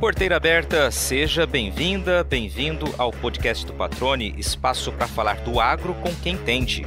Porteira 0.00 0.36
aberta, 0.36 0.90
seja 0.90 1.46
bem-vinda, 1.46 2.22
bem-vindo 2.22 2.94
ao 2.98 3.10
podcast 3.10 3.64
do 3.64 3.72
Patrone, 3.72 4.34
espaço 4.36 4.92
para 4.92 5.08
falar 5.08 5.36
do 5.40 5.58
agro 5.58 5.94
com 5.94 6.14
quem 6.16 6.34
entende. 6.34 6.86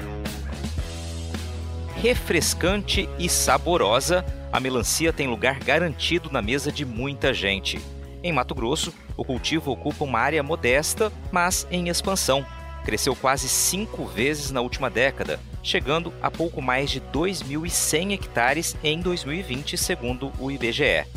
Refrescante 1.96 3.10
e 3.18 3.28
saborosa, 3.28 4.24
a 4.52 4.60
melancia 4.60 5.12
tem 5.12 5.28
lugar 5.28 5.58
garantido 5.58 6.30
na 6.32 6.40
mesa 6.40 6.72
de 6.72 6.86
muita 6.86 7.34
gente. 7.34 7.82
Em 8.22 8.32
Mato 8.32 8.54
Grosso, 8.54 8.94
o 9.18 9.26
cultivo 9.26 9.72
ocupa 9.72 10.04
uma 10.04 10.20
área 10.20 10.44
modesta, 10.44 11.12
mas 11.32 11.68
em 11.72 11.90
expansão. 11.90 12.46
Cresceu 12.86 13.16
quase 13.16 13.50
cinco 13.50 14.06
vezes 14.06 14.52
na 14.52 14.62
última 14.62 14.88
década, 14.88 15.40
chegando 15.64 16.14
a 16.22 16.30
pouco 16.30 16.62
mais 16.62 16.92
de 16.92 17.02
2.100 17.02 18.14
hectares 18.14 18.78
em 18.84 19.00
2020, 19.00 19.80
segundo 19.80 20.32
o 20.38 20.52
IBGE. 20.52 21.08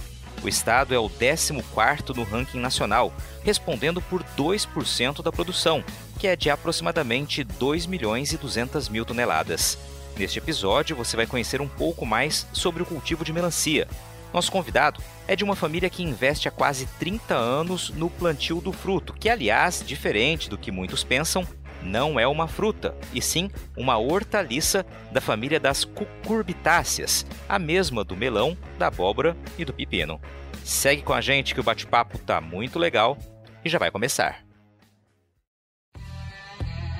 O 0.43 0.49
estado 0.49 0.93
é 0.93 0.99
o 0.99 1.09
14º 1.09 2.17
no 2.17 2.25
ranking 2.25 2.59
nacional, 2.59 3.13
respondendo 3.45 4.03
por 4.03 4.25
2% 4.37 5.23
da 5.23 5.31
produção, 5.31 5.85
que 6.19 6.27
é 6.27 6.35
de 6.35 6.51
aproximadamente 6.51 7.45
2 7.45 7.87
milhões 7.87 8.33
e 8.33 8.37
200 8.37 8.89
mil 8.89 9.05
toneladas. 9.05 9.79
Neste 10.17 10.39
episódio, 10.39 10.97
você 10.97 11.17
vai 11.17 11.27
conhecer 11.27 11.61
um 11.61 11.69
pouco 11.69 12.05
mais 12.05 12.47
sobre 12.53 12.83
o 12.83 12.87
cultivo 12.87 13.25
de 13.25 13.33
melancia. 13.33 13.87
Nosso 14.33 14.51
convidado 14.51 15.01
é 15.29 15.37
de 15.37 15.45
uma 15.45 15.55
família 15.55 15.91
que 15.91 16.03
investe 16.03 16.49
há 16.49 16.51
quase 16.51 16.87
30 16.99 17.35
anos 17.35 17.91
no 17.91 18.11
plantio 18.11 18.61
do 18.61 18.73
fruto, 18.73 19.13
que, 19.13 19.29
aliás, 19.29 19.83
diferente 19.87 20.51
do 20.51 20.59
que 20.59 20.73
muitos 20.73 21.05
pensam, 21.05 21.47
não 21.83 22.19
é 22.19 22.27
uma 22.27 22.49
fruta, 22.49 22.95
e 23.13 23.21
sim 23.21 23.51
uma 23.77 23.99
hortaliça 23.99 24.87
da 25.11 25.21
família 25.21 25.61
das 25.61 25.85
cucurbitáceas, 25.85 27.27
a 27.49 27.59
mesma 27.59 28.05
do 28.05 28.17
melão, 28.17 28.57
da 28.79 28.87
abóbora 28.87 29.37
e 29.59 29.65
do 29.65 29.73
pepino. 29.73 30.21
Segue 30.65 31.03
com 31.03 31.13
a 31.13 31.21
gente 31.21 31.55
que 31.55 31.61
o 31.61 31.65
bate-papo 31.65 32.19
tá 32.19 32.41
muito 32.41 32.79
legal 32.79 33.19
e 33.65 33.69
já 33.69 33.79
vai 33.79 33.91
começar. 33.91 34.45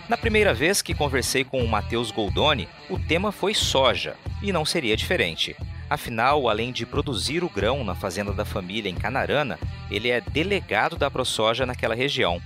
Na 0.09 0.17
primeira 0.17 0.53
vez 0.53 0.83
que 0.83 0.95
conversei 0.95 1.45
com 1.45 1.65
o 1.65 1.69
Matheus 1.69 2.11
Goldoni, 2.11 2.69
o 2.91 2.99
tema 2.99 3.33
foi 3.33 3.55
soja, 3.55 4.17
e 4.43 4.53
não 4.53 4.65
seria 4.65 4.97
diferente. 4.97 5.57
Afinal, 5.89 6.49
além 6.49 6.73
de 6.73 6.85
produzir 6.85 7.45
o 7.45 7.49
grão 7.49 7.85
na 7.85 7.95
fazenda 7.95 8.33
da 8.33 8.45
família 8.45 8.91
em 8.91 8.95
Canarana, 8.95 9.59
ele 9.91 10.11
é 10.11 10.21
delegado 10.21 10.97
da 10.97 11.11
ProSoja 11.11 11.65
naquela 11.65 11.95
região 11.95 12.43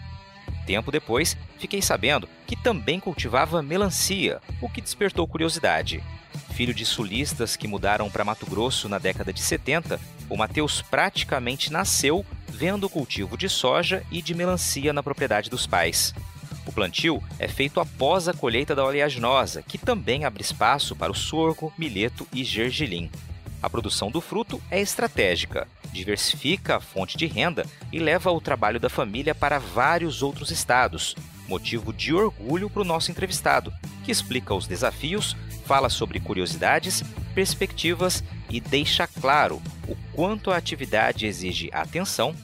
Tempo 0.66 0.90
depois, 0.90 1.36
fiquei 1.58 1.80
sabendo 1.80 2.28
que 2.46 2.56
também 2.56 2.98
cultivava 2.98 3.62
melancia, 3.62 4.40
o 4.60 4.68
que 4.68 4.80
despertou 4.80 5.26
curiosidade. 5.26 6.02
Filho 6.54 6.74
de 6.74 6.84
sulistas 6.84 7.54
que 7.54 7.68
mudaram 7.68 8.10
para 8.10 8.24
Mato 8.24 8.46
Grosso 8.46 8.88
na 8.88 8.98
década 8.98 9.32
de 9.32 9.40
70, 9.40 10.00
o 10.28 10.36
Matheus 10.36 10.82
praticamente 10.82 11.72
nasceu 11.72 12.26
vendo 12.48 12.84
o 12.84 12.90
cultivo 12.90 13.36
de 13.36 13.48
soja 13.48 14.02
e 14.10 14.20
de 14.20 14.34
melancia 14.34 14.92
na 14.92 15.02
propriedade 15.02 15.48
dos 15.48 15.66
pais. 15.66 16.12
O 16.66 16.72
plantio 16.72 17.22
é 17.38 17.46
feito 17.46 17.78
após 17.78 18.26
a 18.26 18.34
colheita 18.34 18.74
da 18.74 18.84
oleaginosa, 18.84 19.62
que 19.62 19.78
também 19.78 20.24
abre 20.24 20.42
espaço 20.42 20.96
para 20.96 21.12
o 21.12 21.14
sorgo, 21.14 21.72
milheto 21.78 22.26
e 22.32 22.42
gergelim. 22.42 23.08
A 23.62 23.70
produção 23.70 24.10
do 24.10 24.20
fruto 24.20 24.62
é 24.70 24.80
estratégica, 24.80 25.66
diversifica 25.92 26.76
a 26.76 26.80
fonte 26.80 27.16
de 27.16 27.26
renda 27.26 27.66
e 27.92 27.98
leva 27.98 28.30
o 28.30 28.40
trabalho 28.40 28.78
da 28.78 28.88
família 28.88 29.34
para 29.34 29.58
vários 29.58 30.22
outros 30.22 30.50
estados, 30.50 31.14
motivo 31.48 31.92
de 31.92 32.14
orgulho 32.14 32.68
para 32.68 32.82
o 32.82 32.84
nosso 32.84 33.10
entrevistado, 33.10 33.72
que 34.04 34.12
explica 34.12 34.54
os 34.54 34.66
desafios, 34.66 35.36
fala 35.64 35.88
sobre 35.88 36.20
curiosidades, 36.20 37.02
perspectivas 37.34 38.22
e 38.48 38.60
deixa 38.60 39.06
claro 39.06 39.60
o 39.88 39.96
quanto 40.12 40.50
a 40.50 40.56
atividade 40.56 41.26
exige 41.26 41.70
atenção 41.72 42.34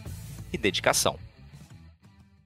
e 0.52 0.58
dedicação. 0.58 1.18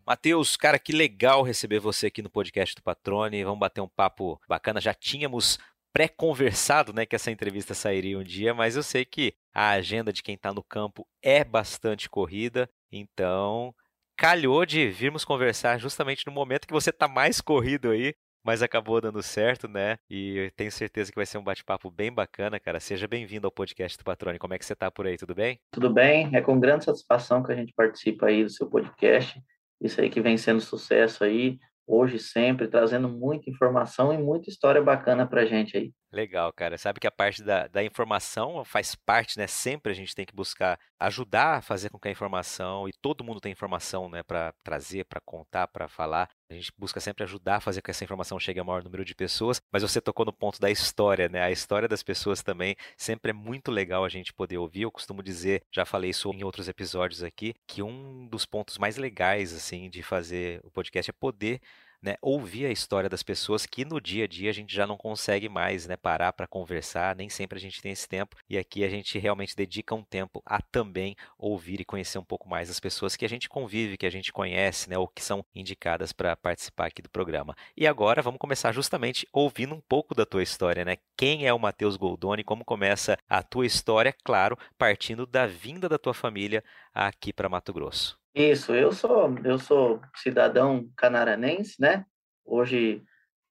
Matheus, 0.07 0.57
cara, 0.57 0.79
que 0.79 0.93
legal 0.93 1.43
receber 1.43 1.81
você 1.81 2.07
aqui 2.07 2.23
no 2.23 2.31
podcast 2.31 2.77
do 2.77 2.83
Patrone. 2.83 3.43
Vamos 3.43 3.59
bater 3.59 3.81
um 3.81 3.89
papo 3.89 4.41
bacana. 4.49 4.81
Já 4.81 4.95
tínhamos 4.95 5.59
pré-conversado, 5.97 6.93
né, 6.93 7.07
que 7.07 7.17
essa 7.17 7.31
entrevista 7.31 7.73
sairia 7.73 8.19
um 8.19 8.23
dia, 8.23 8.53
mas 8.53 8.77
eu 8.77 8.83
sei 8.83 9.03
que 9.03 9.33
a 9.55 9.71
agenda 9.71 10.13
de 10.13 10.23
quem 10.23 10.35
está 10.35 10.53
no 10.53 10.63
campo 10.63 11.09
é 11.23 11.43
bastante 11.43 12.11
corrida, 12.11 12.69
então 12.93 13.75
calhou 14.15 14.67
de 14.67 14.91
virmos 14.91 15.25
conversar 15.25 15.79
justamente 15.79 16.27
no 16.27 16.33
momento 16.33 16.67
que 16.67 16.73
você 16.75 16.91
está 16.91 17.09
mais 17.09 17.41
corrido 17.41 17.89
aí, 17.89 18.13
mas 18.45 18.61
acabou 18.61 19.01
dando 19.01 19.23
certo, 19.23 19.67
né? 19.69 19.97
E 20.11 20.53
tenho 20.55 20.71
certeza 20.71 21.11
que 21.11 21.17
vai 21.17 21.25
ser 21.25 21.39
um 21.39 21.43
bate-papo 21.43 21.91
bem 21.91 22.13
bacana, 22.13 22.61
cara. 22.61 22.79
Seja 22.79 23.09
bem-vindo 23.09 23.47
ao 23.47 23.51
podcast 23.51 23.97
do 23.97 24.05
Patrone. 24.05 24.39
Como 24.39 24.53
é 24.53 24.59
que 24.59 24.67
você 24.67 24.75
está 24.75 24.91
por 24.91 25.07
aí? 25.07 25.17
Tudo 25.17 25.35
bem? 25.35 25.59
Tudo 25.71 25.89
bem. 25.89 26.29
É 26.37 26.43
com 26.43 26.61
grande 26.61 26.85
satisfação 26.85 27.43
que 27.43 27.53
a 27.53 27.57
gente 27.57 27.73
participa 27.73 28.27
aí 28.27 28.45
do 28.45 28.51
seu 28.51 28.69
podcast. 28.69 29.43
Isso 29.81 29.99
aí 29.99 30.11
que 30.11 30.21
vem 30.21 30.37
sendo 30.37 30.61
sucesso 30.61 31.25
aí 31.25 31.59
hoje 31.87 32.19
sempre, 32.19 32.69
trazendo 32.69 33.09
muita 33.09 33.51
informação 33.51 34.13
e 34.13 34.19
muita 34.19 34.51
história 34.51 34.83
bacana 34.83 35.27
para 35.27 35.47
gente 35.47 35.77
aí. 35.77 35.93
Legal, 36.13 36.53
cara. 36.53 36.79
Sabe 36.79 37.01
que 37.01 37.07
a 37.07 37.11
parte 37.11 37.43
da, 37.43 37.67
da 37.67 37.85
informação 37.85 38.65
faz 38.65 38.95
parte, 38.95 39.37
né? 39.39 39.47
Sempre 39.47 39.93
a 39.93 39.95
gente 39.95 40.15
tem 40.15 40.25
que 40.25 40.35
buscar 40.35 40.79
ajudar 40.99 41.59
a 41.59 41.63
fazer 41.63 41.91
com 41.91 41.99
que 41.99 42.09
a 42.09 42.11
informação, 42.11 42.89
e 42.89 42.93
todo 43.03 43.25
mundo 43.25 43.41
tem 43.41 43.53
informação, 43.53 44.09
né, 44.09 44.23
para 44.23 44.55
trazer, 44.63 45.05
para 45.05 45.21
contar, 45.21 45.69
para 45.69 45.89
falar. 45.89 46.31
A 46.49 46.55
gente 46.55 46.73
busca 46.79 47.01
sempre 47.01 47.25
ajudar 47.25 47.57
a 47.57 47.61
fazer 47.61 47.81
com 47.81 47.87
que 47.87 47.91
essa 47.91 48.05
informação 48.05 48.39
chegue 48.39 48.61
ao 48.61 48.65
maior 48.65 48.85
número 48.85 49.05
de 49.05 49.17
pessoas, 49.17 49.61
mas 49.73 49.83
você 49.83 50.01
tocou 50.01 50.25
no 50.25 50.33
ponto 50.33 50.61
da 50.61 50.71
história, 50.71 51.29
né? 51.29 51.43
A 51.43 51.51
história 51.51 51.89
das 51.89 52.05
pessoas 52.05 52.41
também 52.41 52.77
sempre 52.97 53.31
é 53.31 53.35
muito 53.35 53.73
legal 53.73 54.05
a 54.05 54.09
gente 54.09 54.33
poder 54.33 54.57
ouvir. 54.57 54.83
Eu 54.83 54.93
costumo 54.93 55.25
dizer, 55.25 55.65
já 55.73 55.85
falei 55.85 56.11
isso 56.11 56.31
em 56.31 56.45
outros 56.45 56.69
episódios 56.69 57.25
aqui, 57.25 57.53
que 57.67 57.83
um 57.83 58.29
dos 58.29 58.47
pontos 58.47 58.79
mais 58.79 58.97
legais, 58.97 59.53
assim, 59.53 59.91
de 59.91 60.03
fazer 60.05 60.61
o 60.63 60.71
podcast 60.71 61.11
é 61.11 61.15
poder 61.15 61.61
né, 62.07 62.17
ouvir 62.23 62.67
a 62.67 62.71
história 62.71 63.11
das 63.11 63.23
pessoas 63.23 63.67
que 63.67 63.85
no 63.85 64.01
dia 64.01 64.25
a 64.25 64.29
dia 64.29 64.49
a 64.49 64.53
gente 64.53 64.73
já 64.73 64.87
não 64.87 64.97
consegue 64.97 65.49
mais 65.49 65.89
né, 65.89 65.97
parar 65.97 66.33
para 66.33 66.47
conversar, 66.47 67.17
nem 67.17 67.29
sempre 67.29 67.59
a 67.59 67.61
gente 67.61 67.83
tem 67.83 67.91
esse 67.91 68.09
tempo, 68.09 68.37
e 68.49 68.57
aqui 68.57 68.85
a 68.85 68.89
gente 68.89 69.19
realmente 69.19 69.57
dedica 69.57 69.95
um 69.95 70.05
tempo 70.05 70.41
a 70.47 70.63
também 70.63 71.17
ouvir 71.37 71.81
e 71.81 71.85
conhecer 71.85 72.19
um 72.19 72.25
pouco 72.25 72.49
mais 72.49 72.71
as 72.71 72.79
pessoas 72.79 73.17
que 73.17 73.25
a 73.25 73.29
gente 73.29 73.49
convive, 73.49 73.97
que 73.97 74.07
a 74.07 74.11
gente 74.11 74.33
conhece, 74.33 74.89
né, 74.89 74.97
ou 74.97 75.09
que 75.09 75.23
são 75.23 75.45
indicadas 75.55 76.13
para 76.13 76.37
participar 76.37 76.87
aqui 76.87 77.03
do 77.03 77.11
programa. 77.11 77.57
E 77.77 77.87
agora 77.87 78.23
vamos 78.23 78.39
começar 78.39 78.73
justamente 78.73 79.27
ouvindo 79.33 79.75
um 79.75 79.81
pouco 79.81 80.15
da 80.15 80.25
tua 80.25 80.43
história, 80.43 80.85
né? 80.85 80.99
Quem 81.17 81.47
é 81.47 81.53
o 81.53 81.59
Matheus 81.59 81.97
Goldoni, 81.97 82.45
como 82.45 82.65
começa 82.65 83.19
a 83.29 83.43
tua 83.43 83.67
história, 83.67 84.15
claro, 84.25 84.57
partindo 84.79 85.27
da 85.27 85.47
vinda 85.47 85.89
da 85.89 85.99
tua 85.99 86.15
família 86.15 86.63
aqui 86.95 87.33
para 87.33 87.49
Mato 87.49 87.73
Grosso. 87.73 88.26
Isso, 88.37 88.75
eu 88.75 88.93
sou, 88.93 89.35
eu 89.43 89.59
sou 89.59 89.99
cidadão 90.15 90.91
canaranense, 90.95 91.81
né? 91.81 92.05
Hoje 92.45 93.03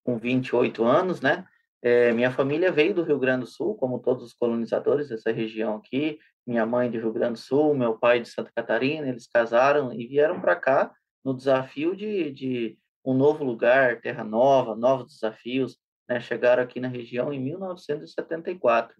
com 0.03 0.19
28 0.19 0.84
anos, 0.84 1.22
né? 1.22 1.44
É, 1.81 2.12
minha 2.13 2.29
família 2.29 2.72
veio 2.72 2.94
do 2.94 3.01
Rio 3.01 3.18
Grande 3.18 3.46
do 3.46 3.47
Sul, 3.47 3.73
como 3.75 3.97
todos 3.97 4.23
os 4.23 4.34
colonizadores 4.34 5.09
dessa 5.09 5.31
região 5.31 5.78
aqui. 5.78 6.19
Minha 6.46 6.68
mãe 6.68 6.91
de 6.91 7.00
Rio 7.00 7.12
Grande 7.12 7.34
do 7.34 7.40
Sul, 7.40 7.73
meu 7.73 7.97
pai 7.97 8.19
de 8.19 8.29
Santa 8.29 8.51
Catarina, 8.56 9.09
eles 9.09 9.25
casaram 9.25 9.91
e 9.91 10.06
vieram 10.06 10.40
para 10.40 10.56
cá 10.56 10.94
no 11.23 11.34
desafio 11.34 11.96
de, 11.96 12.31
de 12.31 12.78
um 13.03 13.16
novo 13.16 13.44
lugar, 13.44 14.00
terra 14.02 14.23
nova, 14.23 14.75
novos 14.75 15.13
desafios. 15.13 15.79
Né? 16.07 16.19
Chegaram 16.19 16.62
aqui 16.62 16.79
na 16.79 16.88
região 16.88 17.34
em 17.34 17.40
1974 17.40 18.96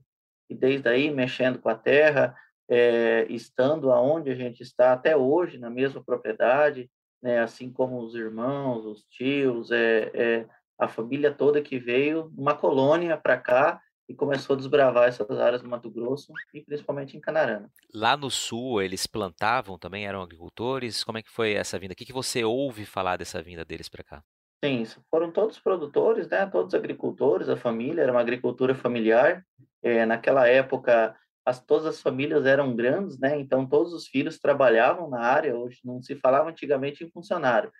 e 0.50 0.56
desde 0.56 0.90
aí 0.90 1.12
mexendo 1.12 1.59
com 1.59 1.69
a 1.69 1.75
terra, 1.75 2.35
é, 2.70 3.26
estando 3.30 3.92
aonde 3.92 4.30
a 4.31 4.36
gente 4.36 4.62
está 4.62 4.94
até 4.94 5.16
hoje, 5.16 5.58
na 5.58 5.70
mesma 5.70 6.03
propriedade, 6.03 6.90
né, 7.22 7.40
assim 7.40 7.72
como 7.72 8.00
os 8.00 8.16
irmãos, 8.16 8.86
os 8.86 9.03
tios, 9.06 9.72
é, 9.72 10.12
é, 10.14 10.46
a 10.78 10.88
família 10.88 11.31
toda 11.31 11.62
que 11.62 11.80
veio, 11.80 12.31
uma 12.38 12.56
colônia 12.56 13.18
para 13.18 13.38
cá 13.38 13.82
e 14.08 14.14
começou 14.14 14.56
a 14.56 14.58
desbravar 14.58 15.08
essas 15.08 15.29
áreas 15.40 15.62
do 15.62 15.70
Mato 15.70 15.90
Grosso 15.90 16.32
e 16.53 16.62
principalmente 16.62 17.17
em 17.17 17.20
Canarana. 17.20 17.72
Lá 17.94 18.16
no 18.16 18.29
sul, 18.29 18.82
eles 18.82 19.08
plantavam 19.08 19.79
também, 19.79 20.06
eram 20.06 20.22
agricultores? 20.22 21.03
Como 21.03 21.18
é 21.18 21.23
que 21.23 21.32
foi 21.32 21.53
essa 21.53 21.79
vinda? 21.79 21.94
O 21.94 21.96
que, 21.96 22.06
que 22.06 22.14
você 22.14 22.44
ouve 22.44 22.85
falar 22.85 23.18
dessa 23.18 23.41
vinda 23.41 23.66
deles 23.66 23.90
para 23.90 24.03
cá? 24.03 24.23
Sim, 24.64 24.84
foram 25.09 25.32
todos 25.32 25.59
produtores, 25.59 26.28
né? 26.28 26.46
todos 26.46 26.73
agricultores, 26.73 27.50
a 27.50 27.58
família, 27.58 28.02
era 28.02 28.11
uma 28.11 28.22
agricultura 28.22 28.76
familiar. 28.76 29.44
É, 29.82 30.06
naquela 30.06 30.47
época, 30.47 31.16
as, 31.46 31.64
todas 31.64 31.86
as 31.86 32.02
famílias 32.02 32.46
eram 32.46 32.76
grandes, 32.76 33.20
né? 33.20 33.40
Então 33.40 33.66
todos 33.66 33.94
os 33.94 34.08
filhos 34.08 34.40
trabalhavam 34.40 35.09
na 35.09 35.20
área. 35.20 35.56
Hoje 35.56 35.80
não 35.86 36.02
se 36.02 36.16
falava 36.16 36.50
antigamente 36.50 37.03
em 37.03 37.12
funcionário. 37.12 37.72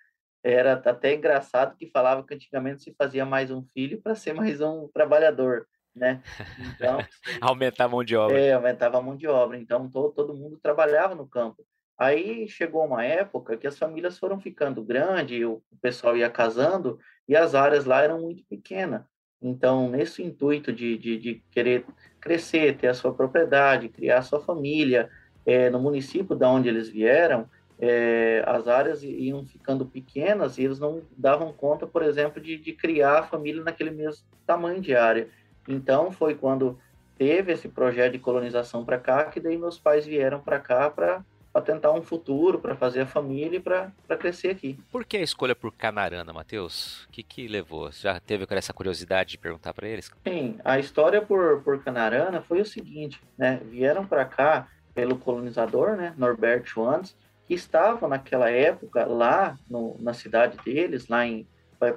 Era 0.42 0.74
até 0.74 1.14
engraçado 1.14 1.76
que 1.76 1.90
falava 1.90 2.22
que 2.24 2.32
antigamente 2.32 2.82
se 2.82 2.94
fazia 2.96 3.26
mais 3.26 3.50
um 3.50 3.64
filho 3.74 4.00
para 4.00 4.14
ser 4.14 4.32
mais 4.32 4.60
um 4.60 4.86
trabalhador, 4.88 5.66
né? 5.92 6.22
Então 6.60 6.98
aumentava 7.42 7.90
a 7.92 7.96
mão 7.96 8.04
de 8.04 8.16
obra. 8.16 8.38
É, 8.38 8.52
aumentava 8.52 8.98
a 8.98 9.02
mão 9.02 9.16
de 9.16 9.26
obra. 9.26 9.58
Então 9.58 9.90
todo, 9.90 10.12
todo 10.12 10.36
mundo 10.36 10.56
trabalhava 10.62 11.16
no 11.16 11.26
campo. 11.26 11.66
Aí 11.98 12.46
chegou 12.48 12.84
uma 12.84 13.04
época 13.04 13.56
que 13.56 13.66
as 13.66 13.78
famílias 13.78 14.18
foram 14.18 14.38
ficando 14.38 14.84
grandes, 14.84 15.44
o 15.44 15.62
pessoal 15.80 16.16
ia 16.16 16.30
casando 16.30 17.00
e 17.26 17.34
as 17.34 17.54
áreas 17.54 17.84
lá 17.86 18.02
eram 18.02 18.20
muito 18.20 18.44
pequenas. 18.44 19.02
Então, 19.40 19.88
nesse 19.88 20.22
intuito 20.22 20.72
de, 20.72 20.96
de, 20.96 21.18
de 21.18 21.42
querer 21.50 21.84
crescer, 22.20 22.76
ter 22.76 22.88
a 22.88 22.94
sua 22.94 23.12
propriedade, 23.12 23.88
criar 23.88 24.18
a 24.18 24.22
sua 24.22 24.40
família, 24.40 25.08
é, 25.44 25.70
no 25.70 25.78
município 25.78 26.34
da 26.34 26.50
onde 26.50 26.68
eles 26.68 26.88
vieram, 26.88 27.48
é, 27.78 28.42
as 28.46 28.66
áreas 28.66 29.02
iam 29.02 29.44
ficando 29.44 29.84
pequenas 29.84 30.56
e 30.56 30.64
eles 30.64 30.78
não 30.78 31.02
davam 31.16 31.52
conta, 31.52 31.86
por 31.86 32.02
exemplo, 32.02 32.40
de, 32.40 32.56
de 32.56 32.72
criar 32.72 33.20
a 33.20 33.22
família 33.22 33.62
naquele 33.62 33.90
mesmo 33.90 34.24
tamanho 34.46 34.80
de 34.80 34.94
área. 34.96 35.28
Então, 35.68 36.10
foi 36.10 36.34
quando 36.34 36.78
teve 37.18 37.52
esse 37.52 37.68
projeto 37.68 38.12
de 38.12 38.18
colonização 38.18 38.84
para 38.84 38.98
cá 38.98 39.24
que 39.24 39.40
daí 39.40 39.56
meus 39.56 39.78
pais 39.78 40.06
vieram 40.06 40.40
para 40.40 40.58
cá 40.58 40.90
para 40.90 41.24
para 41.56 41.62
tentar 41.62 41.90
um 41.92 42.02
futuro, 42.02 42.58
para 42.58 42.76
fazer 42.76 43.00
a 43.00 43.06
família 43.06 43.56
e 43.56 43.60
para 43.60 43.90
crescer 44.18 44.50
aqui. 44.50 44.78
Por 44.92 45.06
que 45.06 45.16
a 45.16 45.22
escolha 45.22 45.56
por 45.56 45.72
Canarana, 45.72 46.30
Matheus? 46.30 47.04
O 47.04 47.08
que, 47.08 47.22
que 47.22 47.48
levou? 47.48 47.90
Já 47.90 48.20
teve 48.20 48.46
essa 48.50 48.74
curiosidade 48.74 49.30
de 49.30 49.38
perguntar 49.38 49.72
para 49.72 49.88
eles? 49.88 50.10
Sim, 50.28 50.58
a 50.62 50.78
história 50.78 51.22
por, 51.22 51.62
por 51.62 51.82
Canarana 51.82 52.42
foi 52.42 52.60
o 52.60 52.66
seguinte, 52.66 53.18
né? 53.38 53.58
Vieram 53.70 54.06
para 54.06 54.26
cá 54.26 54.68
pelo 54.94 55.16
colonizador, 55.16 55.96
né, 55.96 56.12
Norberto 56.18 56.68
Schwantz, 56.68 57.16
que 57.46 57.54
estavam 57.54 58.06
naquela 58.06 58.50
época 58.50 59.06
lá 59.06 59.58
no, 59.66 59.96
na 59.98 60.12
cidade 60.12 60.58
deles, 60.62 61.08
lá 61.08 61.26
em 61.26 61.48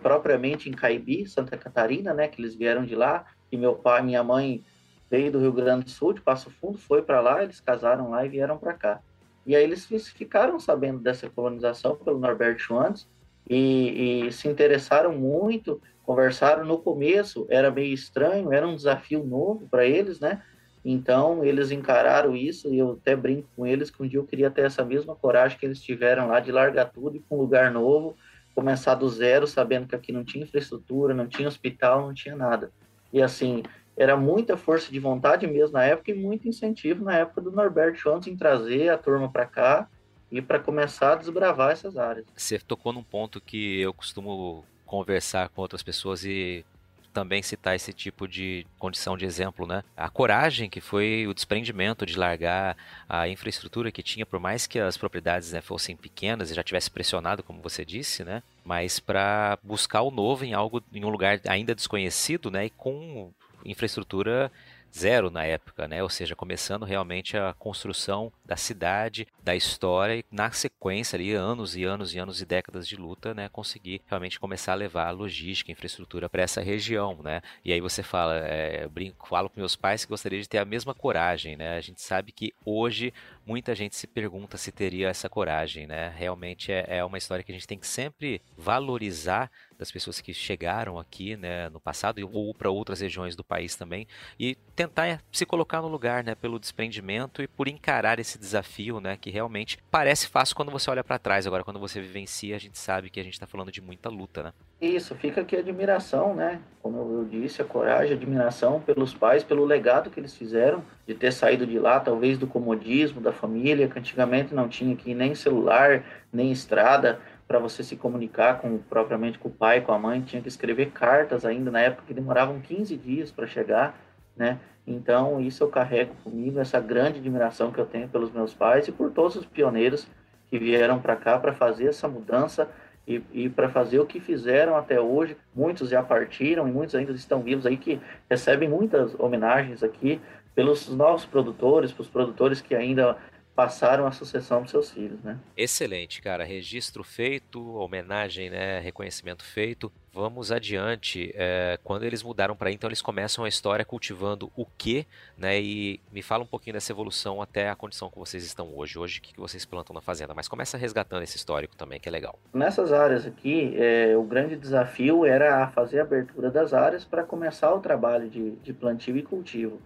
propriamente 0.02 0.70
em 0.70 0.74
Caibi, 0.74 1.28
Santa 1.28 1.58
Catarina, 1.58 2.14
né, 2.14 2.30
que 2.30 2.40
eles 2.42 2.56
vieram 2.56 2.86
de 2.86 2.96
lá, 2.96 3.26
e 3.52 3.58
meu 3.58 3.76
pai, 3.76 4.02
minha 4.04 4.24
mãe 4.24 4.64
veio 5.10 5.34
do 5.34 5.40
Rio 5.40 5.52
Grande 5.52 5.84
do 5.84 5.92
Sul, 5.92 6.14
de 6.14 6.22
Passo 6.22 6.50
Fundo, 6.50 6.78
foi 6.78 7.02
para 7.02 7.20
lá, 7.20 7.44
eles 7.44 7.60
casaram 7.60 8.10
lá 8.10 8.26
e 8.26 8.30
vieram 8.30 8.58
para 8.58 8.74
cá. 8.74 9.02
E 9.46 9.56
aí 9.56 9.64
eles 9.64 9.88
ficaram 10.10 10.60
sabendo 10.60 11.00
dessa 11.00 11.30
colonização 11.30 11.96
pelo 11.96 12.20
Norbert 12.20 12.60
Schwantz 12.60 13.08
e, 13.50 14.28
e, 14.28 14.32
se 14.32 14.48
interessaram 14.48 15.14
muito, 15.14 15.82
conversaram 16.04 16.66
no 16.66 16.78
começo, 16.78 17.48
era 17.50 17.72
meio 17.72 17.94
estranho, 17.94 18.54
era 18.54 18.68
um 18.68 18.76
desafio 18.76 19.24
novo 19.24 19.68
para 19.70 19.86
eles, 19.86 20.20
né? 20.20 20.42
Então 20.84 21.44
eles 21.44 21.72
encararam 21.72 22.36
isso 22.36 22.74
e 22.74 22.78
eu 22.78 22.92
até 22.92 23.16
brinco 23.16 23.48
com 23.56 23.68
eles 23.68 23.90
que 23.90 24.02
um 24.02 24.08
dia 24.08 24.20
eu 24.20 24.26
queria 24.26 24.50
ter 24.50 24.66
essa 24.66 24.84
mesma 24.86 25.16
coragem 25.16 25.58
que 25.58 25.66
eles 25.66 25.82
tiveram 25.82 26.28
lá 26.28 26.40
de 26.40 26.52
largar 26.52 26.86
tudo 26.86 27.18
e 27.18 27.20
para 27.20 27.38
um 27.38 27.42
lugar 27.42 27.72
novo, 27.72 28.16
começar 28.56 28.96
do 28.96 29.10
zero, 29.10 29.46
sabendo 29.46 29.88
que 29.88 29.96
aqui 29.96 30.12
não 30.12 30.24
tinha 30.24 30.44
infraestrutura, 30.44 31.14
não 31.14 31.28
tinha 31.28 31.48
hospital, 31.48 32.02
não 32.02 32.14
tinha 32.14 32.36
nada. 32.36 32.72
E 33.12 33.22
assim, 33.22 33.64
era 34.00 34.16
muita 34.16 34.56
força 34.56 34.90
de 34.90 34.98
vontade 34.98 35.46
mesmo 35.46 35.74
na 35.74 35.84
época 35.84 36.12
e 36.12 36.14
muito 36.14 36.48
incentivo 36.48 37.04
na 37.04 37.18
época 37.18 37.42
do 37.42 37.52
Norberto 37.52 38.00
Schantz 38.00 38.28
em 38.28 38.38
trazer 38.38 38.88
a 38.88 38.98
turma 38.98 39.30
para 39.30 39.46
cá 39.46 39.90
e 40.32 40.42
para 40.42 40.58
começar 40.58 41.14
a 41.14 41.16
desbravar 41.16 41.72
essas 41.72 41.98
áreas. 41.98 42.26
Você 42.34 42.58
tocou 42.60 42.94
num 42.94 43.04
ponto 43.04 43.42
que 43.42 43.82
eu 43.82 43.94
costumo 43.94 44.64
conversar 44.86 45.50
com 45.50 45.62
outras 45.62 45.84
pessoas 45.84 46.24
e 46.24 46.66
também 47.14 47.42
citar 47.42 47.76
esse 47.76 47.92
tipo 47.92 48.26
de 48.26 48.66
condição 48.78 49.18
de 49.18 49.26
exemplo, 49.26 49.68
né? 49.68 49.84
A 49.98 50.10
coragem 50.10 50.70
que 50.70 50.80
foi 50.80 51.28
o 51.28 51.34
desprendimento 51.34 52.06
de 52.06 52.18
largar 52.18 52.78
a 53.10 53.28
infraestrutura 53.28 53.92
que 53.92 54.02
tinha, 54.02 54.26
por 54.26 54.40
mais 54.40 54.66
que 54.66 54.80
as 54.80 54.96
propriedades 54.96 55.52
né, 55.52 55.60
fossem 55.60 55.98
pequenas 55.98 56.50
e 56.50 56.54
já 56.54 56.64
tivesse 56.64 56.90
pressionado, 56.90 57.44
como 57.44 57.62
você 57.62 57.84
disse, 57.84 58.24
né? 58.24 58.42
Mas 58.64 59.00
para 59.00 59.58
buscar 59.62 60.04
o 60.04 60.12
novo 60.12 60.46
em 60.46 60.54
algo, 60.54 60.82
em 60.94 61.04
um 61.04 61.10
lugar 61.10 61.42
ainda 61.48 61.76
desconhecido, 61.76 62.50
né? 62.50 62.68
E 62.68 62.70
com 62.70 63.34
infraestrutura 63.66 64.52
zero 64.96 65.30
na 65.30 65.46
época, 65.46 65.88
né? 65.88 66.02
Ou 66.02 66.10
seja, 66.10 66.36
começando 66.36 66.84
realmente 66.84 67.38
a 67.38 67.54
construção 67.54 68.32
da 68.46 68.56
cidade, 68.56 69.28
da 69.44 69.56
história 69.56 70.18
e 70.18 70.26
na 70.32 70.52
sequência 70.52 71.16
ali 71.16 71.34
anos 71.34 71.76
e 71.76 71.84
anos 71.84 72.14
e 72.14 72.20
anos 72.20 72.42
e 72.42 72.46
décadas 72.46 72.88
de 72.88 72.96
luta, 72.96 73.34
né? 73.34 73.50
Conseguir 73.50 74.02
realmente 74.08 74.40
começar 74.40 74.74
a 74.74 74.76
levar 74.76 75.12
logística, 75.12 75.72
infraestrutura 75.72 76.30
para 76.30 76.44
essa 76.44 76.62
região, 76.62 77.20
né? 77.24 77.42
E 77.64 77.72
aí 77.72 77.82
você 77.82 78.04
fala, 78.04 78.38
é, 78.38 78.88
brinco, 78.88 79.28
falo 79.28 79.50
com 79.50 79.60
meus 79.60 79.76
pais 79.76 80.04
que 80.04 80.10
gostaria 80.10 80.42
de 80.42 80.50
ter 80.50 80.58
a 80.58 80.66
mesma 80.66 80.94
coragem, 80.94 81.56
né? 81.56 81.76
A 81.76 81.82
gente 81.82 82.02
sabe 82.02 82.32
que 82.32 82.54
hoje 82.66 83.14
muita 83.46 83.76
gente 83.76 83.96
se 83.96 84.08
pergunta 84.08 84.58
se 84.58 84.72
teria 84.72 85.10
essa 85.10 85.30
coragem, 85.30 85.88
né? 85.88 86.14
Realmente 86.16 86.72
é, 86.72 86.86
é 86.88 87.06
uma 87.06 87.18
história 87.18 87.44
que 87.44 87.52
a 87.52 87.56
gente 87.56 87.68
tem 87.68 87.78
que 87.78 87.88
sempre 87.88 88.42
valorizar 88.58 89.52
das 89.80 89.90
pessoas 89.90 90.20
que 90.20 90.34
chegaram 90.34 91.00
aqui 91.00 91.38
né, 91.38 91.70
no 91.70 91.80
passado 91.80 92.20
ou 92.34 92.54
para 92.54 92.70
outras 92.70 93.00
regiões 93.00 93.34
do 93.34 93.44
país 93.46 93.78
também 93.78 94.06
e 94.38 94.56
tentar 94.76 95.22
se 95.32 95.46
colocar 95.46 95.82
no 95.82 95.88
lugar 95.88 96.22
né, 96.22 96.36
pelo 96.36 96.60
desprendimento 96.60 97.42
e 97.42 97.48
por 97.48 97.70
encarar 97.70 98.20
esse 98.20 98.38
desafio 98.38 99.00
né, 99.00 99.18
que 99.20 99.32
realmente 99.32 99.80
parece 99.90 100.28
fácil 100.28 100.56
quando 100.56 100.72
você 100.72 100.92
olha 100.92 101.04
para 101.04 101.18
trás. 101.18 101.48
Agora, 101.48 101.64
quando 101.64 101.80
você 101.80 102.02
vivencia, 102.02 102.58
a 102.58 102.60
gente 102.60 102.78
sabe 102.78 103.10
que 103.10 103.22
a 103.22 103.24
gente 103.24 103.34
está 103.34 103.48
falando 103.48 103.72
de 103.72 103.80
muita 103.80 104.10
luta. 104.10 104.44
Né? 104.44 104.54
Isso, 104.82 105.16
fica 105.16 105.42
aqui 105.42 105.56
a 105.56 105.60
admiração, 105.60 106.36
né? 106.36 106.60
Como 106.82 106.98
eu 106.98 107.26
disse, 107.26 107.62
a 107.62 107.66
coragem, 107.66 108.14
a 108.14 108.16
admiração 108.16 108.82
pelos 108.82 109.14
pais, 109.14 109.44
pelo 109.44 109.64
legado 109.64 110.10
que 110.10 110.20
eles 110.20 110.36
fizeram 110.36 110.84
de 111.08 111.14
ter 111.14 111.32
saído 111.32 111.66
de 111.66 111.80
lá, 111.80 112.00
talvez 112.00 112.38
do 112.38 112.48
comodismo 112.48 113.20
da 113.22 113.32
família, 113.32 113.88
que 113.88 113.98
antigamente 114.00 114.54
não 114.54 114.68
tinha 114.68 114.94
aqui 114.94 115.14
nem 115.14 115.36
celular, 115.36 116.04
nem 116.32 116.52
estrada 116.52 117.20
para 117.50 117.58
você 117.58 117.84
se 117.84 117.96
comunicar 117.96 118.62
com 118.62 118.78
propriamente 118.78 119.40
com 119.40 119.50
o 119.50 119.52
pai, 119.52 119.82
com 119.82 119.92
a 119.92 119.98
mãe, 119.98 120.22
tinha 120.22 120.40
que 120.40 120.48
escrever 120.48 120.92
cartas 120.92 121.44
ainda 121.44 121.72
na 121.72 121.82
época 121.82 122.04
que 122.06 122.14
demoravam 122.14 122.62
15 122.62 122.96
dias 122.96 123.32
para 123.32 123.48
chegar, 123.48 124.00
né? 124.38 124.60
Então, 124.86 125.42
isso 125.42 125.64
eu 125.64 125.68
carrego 125.68 126.14
comigo, 126.24 126.60
essa 126.60 126.80
grande 126.80 127.18
admiração 127.18 127.72
que 127.72 127.80
eu 127.80 127.88
tenho 127.88 128.08
pelos 128.08 128.32
meus 128.32 128.54
pais 128.54 128.88
e 128.88 128.92
por 128.92 129.10
todos 129.10 129.36
os 129.36 129.48
pioneiros 129.48 130.08
que 130.48 130.60
vieram 130.60 131.00
para 131.00 131.16
cá 131.16 131.40
para 131.40 131.52
fazer 131.52 131.88
essa 131.88 132.08
mudança 132.08 132.70
e, 133.08 133.24
e 133.34 133.50
para 133.50 133.68
fazer 133.68 134.00
o 134.00 134.06
que 134.06 134.20
fizeram 134.20 134.76
até 134.76 135.02
hoje. 135.02 135.36
Muitos 135.56 135.90
já 135.90 136.04
partiram 136.04 136.68
e 136.68 136.72
muitos 136.72 136.94
ainda 136.94 137.12
estão 137.14 137.42
vivos 137.42 137.66
aí 137.66 137.78
que 137.78 138.00
recebem 138.30 138.70
muitas 138.70 139.20
homenagens 139.20 139.82
aqui 139.82 140.22
pelos 140.54 140.88
novos 140.88 141.26
produtores, 141.26 141.92
pelos 141.92 142.10
produtores 142.10 142.62
que 142.62 142.76
ainda 142.76 143.18
passaram 143.60 144.08
a 144.08 144.12
sucessão 144.14 144.62
para 144.62 144.70
seus 144.70 144.90
filhos, 144.90 145.22
né? 145.22 145.38
Excelente, 145.58 146.22
cara. 146.22 146.46
Registro 146.46 147.04
feito, 147.04 147.62
homenagem, 147.76 148.50
né? 148.50 148.80
Reconhecimento 148.80 149.44
feito. 149.44 149.92
Vamos 150.14 150.50
adiante. 150.50 151.34
É, 151.36 151.78
quando 151.84 152.04
eles 152.04 152.24
mudaram 152.24 152.56
para 152.56 152.70
aí, 152.70 152.76
então 152.76 152.88
eles 152.88 153.02
começam 153.02 153.44
a 153.44 153.50
história 153.50 153.84
cultivando 153.84 154.50
o 154.56 154.66
que, 154.66 155.06
né? 155.38 155.60
E 155.60 156.00
me 156.10 156.22
fala 156.22 156.46
um 156.46 156.48
pouquinho 156.48 156.76
dessa 156.76 156.94
evolução 156.94 157.42
até 157.42 157.70
a 157.70 157.76
condição 157.76 158.10
que 158.10 158.18
vocês 158.18 158.46
estão 158.46 158.74
hoje. 158.74 158.98
Hoje, 158.98 159.20
o 159.20 159.22
que 159.22 159.38
vocês 159.38 159.66
plantam 159.66 159.94
na 159.94 160.00
fazenda? 160.00 160.34
Mas 160.34 160.48
começa 160.48 160.78
resgatando 160.78 161.24
esse 161.24 161.36
histórico 161.36 161.76
também, 161.76 162.00
que 162.00 162.08
é 162.08 162.12
legal. 162.14 162.40
Nessas 162.54 162.94
áreas 162.94 163.26
aqui, 163.26 163.76
é, 163.76 164.16
o 164.16 164.24
grande 164.24 164.56
desafio 164.56 165.26
era 165.26 165.68
fazer 165.72 166.00
a 166.00 166.04
abertura 166.04 166.50
das 166.50 166.74
áreas 166.74 167.04
para 167.04 167.26
começar 167.26 167.74
o 167.74 167.82
trabalho 167.82 168.30
de, 168.30 168.52
de 168.52 168.72
plantio 168.72 169.18
e 169.18 169.22
cultivo. 169.22 169.82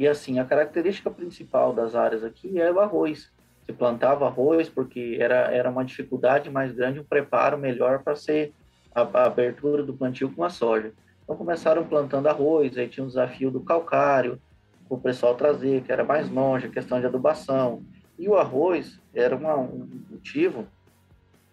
E 0.00 0.08
assim, 0.08 0.38
a 0.38 0.46
característica 0.46 1.10
principal 1.10 1.74
das 1.74 1.94
áreas 1.94 2.24
aqui 2.24 2.58
é 2.58 2.72
o 2.72 2.80
arroz. 2.80 3.30
Se 3.66 3.72
plantava 3.74 4.26
arroz 4.26 4.66
porque 4.66 5.18
era, 5.20 5.52
era 5.52 5.68
uma 5.68 5.84
dificuldade 5.84 6.48
mais 6.48 6.72
grande, 6.72 7.00
um 7.00 7.04
preparo 7.04 7.58
melhor 7.58 8.02
para 8.02 8.16
ser 8.16 8.54
a, 8.94 9.02
a, 9.02 9.24
abertura 9.26 9.82
do 9.82 9.92
plantio 9.92 10.32
com 10.32 10.42
a 10.42 10.48
soja. 10.48 10.94
Então 11.22 11.36
começaram 11.36 11.84
plantando 11.84 12.28
arroz, 12.28 12.78
aí 12.78 12.88
tinha 12.88 13.04
o 13.04 13.08
desafio 13.08 13.50
do 13.50 13.60
calcário, 13.60 14.40
o 14.88 14.96
pessoal 14.96 15.34
trazer, 15.34 15.82
que 15.82 15.92
era 15.92 16.02
mais 16.02 16.30
longe, 16.30 16.66
a 16.66 16.70
questão 16.70 16.98
de 16.98 17.04
adubação. 17.04 17.82
E 18.18 18.26
o 18.26 18.36
arroz 18.36 18.98
era 19.14 19.36
uma, 19.36 19.54
um 19.54 19.86
cultivo 20.08 20.66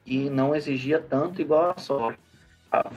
que 0.06 0.30
não 0.30 0.56
exigia 0.56 1.02
tanto 1.02 1.42
igual 1.42 1.74
a 1.76 1.82
soja. 1.82 2.18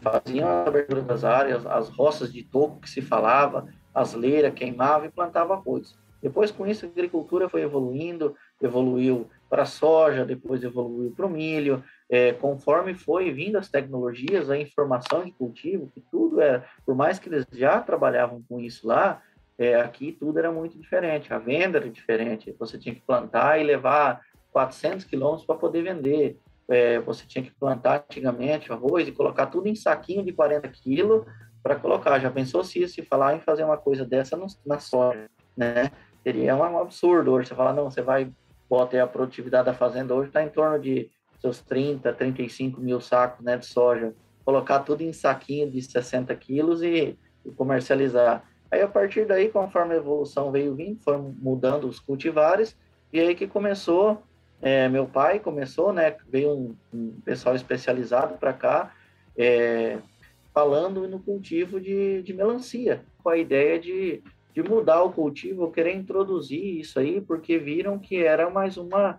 Faziam 0.01 0.49
a 0.49 0.67
abertura 0.69 1.03
das 1.03 1.25
áreas, 1.25 1.67
as 1.67 1.89
roças 1.89 2.33
de 2.33 2.45
toco 2.45 2.79
que 2.81 2.89
se 2.89 3.03
falava, 3.03 3.67
as 3.95 4.15
leiras, 4.15 4.55
queimava 4.55 5.07
e 5.07 5.11
plantava 5.11 5.55
arroz. 5.55 5.99
Depois, 6.23 6.51
com 6.51 6.67
isso, 6.67 6.85
a 6.85 6.89
agricultura 6.89 7.49
foi 7.49 7.63
evoluindo, 7.63 8.37
evoluiu 8.61 9.29
para 9.49 9.65
soja, 9.65 10.25
depois 10.25 10.63
evoluiu 10.63 11.13
para 11.13 11.27
o 11.27 11.31
milho. 11.31 11.83
É, 12.09 12.33
conforme 12.33 12.95
foi 12.95 13.31
vindo 13.31 13.57
as 13.57 13.69
tecnologias, 13.69 14.51
a 14.51 14.59
informação 14.59 15.25
de 15.25 15.33
cultivo, 15.33 15.91
que 15.95 16.01
tudo 16.11 16.41
era, 16.41 16.65
por 16.85 16.95
mais 16.95 17.19
que 17.19 17.29
eles 17.29 17.47
já 17.53 17.81
trabalhavam 17.81 18.43
com 18.49 18.61
isso 18.61 18.87
lá, 18.87 19.23
é, 19.59 19.77
aqui 19.77 20.13
tudo 20.13 20.39
era 20.39 20.53
muito 20.53 20.79
diferente. 20.79 21.33
A 21.33 21.39
venda 21.39 21.79
era 21.79 21.89
diferente. 21.89 22.55
Você 22.59 22.79
tinha 22.79 22.95
que 22.95 23.01
plantar 23.01 23.59
e 23.61 23.65
levar 23.65 24.21
400 24.53 25.05
quilômetros 25.05 25.47
para 25.47 25.57
poder 25.57 25.83
vender. 25.83 26.39
É, 26.69 27.01
você 27.01 27.25
tinha 27.27 27.43
que 27.43 27.51
plantar 27.51 28.05
antigamente 28.09 28.71
arroz 28.71 29.09
e 29.09 29.13
colocar 29.13 29.47
tudo 29.47 29.69
em 29.69 29.75
saquinho 29.75 30.25
de 30.25 30.33
40 30.33 30.69
quilos 30.69 31.25
para 31.63 31.77
colocar. 31.77 32.19
Já 32.19 32.31
pensou 32.31 32.65
se 32.65 32.87
se 32.89 33.03
falar 33.03 33.37
em 33.37 33.41
fazer 33.41 33.65
uma 33.65 33.77
coisa 33.77 34.05
dessa 34.05 34.37
no, 34.37 34.47
na 34.65 34.79
soja, 34.79 35.29
né? 35.57 35.91
Seria 36.23 36.57
um 36.57 36.79
absurdo 36.79 37.33
hoje. 37.33 37.49
Você 37.49 37.55
falar, 37.55 37.73
não, 37.73 37.91
você 37.91 38.03
vai 38.03 38.31
botar 38.69 39.03
a 39.03 39.07
produtividade 39.07 39.67
da 39.67 39.75
fazenda 39.75 40.15
hoje 40.15 40.29
está 40.29 40.43
em 40.43 40.49
torno 40.49 40.79
de 40.79 41.11
seus 41.41 41.61
30, 41.61 42.13
35 42.13 42.81
mil 42.81 43.01
sacos 43.01 43.45
né, 43.45 43.57
de 43.57 43.67
soja. 43.67 44.15
Colocar 44.45 44.81
tudo 44.81 45.03
em 45.03 45.13
saquinho 45.13 45.71
de 45.71 45.83
60 45.83 46.35
quilos 46.37 46.83
e, 46.83 47.19
e 47.45 47.51
comercializar. 47.51 48.45
Aí, 48.71 48.83
a 48.83 48.89
partir 48.89 49.27
daí, 49.27 49.49
conforme 49.49 49.95
a 49.95 49.97
evolução 49.97 50.53
veio 50.53 50.75
vindo, 50.75 51.01
foi 51.03 51.19
mudando 51.19 51.89
os 51.89 51.99
cultivares, 51.99 52.77
e 53.13 53.19
aí 53.19 53.35
que 53.35 53.47
começou, 53.47 54.23
é, 54.63 54.89
meu 54.89 55.07
pai 55.07 55.41
começou, 55.41 55.93
né, 55.93 56.15
veio 56.29 56.53
um, 56.53 56.77
um 56.95 57.21
pessoal 57.25 57.57
especializado 57.57 58.35
para 58.39 58.53
cá, 58.53 58.93
é, 59.37 59.99
falando 60.53 61.09
no 61.09 61.21
cultivo 61.21 61.81
de, 61.81 62.23
de 62.23 62.33
melancia, 62.33 63.05
com 63.23 63.29
a 63.29 63.37
ideia 63.37 63.79
de 63.79 64.23
de 64.53 64.63
mudar 64.63 65.03
o 65.03 65.13
cultivo, 65.13 65.71
querer 65.71 65.95
introduzir 65.95 66.81
isso 66.81 66.99
aí, 66.99 67.21
porque 67.21 67.59
viram 67.59 67.99
que 67.99 68.23
era 68.23 68.51
mais 68.51 68.77
uma 68.77 69.19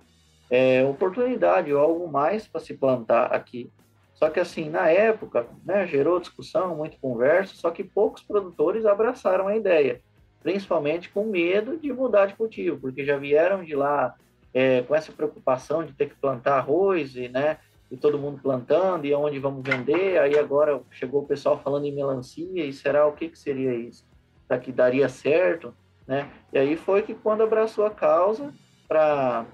é, 0.50 0.84
oportunidade 0.86 1.74
ou 1.74 1.80
algo 1.80 2.08
mais 2.08 2.48
para 2.48 2.62
se 2.62 2.74
plantar 2.74 3.34
aqui. 3.34 3.72
Só 4.14 4.30
que 4.30 4.40
assim, 4.40 4.70
na 4.70 4.90
época, 4.90 5.48
né, 5.66 5.88
gerou 5.88 6.20
discussão, 6.20 6.76
muito 6.76 6.98
conversa, 7.00 7.56
só 7.56 7.72
que 7.72 7.84
poucos 7.84 8.22
produtores 8.22 8.86
abraçaram 8.86 9.48
a 9.48 9.56
ideia, 9.56 10.02
principalmente 10.44 11.10
com 11.10 11.26
medo 11.26 11.78
de 11.78 11.92
mudar 11.92 12.28
de 12.28 12.36
cultivo, 12.36 12.78
porque 12.80 13.04
já 13.04 13.18
vieram 13.18 13.64
de 13.64 13.76
lá 13.76 14.14
é, 14.54 14.82
com 14.82 14.94
essa 14.94 15.12
preocupação 15.12 15.84
de 15.84 15.94
ter 15.94 16.10
que 16.10 16.16
plantar 16.16 16.58
arroz 16.58 17.16
e, 17.16 17.30
né, 17.30 17.58
e 17.92 17.98
todo 17.98 18.18
mundo 18.18 18.40
plantando, 18.42 19.06
e 19.06 19.14
aonde 19.14 19.38
vamos 19.38 19.62
vender, 19.64 20.18
aí 20.18 20.40
agora 20.40 20.82
chegou 20.90 21.24
o 21.24 21.28
pessoal 21.28 21.60
falando 21.60 21.86
em 21.86 21.94
melancia, 21.94 22.66
e 22.66 22.72
será 22.72 23.06
o 23.06 23.12
que, 23.12 23.28
que 23.28 23.38
seria 23.38 23.74
isso? 23.76 24.06
Será 24.48 24.58
que 24.58 24.72
daria 24.72 25.10
certo? 25.10 25.74
Né? 26.08 26.32
E 26.54 26.58
aí 26.58 26.78
foi 26.78 27.02
que 27.02 27.14
quando 27.14 27.44
abraçou 27.44 27.86
a 27.86 27.92
causa 27.92 28.54
para 28.88 29.46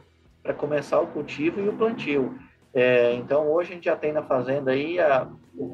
começar 0.57 0.99
o 0.99 1.07
cultivo 1.07 1.59
e 1.59 1.67
o 1.67 1.73
plantio. 1.73 2.37
É, 2.73 3.13
então 3.13 3.51
hoje 3.51 3.71
a 3.71 3.75
gente 3.75 3.85
já 3.85 3.95
tem 3.95 4.13
na 4.13 4.21
fazenda 4.21 4.71
aí, 4.71 4.99
a, 4.99 5.27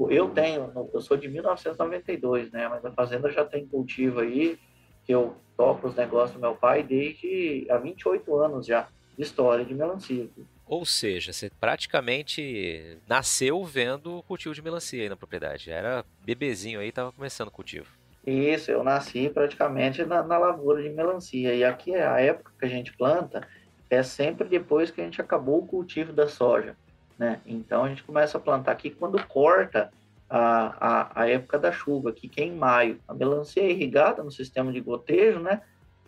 eu 0.09 0.29
tenho, 0.29 0.71
eu 0.93 1.01
sou 1.01 1.17
de 1.17 1.27
1992, 1.27 2.49
né? 2.51 2.69
Mas 2.69 2.85
a 2.85 2.91
fazenda 2.91 3.29
já 3.29 3.43
tem 3.43 3.67
cultivo 3.67 4.21
aí, 4.21 4.57
que 5.03 5.13
eu 5.13 5.35
toco 5.57 5.87
os 5.87 5.95
negócios 5.95 6.31
do 6.33 6.39
meu 6.39 6.55
pai 6.55 6.81
desde 6.81 7.67
há 7.69 7.77
28 7.77 8.35
anos 8.37 8.65
já 8.65 8.87
de 9.17 9.23
história 9.23 9.65
de 9.65 9.73
melancia. 9.73 10.29
Ou 10.73 10.87
seja, 10.87 11.31
você 11.31 11.51
praticamente 11.51 12.97
nasceu 13.07 13.63
vendo 13.63 14.17
o 14.17 14.23
cultivo 14.23 14.55
de 14.55 14.61
melancia 14.63 15.03
aí 15.03 15.07
na 15.07 15.15
propriedade. 15.15 15.69
Era 15.69 16.03
bebezinho 16.25 16.79
aí, 16.79 16.89
estava 16.89 17.11
começando 17.11 17.49
o 17.49 17.51
cultivo. 17.51 17.85
Isso, 18.25 18.71
eu 18.71 18.83
nasci 18.83 19.29
praticamente 19.29 20.03
na, 20.03 20.23
na, 20.23 20.35
lavoura 20.35 20.81
de 20.81 20.89
melancia. 20.89 21.53
E 21.53 21.63
aqui 21.63 21.93
é 21.93 22.07
a 22.07 22.19
época 22.19 22.53
que 22.57 22.65
a 22.65 22.67
gente 22.67 22.91
planta 22.97 23.47
é 23.87 24.01
sempre 24.01 24.47
depois 24.47 24.89
que 24.89 24.99
a 24.99 25.03
gente 25.03 25.21
acabou 25.21 25.59
o 25.59 25.67
cultivo 25.67 26.11
da 26.11 26.27
soja, 26.27 26.75
né? 27.19 27.39
Então 27.45 27.83
a 27.83 27.89
gente 27.89 28.03
começa 28.03 28.39
a 28.39 28.41
plantar 28.41 28.71
aqui 28.71 28.89
quando 28.89 29.23
corta 29.27 29.91
a, 30.27 31.19
a, 31.19 31.21
a 31.21 31.29
época 31.29 31.59
da 31.59 31.71
chuva, 31.71 32.11
que 32.11 32.31
é 32.35 32.45
em 32.45 32.55
maio. 32.55 32.99
A 33.07 33.13
melancia 33.13 33.61
é 33.61 33.69
irrigada 33.69 34.23
no 34.23 34.31
sistema 34.31 34.73
de 34.73 34.79
gotejo, 34.79 35.37
né? 35.37 35.61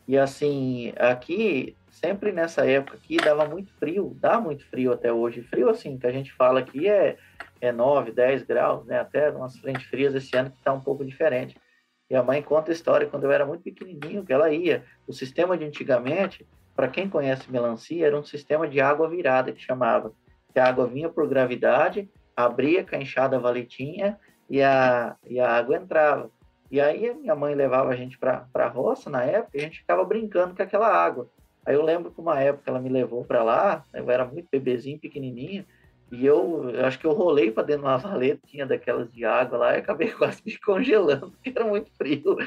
E 0.07 0.17
assim, 0.17 0.91
aqui 0.97 1.75
sempre 1.95 2.31
nessa 2.31 2.65
época 2.65 2.97
aqui 2.97 3.17
dava 3.17 3.45
muito 3.45 3.71
frio, 3.73 4.15
dá 4.19 4.39
muito 4.39 4.65
frio 4.69 4.93
até 4.93 5.11
hoje. 5.11 5.41
Frio 5.43 5.69
assim, 5.69 5.97
que 5.97 6.05
a 6.05 6.11
gente 6.11 6.31
fala 6.33 6.59
aqui 6.59 6.87
é, 6.87 7.17
é 7.61 7.71
9, 7.71 8.11
10 8.11 8.43
graus, 8.43 8.85
né? 8.85 8.99
Até 8.99 9.29
umas 9.31 9.57
frentes 9.57 9.85
frias 9.85 10.13
esse 10.13 10.35
ano 10.35 10.51
que 10.51 10.57
está 10.57 10.73
um 10.73 10.81
pouco 10.81 11.05
diferente. 11.05 11.57
E 12.09 12.15
a 12.15 12.21
mãe 12.21 12.41
conta 12.41 12.71
a 12.71 12.73
história 12.73 13.07
quando 13.07 13.23
eu 13.23 13.31
era 13.31 13.45
muito 13.45 13.63
pequenininho, 13.63 14.25
que 14.25 14.33
ela 14.33 14.51
ia. 14.51 14.83
O 15.07 15.13
sistema 15.13 15.57
de 15.57 15.65
antigamente, 15.65 16.45
para 16.75 16.87
quem 16.87 17.09
conhece 17.09 17.51
melancia, 17.51 18.05
era 18.05 18.19
um 18.19 18.23
sistema 18.23 18.67
de 18.67 18.79
água 18.79 19.09
virada, 19.09 19.51
que 19.51 19.61
chamava. 19.61 20.11
Que 20.53 20.59
a 20.59 20.67
água 20.67 20.87
vinha 20.87 21.09
por 21.09 21.27
gravidade, 21.27 22.09
abria 22.35 22.83
com 22.83 22.95
a 22.95 22.99
enxada 22.99 23.39
valetinha 23.39 24.19
e 24.49 24.61
a, 24.61 25.15
e 25.27 25.39
a 25.39 25.49
água 25.49 25.77
entrava. 25.77 26.29
E 26.69 26.81
aí 26.81 27.09
a 27.09 27.13
minha 27.13 27.35
mãe 27.35 27.55
levava 27.55 27.89
a 27.89 27.95
gente 27.95 28.17
para 28.17 28.45
a 28.53 28.67
roça 28.67 29.09
na 29.09 29.23
época 29.23 29.57
e 29.57 29.61
a 29.61 29.63
gente 29.63 29.79
ficava 29.79 30.03
brincando 30.03 30.55
com 30.55 30.61
aquela 30.61 30.87
água. 30.87 31.29
Aí 31.65 31.75
eu 31.75 31.83
lembro 31.83 32.11
que 32.11 32.21
uma 32.21 32.39
época 32.39 32.69
ela 32.69 32.79
me 32.79 32.89
levou 32.89 33.25
para 33.25 33.43
lá, 33.43 33.83
eu 33.93 34.09
era 34.11 34.25
muito 34.25 34.47
bebezinho, 34.51 34.99
pequenininho, 34.99 35.65
e 36.11 36.25
eu, 36.25 36.69
eu 36.69 36.85
acho 36.85 36.99
que 36.99 37.05
eu 37.05 37.13
rolei 37.13 37.51
para 37.51 37.63
dentro 37.63 37.81
de 37.81 37.87
uma 37.87 37.97
valetinha 37.97 38.65
daquelas 38.65 39.11
de 39.11 39.25
água 39.25 39.57
lá 39.57 39.75
e 39.75 39.79
acabei 39.79 40.11
quase 40.13 40.41
me 40.45 40.57
congelando, 40.57 41.31
porque 41.31 41.51
era 41.55 41.65
muito 41.65 41.89
frio, 41.97 42.37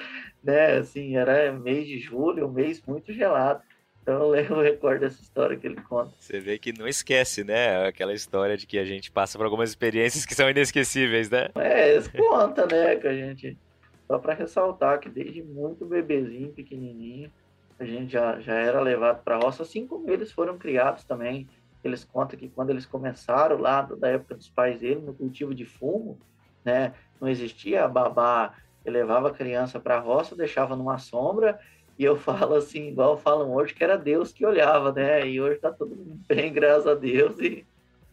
né? 0.43 0.79
Assim, 0.79 1.17
era 1.17 1.53
mês 1.53 1.87
de 1.87 1.99
julho, 1.99 2.47
um 2.47 2.53
mês 2.53 2.81
muito 2.87 3.13
gelado. 3.13 3.63
Então 4.01 4.35
eu 4.35 4.63
recordo 4.63 5.01
dessa 5.01 5.21
história 5.21 5.55
que 5.55 5.67
ele 5.67 5.83
conta. 5.83 6.13
Você 6.19 6.41
vê 6.41 6.59
que 6.59 6.73
não 6.73 6.89
esquece, 6.89 7.45
né? 7.45 7.87
Aquela 7.87 8.15
história 8.15 8.57
de 8.57 8.67
que 8.67 8.79
a 8.79 8.85
gente 8.85 9.11
passa 9.11 9.37
por 9.37 9.45
algumas 9.45 9.69
experiências 9.69 10.25
que 10.25 10.35
são 10.35 10.49
inesquecíveis, 10.49 11.29
né? 11.29 11.49
É, 11.57 12.01
conta, 12.17 12.65
né? 12.67 12.97
Que 12.97 13.07
a 13.07 13.15
gente. 13.15 13.59
Só 14.07 14.19
para 14.19 14.33
ressaltar 14.33 14.99
que 14.99 15.11
desde 15.11 15.43
muito 15.43 15.85
bebezinho, 15.85 16.51
pequenininho, 16.55 17.31
a 17.79 17.85
gente 17.85 18.13
já, 18.13 18.41
já 18.41 18.55
era 18.55 18.81
levado 18.81 19.23
para 19.23 19.37
a 19.37 19.39
roça, 19.39 19.63
assim 19.63 19.87
como 19.87 20.11
eles 20.11 20.33
foram 20.33 20.59
criados 20.59 21.05
também. 21.05 21.49
Eles 21.83 22.05
contam 22.05 22.39
que 22.39 22.49
quando 22.49 22.71
eles 22.71 22.85
começaram 22.85 23.59
lá, 23.59 23.83
da 23.83 24.09
época 24.09 24.35
dos 24.35 24.49
pais 24.49 24.81
dele, 24.81 25.01
no 25.01 25.15
cultivo 25.15 25.55
de 25.55 25.65
fumo, 25.65 26.19
né, 26.65 26.93
não 27.21 27.29
existia 27.29 27.87
babá 27.87 28.55
que 28.83 28.91
levava 28.91 29.29
a 29.29 29.35
criança 29.35 29.79
para 29.79 29.97
a 29.97 30.01
roça, 30.01 30.35
deixava 30.35 30.75
numa 30.75 30.99
sombra, 30.99 31.59
e 31.97 32.05
eu 32.05 32.17
falo 32.19 32.55
assim, 32.55 32.89
igual 32.89 33.17
falam 33.17 33.53
hoje, 33.55 33.75
que 33.75 33.85
era 33.85 33.97
Deus 33.97 34.33
que 34.33 34.45
olhava, 34.45 34.93
né? 34.93 35.27
E 35.27 35.41
hoje 35.41 35.57
está 35.57 35.71
tudo 35.71 35.97
bem, 36.27 36.53
graças 36.53 36.87
a 36.87 36.95
Deus, 36.95 37.39
e 37.39 37.65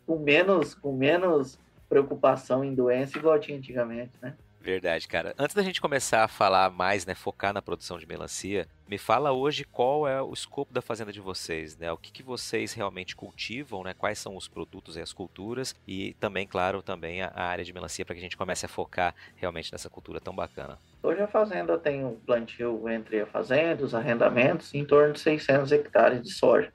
com 0.05 0.19
menos, 0.19 0.75
com 0.75 0.93
menos 0.93 1.59
preocupação 1.89 2.63
em 2.63 2.73
doença, 2.73 3.17
igual 3.17 3.39
tinha 3.39 3.57
antigamente, 3.57 4.11
né? 4.21 4.35
Verdade, 4.65 5.07
cara. 5.07 5.35
Antes 5.37 5.55
da 5.55 5.61
gente 5.61 5.79
começar 5.79 6.23
a 6.23 6.27
falar 6.27 6.71
mais, 6.71 7.05
né, 7.05 7.13
focar 7.13 7.53
na 7.53 7.61
produção 7.61 7.99
de 7.99 8.07
melancia, 8.07 8.67
me 8.89 8.97
fala 8.97 9.31
hoje 9.31 9.63
qual 9.63 10.07
é 10.07 10.19
o 10.19 10.33
escopo 10.33 10.73
da 10.73 10.81
fazenda 10.81 11.13
de 11.13 11.21
vocês, 11.21 11.77
né? 11.77 11.91
O 11.91 11.97
que, 11.97 12.11
que 12.11 12.23
vocês 12.23 12.73
realmente 12.73 13.15
cultivam, 13.15 13.83
né? 13.83 13.93
Quais 13.93 14.17
são 14.17 14.35
os 14.35 14.47
produtos 14.47 14.97
e 14.97 15.01
as 15.01 15.13
culturas 15.13 15.75
e 15.87 16.15
também, 16.15 16.47
claro, 16.47 16.81
também 16.81 17.21
a, 17.21 17.31
área 17.35 17.63
de 17.63 17.71
melancia 17.71 18.03
para 18.03 18.15
que 18.15 18.19
a 18.19 18.23
gente 18.23 18.35
comece 18.35 18.65
a 18.65 18.69
focar 18.69 19.13
realmente 19.35 19.71
nessa 19.71 19.87
cultura 19.87 20.19
tão 20.19 20.35
bacana. 20.35 20.79
Hoje 21.03 21.21
a 21.21 21.27
fazenda 21.27 21.77
tem 21.77 22.03
um 22.03 22.15
plantio 22.15 22.89
entre 22.89 23.21
a 23.21 23.27
fazenda, 23.27 23.85
os 23.85 23.93
arrendamentos, 23.93 24.73
em 24.73 24.83
torno 24.83 25.13
de 25.13 25.19
600 25.19 25.71
hectares 25.73 26.23
de 26.23 26.31
soja. 26.31 26.73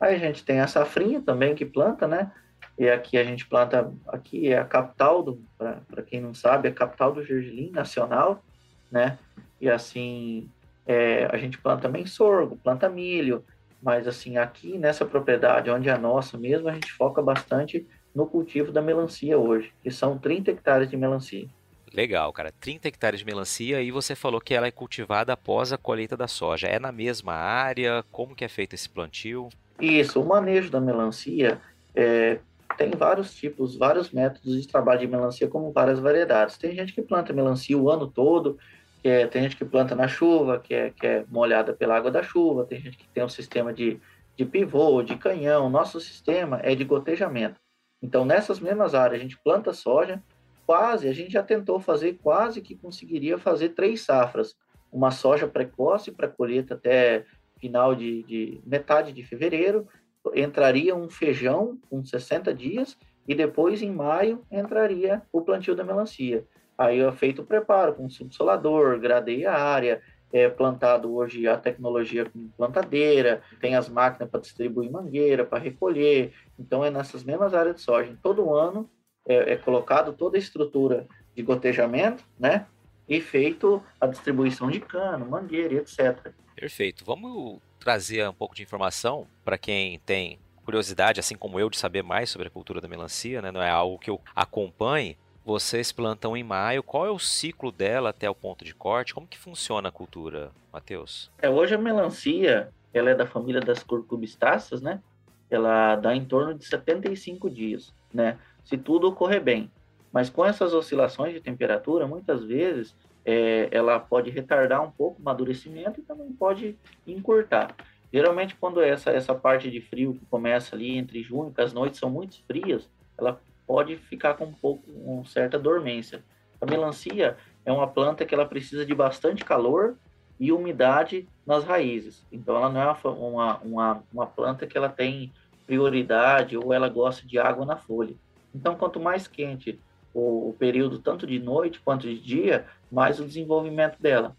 Aí 0.00 0.14
a 0.14 0.18
gente 0.18 0.42
tem 0.42 0.60
a 0.60 0.66
safrinha 0.66 1.20
também 1.20 1.54
que 1.54 1.66
planta, 1.66 2.08
né? 2.08 2.32
E 2.78 2.88
aqui 2.90 3.16
a 3.16 3.24
gente 3.24 3.46
planta, 3.46 3.90
aqui 4.08 4.48
é 4.48 4.58
a 4.58 4.64
capital 4.64 5.22
do, 5.22 5.42
para 5.56 6.02
quem 6.04 6.20
não 6.20 6.34
sabe, 6.34 6.68
é 6.68 6.70
a 6.70 6.74
capital 6.74 7.12
do 7.12 7.24
gergelim 7.24 7.70
nacional, 7.70 8.42
né? 8.90 9.18
E 9.60 9.70
assim, 9.70 10.50
é, 10.86 11.26
a 11.32 11.36
gente 11.38 11.58
planta 11.58 11.82
também 11.82 12.04
sorgo, 12.04 12.56
planta 12.56 12.88
milho, 12.88 13.42
mas 13.82 14.06
assim, 14.06 14.36
aqui 14.36 14.76
nessa 14.76 15.06
propriedade, 15.06 15.70
onde 15.70 15.88
é 15.88 15.92
a 15.92 15.98
nossa 15.98 16.36
mesmo, 16.36 16.68
a 16.68 16.72
gente 16.72 16.92
foca 16.92 17.22
bastante 17.22 17.86
no 18.14 18.26
cultivo 18.26 18.72
da 18.72 18.82
melancia 18.82 19.38
hoje, 19.38 19.72
que 19.82 19.90
são 19.90 20.18
30 20.18 20.50
hectares 20.50 20.90
de 20.90 20.96
melancia. 20.96 21.46
Legal, 21.92 22.30
cara. 22.32 22.52
30 22.60 22.88
hectares 22.88 23.20
de 23.20 23.26
melancia 23.26 23.80
e 23.80 23.90
você 23.90 24.14
falou 24.14 24.40
que 24.40 24.54
ela 24.54 24.66
é 24.66 24.70
cultivada 24.70 25.32
após 25.32 25.72
a 25.72 25.78
colheita 25.78 26.16
da 26.16 26.28
soja. 26.28 26.66
É 26.66 26.78
na 26.78 26.92
mesma 26.92 27.32
área? 27.32 28.04
Como 28.12 28.34
que 28.34 28.44
é 28.44 28.48
feito 28.48 28.74
esse 28.74 28.88
plantio? 28.88 29.48
Isso, 29.80 30.20
o 30.20 30.26
manejo 30.26 30.70
da 30.70 30.80
melancia 30.80 31.58
é, 31.94 32.38
tem 32.76 32.90
vários 32.90 33.34
tipos, 33.34 33.76
vários 33.76 34.10
métodos 34.10 34.60
de 34.60 34.68
trabalho 34.68 35.00
de 35.00 35.06
melancia, 35.06 35.48
como 35.48 35.72
várias 35.72 35.98
variedades. 35.98 36.58
Tem 36.58 36.74
gente 36.74 36.92
que 36.92 37.02
planta 37.02 37.32
melancia 37.32 37.76
o 37.76 37.90
ano 37.90 38.06
todo, 38.06 38.58
que 39.02 39.08
é, 39.08 39.26
tem 39.26 39.42
gente 39.42 39.56
que 39.56 39.64
planta 39.64 39.94
na 39.94 40.08
chuva, 40.08 40.58
que 40.58 40.74
é, 40.74 40.90
que 40.90 41.06
é 41.06 41.24
molhada 41.28 41.72
pela 41.72 41.96
água 41.96 42.10
da 42.10 42.22
chuva, 42.22 42.64
tem 42.64 42.80
gente 42.80 42.96
que 42.96 43.08
tem 43.08 43.24
um 43.24 43.28
sistema 43.28 43.72
de, 43.72 44.00
de 44.36 44.44
pivô, 44.44 45.02
de 45.02 45.16
canhão. 45.16 45.70
Nosso 45.70 46.00
sistema 46.00 46.60
é 46.62 46.74
de 46.74 46.84
gotejamento. 46.84 47.60
Então, 48.02 48.24
nessas 48.24 48.60
mesmas 48.60 48.94
áreas, 48.94 49.20
a 49.20 49.22
gente 49.22 49.38
planta 49.38 49.72
soja, 49.72 50.22
quase, 50.66 51.08
a 51.08 51.12
gente 51.12 51.32
já 51.32 51.42
tentou 51.42 51.80
fazer, 51.80 52.18
quase 52.22 52.60
que 52.60 52.74
conseguiria 52.74 53.38
fazer 53.38 53.70
três 53.70 54.02
safras. 54.02 54.54
Uma 54.92 55.10
soja 55.10 55.46
precoce 55.46 56.10
para 56.10 56.28
colheita 56.28 56.74
até 56.74 57.24
final 57.58 57.94
de, 57.94 58.22
de 58.24 58.60
metade 58.66 59.12
de 59.12 59.22
fevereiro, 59.22 59.88
entraria 60.34 60.94
um 60.94 61.08
feijão 61.08 61.78
com 61.88 62.04
60 62.04 62.52
dias 62.54 62.96
e 63.26 63.34
depois, 63.34 63.82
em 63.82 63.90
maio, 63.90 64.42
entraria 64.50 65.22
o 65.32 65.42
plantio 65.42 65.74
da 65.74 65.84
melancia. 65.84 66.44
Aí 66.78 67.00
é 67.00 67.12
feito 67.12 67.42
o 67.42 67.46
preparo 67.46 67.94
com 67.94 68.08
subsolador, 68.08 68.98
gradeia 69.00 69.50
a 69.50 69.62
área, 69.62 70.02
é 70.32 70.48
plantado 70.48 71.14
hoje 71.14 71.46
a 71.48 71.56
tecnologia 71.56 72.28
com 72.28 72.48
plantadeira, 72.48 73.42
tem 73.60 73.74
as 73.74 73.88
máquinas 73.88 74.28
para 74.28 74.40
distribuir 74.40 74.90
mangueira, 74.90 75.44
para 75.44 75.58
recolher. 75.58 76.32
Então, 76.58 76.84
é 76.84 76.90
nessas 76.90 77.24
mesmas 77.24 77.54
áreas 77.54 77.76
de 77.76 77.82
soja. 77.82 78.16
Todo 78.22 78.54
ano 78.54 78.88
é, 79.26 79.52
é 79.52 79.56
colocado 79.56 80.12
toda 80.12 80.36
a 80.36 80.38
estrutura 80.38 81.06
de 81.34 81.42
gotejamento, 81.42 82.24
né? 82.38 82.66
E 83.08 83.20
feito 83.20 83.82
a 84.00 84.06
distribuição 84.06 84.70
de 84.70 84.80
cano, 84.80 85.26
mangueira 85.26 85.74
etc. 85.74 86.32
Perfeito. 86.54 87.04
Vamos 87.04 87.60
trazer 87.86 88.28
um 88.28 88.32
pouco 88.32 88.52
de 88.52 88.64
informação 88.64 89.28
para 89.44 89.56
quem 89.56 90.00
tem 90.00 90.40
curiosidade, 90.64 91.20
assim 91.20 91.36
como 91.36 91.60
eu, 91.60 91.70
de 91.70 91.78
saber 91.78 92.02
mais 92.02 92.28
sobre 92.28 92.48
a 92.48 92.50
cultura 92.50 92.80
da 92.80 92.88
melancia, 92.88 93.40
né? 93.40 93.52
Não 93.52 93.62
é 93.62 93.70
algo 93.70 93.96
que 93.96 94.10
eu 94.10 94.20
acompanhe. 94.34 95.16
Vocês 95.44 95.92
plantam 95.92 96.36
em 96.36 96.42
maio. 96.42 96.82
Qual 96.82 97.06
é 97.06 97.10
o 97.12 97.18
ciclo 97.20 97.70
dela 97.70 98.10
até 98.10 98.28
o 98.28 98.34
ponto 98.34 98.64
de 98.64 98.74
corte? 98.74 99.14
Como 99.14 99.28
que 99.28 99.38
funciona 99.38 99.88
a 99.88 99.92
cultura, 99.92 100.50
Matheus? 100.72 101.30
É, 101.38 101.48
hoje 101.48 101.76
a 101.76 101.78
melancia, 101.78 102.70
ela 102.92 103.10
é 103.10 103.14
da 103.14 103.24
família 103.24 103.60
das 103.60 103.84
curcubistáceas, 103.84 104.82
né? 104.82 105.00
Ela 105.48 105.94
dá 105.94 106.12
em 106.12 106.24
torno 106.24 106.54
de 106.54 106.64
75 106.64 107.48
dias, 107.48 107.94
né? 108.12 108.36
Se 108.64 108.76
tudo 108.76 109.06
ocorrer 109.06 109.40
bem. 109.40 109.70
Mas 110.12 110.28
com 110.28 110.44
essas 110.44 110.74
oscilações 110.74 111.34
de 111.34 111.40
temperatura, 111.40 112.04
muitas 112.04 112.42
vezes 112.42 112.96
é, 113.26 113.68
ela 113.72 113.98
pode 113.98 114.30
retardar 114.30 114.80
um 114.82 114.90
pouco 114.90 115.18
o 115.18 115.22
amadurecimento 115.22 115.98
e 115.98 116.04
também 116.04 116.30
pode 116.32 116.78
encurtar. 117.04 117.74
Geralmente, 118.12 118.54
quando 118.54 118.80
essa, 118.80 119.10
essa 119.10 119.34
parte 119.34 119.68
de 119.68 119.80
frio 119.80 120.14
que 120.14 120.24
começa 120.26 120.76
ali 120.76 120.96
entre 120.96 121.20
junho, 121.24 121.52
que 121.52 121.60
as 121.60 121.72
noites 121.72 121.98
são 121.98 122.08
muito 122.08 122.40
frias, 122.46 122.88
ela 123.18 123.40
pode 123.66 123.96
ficar 123.96 124.34
com 124.34 124.44
um 124.44 124.52
pouco, 124.52 124.88
uma 124.88 125.24
certa 125.24 125.58
dormência. 125.58 126.22
A 126.60 126.66
melancia 126.66 127.36
é 127.64 127.72
uma 127.72 127.88
planta 127.88 128.24
que 128.24 128.32
ela 128.32 128.46
precisa 128.46 128.86
de 128.86 128.94
bastante 128.94 129.44
calor 129.44 129.96
e 130.38 130.52
umidade 130.52 131.28
nas 131.44 131.64
raízes. 131.64 132.24
Então, 132.30 132.56
ela 132.56 132.68
não 132.68 132.80
é 132.80 132.96
uma, 133.04 133.58
uma, 133.58 134.02
uma 134.12 134.26
planta 134.26 134.68
que 134.68 134.78
ela 134.78 134.88
tem 134.88 135.32
prioridade 135.66 136.56
ou 136.56 136.72
ela 136.72 136.88
gosta 136.88 137.26
de 137.26 137.40
água 137.40 137.66
na 137.66 137.76
folha. 137.76 138.14
Então, 138.54 138.76
quanto 138.76 139.00
mais 139.00 139.26
quente 139.26 139.80
o, 140.14 140.50
o 140.50 140.56
período, 140.58 141.00
tanto 141.00 141.26
de 141.26 141.38
noite 141.38 141.80
quanto 141.80 142.06
de 142.06 142.18
dia, 142.18 142.66
mais 142.90 143.20
o 143.20 143.26
desenvolvimento 143.26 144.00
dela. 144.00 144.36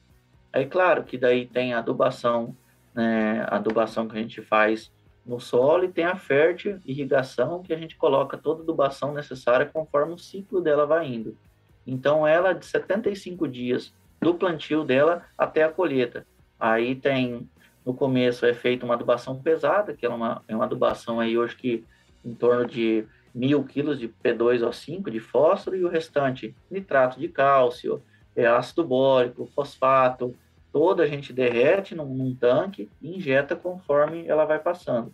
É 0.52 0.66
claro 0.66 1.04
que 1.04 1.18
daí 1.18 1.46
tem 1.46 1.74
a 1.74 1.80
adubação, 1.80 2.56
né, 2.94 3.46
a 3.48 3.58
adubação 3.58 4.08
que 4.08 4.18
a 4.18 4.22
gente 4.22 4.42
faz 4.42 4.92
no 5.26 5.40
solo 5.40 5.84
e 5.84 5.90
tem 5.90 6.06
a 6.06 6.16
fértil 6.16 6.80
irrigação 6.86 7.62
que 7.62 7.74
a 7.74 7.78
gente 7.78 7.98
coloca 7.98 8.38
toda 8.38 8.62
a 8.62 8.64
adubação 8.64 9.14
necessária 9.14 9.66
conforme 9.66 10.14
o 10.14 10.18
ciclo 10.18 10.62
dela 10.62 10.86
vai 10.86 11.06
indo. 11.08 11.38
Então 11.86 12.26
ela 12.26 12.54
de 12.54 12.66
75 12.66 13.48
dias 13.48 13.94
do 14.22 14.34
plantio 14.34 14.84
dela 14.84 15.26
até 15.38 15.64
a 15.64 15.70
colheita. 15.70 16.26
Aí 16.60 16.96
tem 16.96 17.48
no 17.86 17.94
começo 17.94 18.46
é 18.46 18.54
feita 18.54 18.86
uma 18.86 18.96
adubação 18.96 19.42
pesada, 19.42 19.94
que 19.94 20.06
é 20.06 20.10
uma, 20.10 20.44
é 20.48 20.56
uma 20.56 20.66
adubação 20.66 21.20
aí 21.20 21.38
hoje 21.38 21.56
que 21.56 21.86
em 22.26 22.34
torno 22.34 22.66
de 22.66 23.06
mil 23.34 23.64
quilos 23.64 24.00
de 24.00 24.10
P2O5 24.10 25.10
de 25.10 25.20
fósforo 25.20 25.76
e 25.78 25.86
o 25.86 25.88
restante 25.88 26.54
nitrato 26.70 27.20
de 27.20 27.30
cálcio, 27.30 28.02
é, 28.38 28.46
ácido 28.46 28.84
bórico, 28.84 29.50
fosfato, 29.56 30.36
toda 30.72 31.04
a 31.04 31.08
gente 31.08 31.34
derrete 31.34 31.96
num, 31.96 32.06
num, 32.06 32.36
tanque 32.36 32.88
e 33.02 33.18
injeta 33.18 33.56
conforme 33.56 34.28
ela 34.28 34.46
vai 34.46 34.60
passando. 34.60 35.12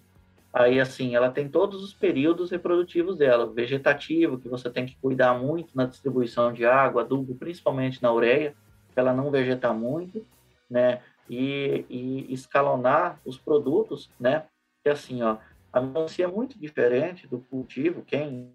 Aí, 0.52 0.80
assim, 0.80 1.16
ela 1.16 1.32
tem 1.32 1.48
todos 1.48 1.82
os 1.82 1.94
períodos 1.94 2.52
reprodutivos 2.52 3.18
dela. 3.18 3.48
Vegetativo, 3.48 4.38
que 4.38 4.50
você 4.50 4.70
tem 4.70 4.86
que 4.86 4.98
cuidar 5.02 5.34
muito 5.34 5.70
na 5.74 5.86
distribuição 5.86 6.52
de 6.52 6.66
água, 6.66 7.02
adubo, 7.02 7.34
principalmente 7.34 8.04
na 8.04 8.14
ureia, 8.14 8.54
para 8.94 9.04
ela 9.04 9.14
não 9.14 9.32
vegetar 9.32 9.74
muito, 9.74 10.24
né? 10.70 11.02
E, 11.28 11.86
e 11.90 12.34
escalonar 12.34 13.20
os 13.26 13.38
produtos, 13.38 14.12
né? 14.20 14.44
Que 14.84 14.90
assim, 14.90 15.24
ó, 15.24 15.38
a 15.72 15.82
melancia 15.82 16.26
é 16.26 16.28
muito 16.28 16.60
diferente 16.60 17.26
do 17.26 17.40
cultivo. 17.40 18.04
Quem 18.04 18.52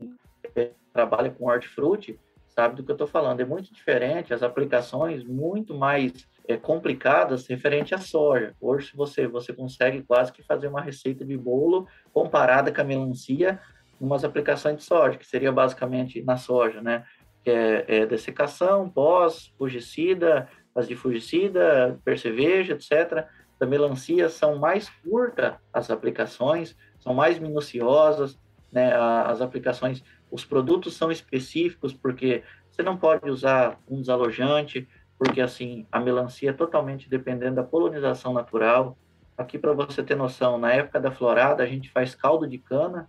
é, 0.54 0.70
trabalha 0.92 1.30
com 1.30 1.46
hortifruti 1.46 2.16
sabe 2.58 2.74
do 2.74 2.82
que 2.82 2.90
eu 2.90 2.94
estou 2.94 3.06
falando. 3.06 3.38
É 3.38 3.44
muito 3.44 3.72
diferente, 3.72 4.34
as 4.34 4.42
aplicações 4.42 5.22
muito 5.22 5.76
mais 5.76 6.28
é, 6.48 6.56
complicadas 6.56 7.46
referente 7.46 7.94
à 7.94 7.98
soja. 7.98 8.52
Hoje 8.60 8.90
você 8.96 9.28
você 9.28 9.52
consegue 9.52 10.02
quase 10.02 10.32
que 10.32 10.42
fazer 10.42 10.66
uma 10.66 10.80
receita 10.80 11.24
de 11.24 11.36
bolo 11.36 11.86
comparada 12.12 12.72
com 12.72 12.80
a 12.80 12.84
melancia 12.84 13.60
umas 14.00 14.24
aplicações 14.24 14.76
de 14.78 14.82
soja, 14.82 15.16
que 15.16 15.26
seria 15.26 15.52
basicamente 15.52 16.20
na 16.22 16.36
soja, 16.36 16.80
né? 16.80 17.04
Que 17.44 17.50
é, 17.50 17.84
é 17.86 18.06
dessecação, 18.06 18.90
pós, 18.90 19.54
fungicida, 19.56 20.48
as 20.74 20.88
de 20.88 20.96
fungicida, 20.96 21.96
perceveja, 22.04 22.72
etc. 22.72 23.24
Da 23.56 23.66
melancia 23.66 24.28
são 24.28 24.58
mais 24.58 24.88
curtas 25.04 25.54
as 25.72 25.92
aplicações, 25.92 26.76
são 26.98 27.14
mais 27.14 27.38
minuciosas, 27.38 28.36
né? 28.72 28.92
As 28.94 29.40
aplicações 29.40 30.02
os 30.30 30.44
produtos 30.44 30.94
são 30.94 31.10
específicos 31.10 31.92
porque 31.92 32.42
você 32.70 32.82
não 32.82 32.96
pode 32.96 33.28
usar 33.28 33.78
um 33.88 34.00
desalojante, 34.00 34.88
porque 35.18 35.40
assim 35.40 35.86
a 35.90 35.98
melancia 35.98 36.50
é 36.50 36.52
totalmente 36.52 37.08
dependendo 37.08 37.56
da 37.56 37.62
polinização 37.64 38.32
natural. 38.32 38.96
Aqui 39.36 39.58
para 39.58 39.72
você 39.72 40.02
ter 40.02 40.16
noção, 40.16 40.58
na 40.58 40.72
época 40.72 41.00
da 41.00 41.10
florada 41.10 41.62
a 41.62 41.66
gente 41.66 41.90
faz 41.90 42.14
caldo 42.14 42.46
de 42.46 42.58
cana 42.58 43.08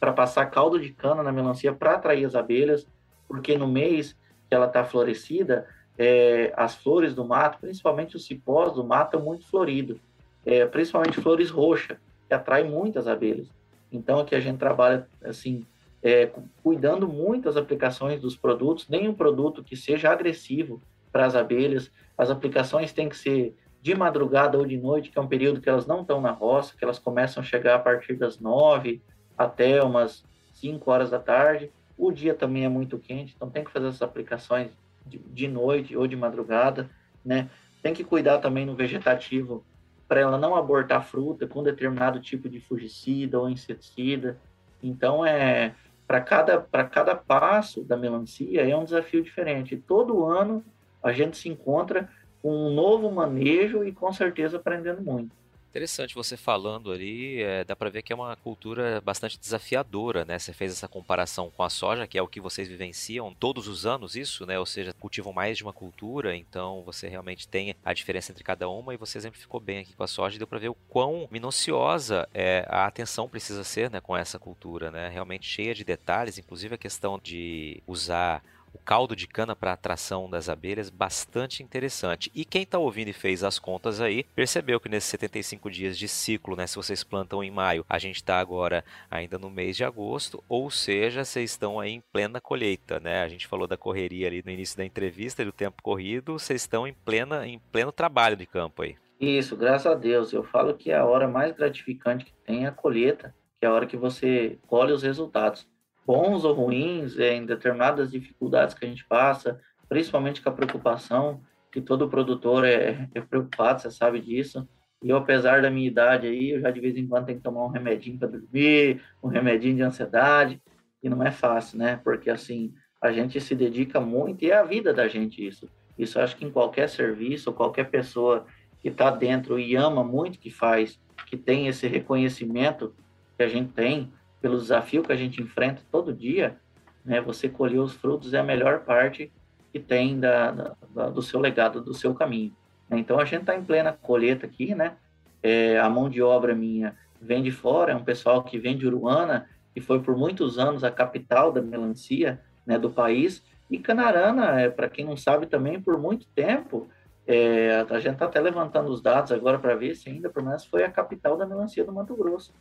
para 0.00 0.12
passar 0.12 0.46
caldo 0.46 0.80
de 0.80 0.90
cana 0.90 1.22
na 1.22 1.30
melancia 1.30 1.72
para 1.72 1.94
atrair 1.94 2.24
as 2.24 2.34
abelhas, 2.34 2.86
porque 3.28 3.56
no 3.56 3.68
mês 3.68 4.16
que 4.48 4.54
ela 4.54 4.66
está 4.66 4.84
florescida, 4.84 5.66
é, 5.96 6.52
as 6.56 6.74
flores 6.74 7.14
do 7.14 7.24
mato, 7.24 7.58
principalmente 7.60 8.16
os 8.16 8.24
cipós 8.24 8.72
do 8.72 8.84
mato, 8.84 9.12
são 9.12 9.24
muito 9.24 9.46
floridos, 9.46 9.98
é, 10.44 10.66
principalmente 10.66 11.20
flores 11.20 11.50
roxas, 11.50 11.96
que 12.26 12.34
atraem 12.34 12.68
muitas 12.70 13.06
abelhas. 13.06 13.46
Então 13.90 14.18
aqui 14.18 14.34
a 14.34 14.40
gente 14.40 14.58
trabalha 14.58 15.06
assim 15.22 15.64
é, 16.02 16.30
cuidando 16.62 17.06
muito 17.06 17.44
das 17.44 17.56
aplicações 17.56 18.20
dos 18.20 18.36
produtos, 18.36 18.88
nenhum 18.88 19.14
produto 19.14 19.62
que 19.62 19.76
seja 19.76 20.10
agressivo 20.10 20.82
para 21.12 21.26
as 21.26 21.36
abelhas. 21.36 21.90
As 22.18 22.30
aplicações 22.30 22.92
têm 22.92 23.08
que 23.08 23.16
ser 23.16 23.54
de 23.80 23.94
madrugada 23.94 24.58
ou 24.58 24.66
de 24.66 24.76
noite, 24.76 25.10
que 25.10 25.18
é 25.18 25.22
um 25.22 25.28
período 25.28 25.60
que 25.60 25.68
elas 25.68 25.86
não 25.86 26.02
estão 26.02 26.20
na 26.20 26.30
roça, 26.30 26.74
que 26.76 26.84
elas 26.84 26.98
começam 26.98 27.42
a 27.42 27.46
chegar 27.46 27.76
a 27.76 27.78
partir 27.78 28.14
das 28.14 28.38
nove 28.38 29.02
até 29.36 29.82
umas 29.82 30.24
cinco 30.52 30.90
horas 30.90 31.10
da 31.10 31.18
tarde. 31.18 31.70
O 31.96 32.10
dia 32.10 32.34
também 32.34 32.64
é 32.64 32.68
muito 32.68 32.98
quente, 32.98 33.34
então 33.36 33.50
tem 33.50 33.64
que 33.64 33.70
fazer 33.70 33.88
essas 33.88 34.02
aplicações 34.02 34.70
de, 35.06 35.18
de 35.18 35.48
noite 35.48 35.96
ou 35.96 36.06
de 36.06 36.16
madrugada, 36.16 36.90
né? 37.24 37.50
Tem 37.82 37.92
que 37.92 38.04
cuidar 38.04 38.38
também 38.38 38.64
no 38.64 38.74
vegetativo 38.74 39.64
para 40.06 40.20
ela 40.20 40.38
não 40.38 40.54
abortar 40.54 41.04
fruta 41.04 41.46
com 41.46 41.62
determinado 41.62 42.20
tipo 42.20 42.48
de 42.48 42.60
fungicida 42.60 43.38
ou 43.38 43.48
inseticida. 43.48 44.38
Então 44.82 45.26
é 45.26 45.74
para 46.12 46.20
cada, 46.20 46.60
cada 46.90 47.14
passo 47.14 47.82
da 47.82 47.96
melancia 47.96 48.68
é 48.68 48.76
um 48.76 48.84
desafio 48.84 49.22
diferente. 49.22 49.78
Todo 49.78 50.26
ano 50.26 50.62
a 51.02 51.10
gente 51.10 51.38
se 51.38 51.48
encontra 51.48 52.06
com 52.42 52.54
um 52.54 52.74
novo 52.74 53.10
manejo 53.10 53.82
e 53.82 53.92
com 53.92 54.12
certeza 54.12 54.58
aprendendo 54.58 55.00
muito. 55.00 55.34
Interessante 55.72 56.14
você 56.14 56.36
falando 56.36 56.92
ali, 56.92 57.42
é, 57.42 57.64
dá 57.64 57.74
para 57.74 57.88
ver 57.88 58.02
que 58.02 58.12
é 58.12 58.16
uma 58.16 58.36
cultura 58.36 59.00
bastante 59.00 59.40
desafiadora, 59.40 60.22
né? 60.22 60.38
Você 60.38 60.52
fez 60.52 60.70
essa 60.70 60.86
comparação 60.86 61.50
com 61.50 61.62
a 61.62 61.70
soja, 61.70 62.06
que 62.06 62.18
é 62.18 62.22
o 62.22 62.28
que 62.28 62.42
vocês 62.42 62.68
vivenciam 62.68 63.32
todos 63.32 63.66
os 63.66 63.86
anos, 63.86 64.14
isso, 64.14 64.44
né? 64.44 64.58
Ou 64.58 64.66
seja, 64.66 64.92
cultivam 64.92 65.32
mais 65.32 65.56
de 65.56 65.64
uma 65.64 65.72
cultura, 65.72 66.36
então 66.36 66.82
você 66.84 67.08
realmente 67.08 67.48
tem 67.48 67.74
a 67.82 67.94
diferença 67.94 68.32
entre 68.32 68.44
cada 68.44 68.68
uma 68.68 68.92
e 68.92 68.98
você 68.98 69.16
exemplificou 69.16 69.58
bem 69.58 69.78
aqui 69.78 69.94
com 69.94 70.02
a 70.02 70.06
soja 70.06 70.36
e 70.36 70.38
deu 70.38 70.46
para 70.46 70.58
ver 70.58 70.68
o 70.68 70.76
quão 70.90 71.26
minuciosa 71.30 72.28
é, 72.34 72.66
a 72.68 72.84
atenção 72.84 73.26
precisa 73.26 73.64
ser, 73.64 73.90
né, 73.90 73.98
com 73.98 74.14
essa 74.14 74.38
cultura, 74.38 74.90
né? 74.90 75.08
Realmente 75.08 75.46
cheia 75.46 75.74
de 75.74 75.84
detalhes, 75.84 76.36
inclusive 76.36 76.74
a 76.74 76.78
questão 76.78 77.18
de 77.18 77.82
usar 77.86 78.44
o 78.72 78.78
caldo 78.78 79.14
de 79.14 79.26
cana 79.26 79.54
para 79.54 79.72
atração 79.72 80.28
das 80.28 80.48
abelhas, 80.48 80.90
bastante 80.90 81.62
interessante. 81.62 82.30
E 82.34 82.44
quem 82.44 82.62
está 82.62 82.78
ouvindo 82.78 83.08
e 83.08 83.12
fez 83.12 83.44
as 83.44 83.58
contas 83.58 84.00
aí, 84.00 84.24
percebeu 84.34 84.80
que 84.80 84.88
nesses 84.88 85.10
75 85.10 85.70
dias 85.70 85.98
de 85.98 86.08
ciclo, 86.08 86.56
né, 86.56 86.66
se 86.66 86.76
vocês 86.76 87.04
plantam 87.04 87.42
em 87.42 87.50
maio, 87.50 87.84
a 87.88 87.98
gente 87.98 88.16
está 88.16 88.38
agora 88.38 88.84
ainda 89.10 89.38
no 89.38 89.50
mês 89.50 89.76
de 89.76 89.84
agosto, 89.84 90.42
ou 90.48 90.70
seja, 90.70 91.24
vocês 91.24 91.50
estão 91.50 91.78
aí 91.78 91.92
em 91.92 92.02
plena 92.12 92.40
colheita, 92.40 92.98
né? 92.98 93.22
A 93.22 93.28
gente 93.28 93.46
falou 93.46 93.66
da 93.66 93.76
correria 93.76 94.26
ali 94.26 94.42
no 94.44 94.50
início 94.50 94.76
da 94.76 94.84
entrevista, 94.84 95.44
do 95.44 95.52
tempo 95.52 95.82
corrido, 95.82 96.38
vocês 96.38 96.62
estão 96.62 96.86
em 96.86 96.92
plena 96.92 97.46
em 97.46 97.58
pleno 97.70 97.92
trabalho 97.92 98.36
de 98.36 98.46
campo 98.46 98.82
aí. 98.82 98.96
Isso, 99.20 99.56
graças 99.56 99.86
a 99.86 99.94
Deus. 99.94 100.32
Eu 100.32 100.42
falo 100.42 100.74
que 100.74 100.92
a 100.92 101.04
hora 101.04 101.28
mais 101.28 101.54
gratificante 101.54 102.24
que 102.24 102.32
tem 102.44 102.64
é 102.64 102.68
a 102.68 102.72
colheita, 102.72 103.32
que 103.60 103.64
é 103.64 103.68
a 103.68 103.72
hora 103.72 103.86
que 103.86 103.96
você 103.96 104.58
colhe 104.66 104.92
os 104.92 105.02
resultados 105.02 105.66
bons 106.06 106.44
ou 106.44 106.54
ruins, 106.54 107.18
é, 107.18 107.34
em 107.34 107.46
determinadas 107.46 108.10
dificuldades 108.10 108.74
que 108.74 108.84
a 108.84 108.88
gente 108.88 109.04
passa, 109.04 109.60
principalmente 109.88 110.40
com 110.40 110.48
a 110.48 110.52
preocupação, 110.52 111.40
que 111.70 111.80
todo 111.80 112.08
produtor 112.08 112.64
é, 112.64 113.08
é 113.14 113.20
preocupado, 113.20 113.80
você 113.80 113.90
sabe 113.90 114.20
disso. 114.20 114.68
E 115.02 115.10
eu, 115.10 115.16
apesar 115.16 115.62
da 115.62 115.70
minha 115.70 115.88
idade 115.88 116.26
aí, 116.26 116.50
eu 116.50 116.60
já 116.60 116.70
de 116.70 116.80
vez 116.80 116.96
em 116.96 117.06
quando 117.06 117.26
tenho 117.26 117.38
que 117.38 117.44
tomar 117.44 117.64
um 117.64 117.70
remedinho 117.70 118.18
para 118.18 118.28
dormir, 118.28 119.02
um 119.22 119.28
remedinho 119.28 119.76
de 119.76 119.82
ansiedade, 119.82 120.60
e 121.02 121.08
não 121.08 121.22
é 121.22 121.30
fácil, 121.30 121.78
né? 121.78 122.00
Porque 122.04 122.30
assim, 122.30 122.72
a 123.00 123.10
gente 123.10 123.40
se 123.40 123.54
dedica 123.54 124.00
muito 124.00 124.44
e 124.44 124.50
é 124.50 124.56
a 124.56 124.62
vida 124.62 124.92
da 124.92 125.08
gente 125.08 125.44
isso. 125.44 125.68
Isso 125.98 126.20
acho 126.20 126.36
que 126.36 126.44
em 126.44 126.50
qualquer 126.50 126.88
serviço, 126.88 127.52
qualquer 127.52 127.90
pessoa 127.90 128.46
que 128.80 128.88
está 128.88 129.10
dentro 129.10 129.58
e 129.58 129.74
ama 129.74 130.04
muito 130.04 130.38
que 130.38 130.50
faz, 130.50 131.00
que 131.26 131.36
tem 131.36 131.66
esse 131.66 131.86
reconhecimento 131.86 132.94
que 133.36 133.42
a 133.42 133.48
gente 133.48 133.72
tem, 133.72 134.12
pelo 134.42 134.58
desafio 134.58 135.02
que 135.02 135.12
a 135.12 135.16
gente 135.16 135.40
enfrenta 135.40 135.80
todo 135.90 136.12
dia, 136.12 136.58
né, 137.04 137.20
você 137.20 137.48
colher 137.48 137.78
os 137.78 137.94
frutos 137.94 138.34
é 138.34 138.38
a 138.38 138.44
melhor 138.44 138.80
parte 138.80 139.32
que 139.72 139.78
tem 139.78 140.20
da, 140.20 140.50
da 140.50 141.08
do 141.08 141.22
seu 141.22 141.40
legado, 141.40 141.80
do 141.80 141.94
seu 141.94 142.12
caminho. 142.12 142.54
Então 142.90 143.18
a 143.18 143.24
gente 143.24 143.42
está 143.42 143.56
em 143.56 143.64
plena 143.64 143.92
colheita 143.92 144.44
aqui, 144.44 144.74
né? 144.74 144.96
É, 145.42 145.78
a 145.78 145.88
mão 145.88 146.10
de 146.10 146.20
obra 146.20 146.54
minha 146.54 146.94
vem 147.20 147.42
de 147.42 147.50
fora, 147.50 147.92
é 147.92 147.96
um 147.96 148.04
pessoal 148.04 148.42
que 148.42 148.58
vem 148.58 148.76
de 148.76 148.86
Uruana, 148.86 149.48
que 149.72 149.80
foi 149.80 150.00
por 150.00 150.16
muitos 150.16 150.58
anos 150.58 150.84
a 150.84 150.90
capital 150.90 151.50
da 151.50 151.62
melancia 151.62 152.40
né, 152.66 152.78
do 152.78 152.90
país. 152.90 153.42
E 153.70 153.78
Canarana, 153.78 154.60
é, 154.60 154.68
para 154.68 154.88
quem 154.88 155.04
não 155.04 155.16
sabe 155.16 155.46
também, 155.46 155.80
por 155.80 155.98
muito 155.98 156.26
tempo, 156.34 156.88
é, 157.26 157.86
a 157.88 157.98
gente 157.98 158.14
está 158.14 158.26
até 158.26 158.40
levantando 158.40 158.90
os 158.90 159.00
dados 159.00 159.32
agora 159.32 159.58
para 159.58 159.74
ver 159.74 159.94
se 159.94 160.10
ainda, 160.10 160.28
por 160.28 160.42
menos, 160.42 160.64
foi 160.64 160.84
a 160.84 160.90
capital 160.90 161.36
da 161.36 161.46
melancia 161.46 161.84
do 161.84 161.92
Mato 161.92 162.14
Grosso. 162.14 162.52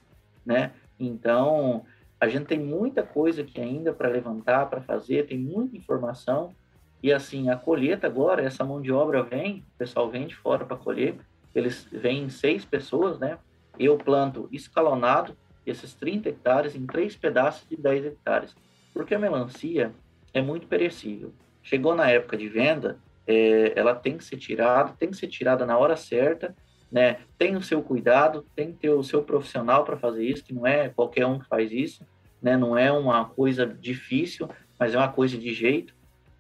Né? 0.46 0.72
Então, 1.00 1.86
a 2.20 2.28
gente 2.28 2.46
tem 2.46 2.60
muita 2.60 3.02
coisa 3.04 3.42
aqui 3.42 3.60
ainda 3.60 3.92
para 3.94 4.08
levantar, 4.08 4.70
para 4.70 4.82
fazer, 4.82 5.28
tem 5.28 5.38
muita 5.38 5.76
informação. 5.76 6.54
E 7.02 7.12
assim, 7.12 7.50
a 7.50 7.56
colheita 7.56 8.06
agora, 8.06 8.44
essa 8.44 8.64
mão 8.64 8.82
de 8.82 8.92
obra 8.92 9.24
vem, 9.24 9.66
o 9.76 9.78
pessoal 9.78 10.10
vem 10.10 10.28
de 10.28 10.36
fora 10.36 10.64
para 10.64 10.78
colher, 10.78 11.16
eles 11.54 11.88
vêm 11.92 12.30
seis 12.30 12.64
pessoas, 12.64 13.20
né? 13.20 13.40
Eu 13.80 13.98
planto 13.98 14.48
escalonado 14.52 15.36
esses 15.66 15.94
30 15.94 16.30
hectares 16.30 16.76
em 16.76 16.86
três 16.86 17.16
pedaços 17.16 17.68
de 17.68 17.76
10 17.76 18.06
hectares, 18.06 18.56
porque 18.94 19.16
a 19.16 19.20
melancia 19.20 19.92
é 20.34 20.42
muito 20.42 20.68
perecível. 20.68 21.34
Chegou 21.64 21.96
na 21.96 22.10
época 22.10 22.38
de 22.38 22.48
venda, 22.48 22.98
é, 23.28 23.74
ela 23.76 23.96
tem 23.96 24.18
que 24.18 24.24
ser 24.24 24.38
tirada, 24.38 24.94
tem 24.98 25.10
que 25.10 25.18
ser 25.18 25.28
tirada 25.28 25.66
na 25.66 25.78
hora 25.78 25.96
certa, 25.96 26.56
né? 26.92 27.20
Tem 27.38 27.56
o 27.56 27.62
seu 27.62 27.82
cuidado, 27.82 28.46
tem 28.56 28.72
que 28.72 28.80
ter 28.80 28.90
o 28.90 29.04
seu 29.04 29.24
profissional 29.24 29.84
para 29.84 29.98
fazer 29.98 30.26
isso, 30.26 30.44
que 30.44 30.54
não 30.54 30.68
é 30.68 30.90
qualquer 30.90 31.26
um 31.26 31.40
que 31.40 31.48
faz 31.48 31.72
isso, 31.72 32.06
né? 32.42 32.58
Não 32.58 32.78
é 32.78 32.92
uma 32.92 33.26
coisa 33.26 33.66
difícil, 33.66 34.50
mas 34.80 34.94
é 34.94 34.98
uma 34.98 35.12
coisa 35.12 35.38
de 35.38 35.54
jeito. 35.54 35.94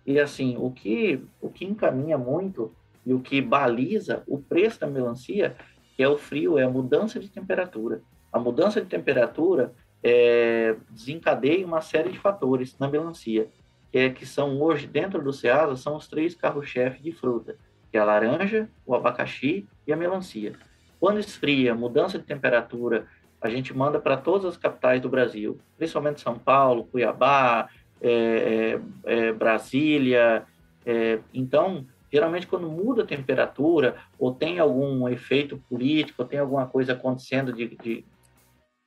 E 0.06 0.20
assim, 0.20 0.58
o 0.60 0.72
que 0.72 1.24
o 1.40 1.50
que 1.50 1.64
encaminha 1.64 2.18
muito 2.18 2.72
e 3.06 3.14
o 3.14 3.20
que 3.20 3.42
baliza 3.42 4.24
o 4.28 4.40
preço 4.40 4.80
da 4.80 4.88
melancia, 4.88 5.56
que 5.96 6.04
é 6.04 6.10
o 6.10 6.18
frio, 6.18 6.58
é 6.58 6.64
a 6.64 6.70
mudança 6.70 7.20
de 7.20 7.30
temperatura. 7.30 8.02
A 8.32 8.40
mudança 8.40 8.82
de 8.82 8.88
temperatura 8.88 9.74
é, 10.04 10.76
desencadeia 10.90 11.66
uma 11.66 11.82
série 11.82 12.12
de 12.12 12.20
fatores 12.20 12.76
na 12.80 12.88
melancia, 12.88 13.48
que, 13.92 13.98
é, 13.98 14.10
que 14.10 14.26
são 14.26 14.62
hoje, 14.62 14.88
dentro 14.88 15.22
do 15.22 15.34
Ceasa, 15.34 15.76
são 15.76 15.96
os 15.96 16.08
três 16.08 16.34
carros-chefe 16.34 17.02
de 17.02 17.12
fruta, 17.12 17.56
que 17.92 17.98
é 17.98 18.02
a 18.02 18.06
laranja, 18.06 18.70
o 18.86 18.96
abacaxi 18.96 19.68
e 19.86 19.92
a 19.92 19.98
melancia. 19.98 20.54
Quando 21.00 21.20
esfria, 21.20 21.76
mudança 21.76 22.18
de 22.18 22.24
temperatura, 22.24 23.08
a 23.42 23.50
gente 23.50 23.76
manda 23.76 24.00
para 24.00 24.16
todas 24.16 24.46
as 24.46 24.58
capitais 24.58 25.02
do 25.02 25.10
Brasil, 25.10 25.60
principalmente 25.78 26.22
São 26.22 26.38
Paulo, 26.38 26.86
Cuiabá, 26.86 27.68
é, 28.00 28.80
é, 29.06 29.28
é 29.28 29.34
Brasília. 29.34 30.44
É, 30.86 31.20
então, 31.34 31.86
geralmente 32.12 32.48
quando 32.48 32.70
muda 32.70 33.04
a 33.04 33.08
temperatura 33.08 33.96
ou 34.18 34.34
tem 34.34 34.60
algum 34.60 35.10
efeito 35.10 35.58
político, 35.70 36.22
ou 36.22 36.28
tem 36.28 36.40
alguma 36.40 36.68
coisa 36.68 36.94
acontecendo 36.94 37.52
de, 37.52 37.70
de, 37.78 38.06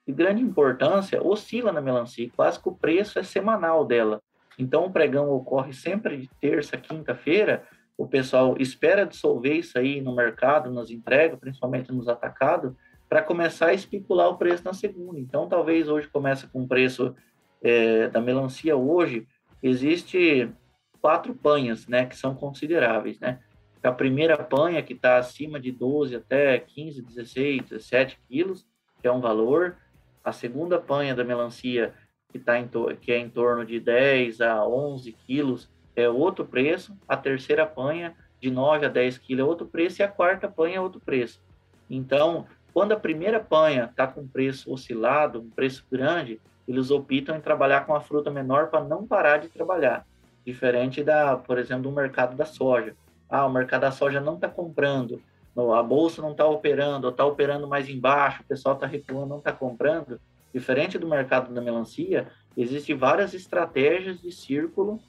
de 0.07 0.12
grande 0.12 0.43
importância, 0.43 1.23
oscila 1.23 1.73
na 1.73 1.81
melancia, 1.81 2.31
quase 2.37 2.61
que 2.61 2.69
o 2.69 2.75
preço 2.75 3.19
é 3.19 3.23
semanal 3.23 3.85
dela. 3.85 4.21
Então 4.59 4.85
o 4.87 4.90
pregão 4.90 5.31
ocorre 5.31 5.73
sempre 5.73 6.17
de 6.17 6.31
terça, 6.40 6.77
quinta-feira, 6.77 7.64
o 7.96 8.07
pessoal 8.07 8.57
espera 8.59 9.07
dissolver 9.07 9.57
isso 9.57 9.78
aí 9.78 10.00
no 10.00 10.14
mercado, 10.14 10.72
nas 10.72 10.90
entregas, 10.90 11.38
principalmente 11.38 11.92
nos 11.92 12.09
atacados, 12.09 12.74
para 13.09 13.22
começar 13.22 13.68
a 13.68 13.74
especular 13.74 14.28
o 14.28 14.37
preço 14.37 14.64
na 14.64 14.72
segunda. 14.72 15.20
Então 15.20 15.48
talvez 15.48 15.88
hoje 15.88 16.09
comece 16.09 16.46
com 16.48 16.62
o 16.62 16.68
preço 16.68 17.14
é, 17.62 18.09
da 18.09 18.20
melancia 18.20 18.76
hoje, 18.76 19.26
existe 19.62 20.50
quatro 21.00 21.35
panhas, 21.35 21.87
né, 21.87 22.07
que 22.07 22.16
são 22.16 22.35
consideráveis, 22.35 23.20
né? 23.20 23.40
A 23.83 23.92
primeira 23.92 24.42
panha, 24.42 24.83
que 24.83 24.94
está 24.94 25.18
acima 25.18 25.61
de 25.61 25.70
12 25.70 26.16
até 26.16 26.59
15, 26.59 27.02
16, 27.02 27.62
17 27.68 28.18
quilos, 28.26 28.66
que 29.00 29.07
é 29.07 29.12
um 29.12 29.20
valor. 29.20 29.76
A 30.24 30.33
segunda 30.33 30.80
panha 30.80 31.14
da 31.14 31.22
melancia, 31.22 31.92
que, 32.33 32.38
tá 32.38 32.59
em 32.59 32.66
que 32.98 33.12
é 33.12 33.18
em 33.18 33.28
torno 33.28 33.62
de 33.62 33.78
10 33.78 34.40
a 34.40 34.66
11 34.66 35.12
quilos, 35.12 35.70
é 35.96 36.09
outro 36.09 36.44
preço. 36.44 36.96
A 37.09 37.16
terceira 37.16 37.66
panha, 37.66 38.14
de 38.40 38.50
9 38.50 38.87
a 38.87 38.88
10 38.88 39.18
quilos, 39.18 39.44
é 39.44 39.48
outro 39.48 39.66
preço. 39.66 40.00
E 40.00 40.04
a 40.04 40.09
quarta 40.09 40.48
panha 40.48 40.76
é 40.76 40.80
outro 40.80 41.00
preço. 41.00 41.42
Então, 41.88 42.46
quando 42.72 42.92
a 42.92 42.98
primeira 42.98 43.38
panha 43.40 43.85
está 43.85 44.07
com 44.07 44.26
preço 44.26 44.72
oscilado, 44.72 45.40
um 45.40 45.50
preço 45.50 45.87
grande, 45.90 46.40
eles 46.66 46.90
optam 46.90 47.37
em 47.37 47.40
trabalhar 47.40 47.87
com 47.87 47.94
a 47.94 48.00
fruta 48.00 48.30
menor 48.30 48.68
para 48.68 48.83
não 48.83 49.07
parar 49.07 49.38
de 49.38 49.48
trabalhar. 49.48 50.07
Diferente 50.44 51.02
da, 51.02 51.37
por 51.37 51.59
exemplo, 51.59 51.85
do 51.85 51.92
mercado 51.92 52.37
da 52.37 52.44
soja. 52.44 52.94
Ah, 53.28 53.46
o 53.46 53.52
mercado 53.52 53.83
da 53.83 53.90
soja 53.90 54.20
não 54.20 54.35
está 54.35 54.48
comprando, 54.48 55.20
a 55.57 55.83
bolsa 55.83 56.20
não 56.20 56.33
está 56.33 56.44
operando, 56.46 57.09
está 57.09 57.24
operando 57.24 57.68
mais 57.68 57.88
embaixo, 57.88 58.42
o 58.42 58.46
pessoal 58.46 58.74
está 58.74 58.87
recuando, 58.87 59.28
não 59.28 59.38
está 59.38 59.52
comprando. 59.52 60.20
Diferente 60.52 60.98
do 60.98 61.07
mercado 61.07 61.52
da 61.52 61.61
melancia, 61.61 62.28
existem 62.57 62.96
várias 62.96 63.35
estratégias 63.35 64.20
de 64.20 64.30
círculo 64.30 65.00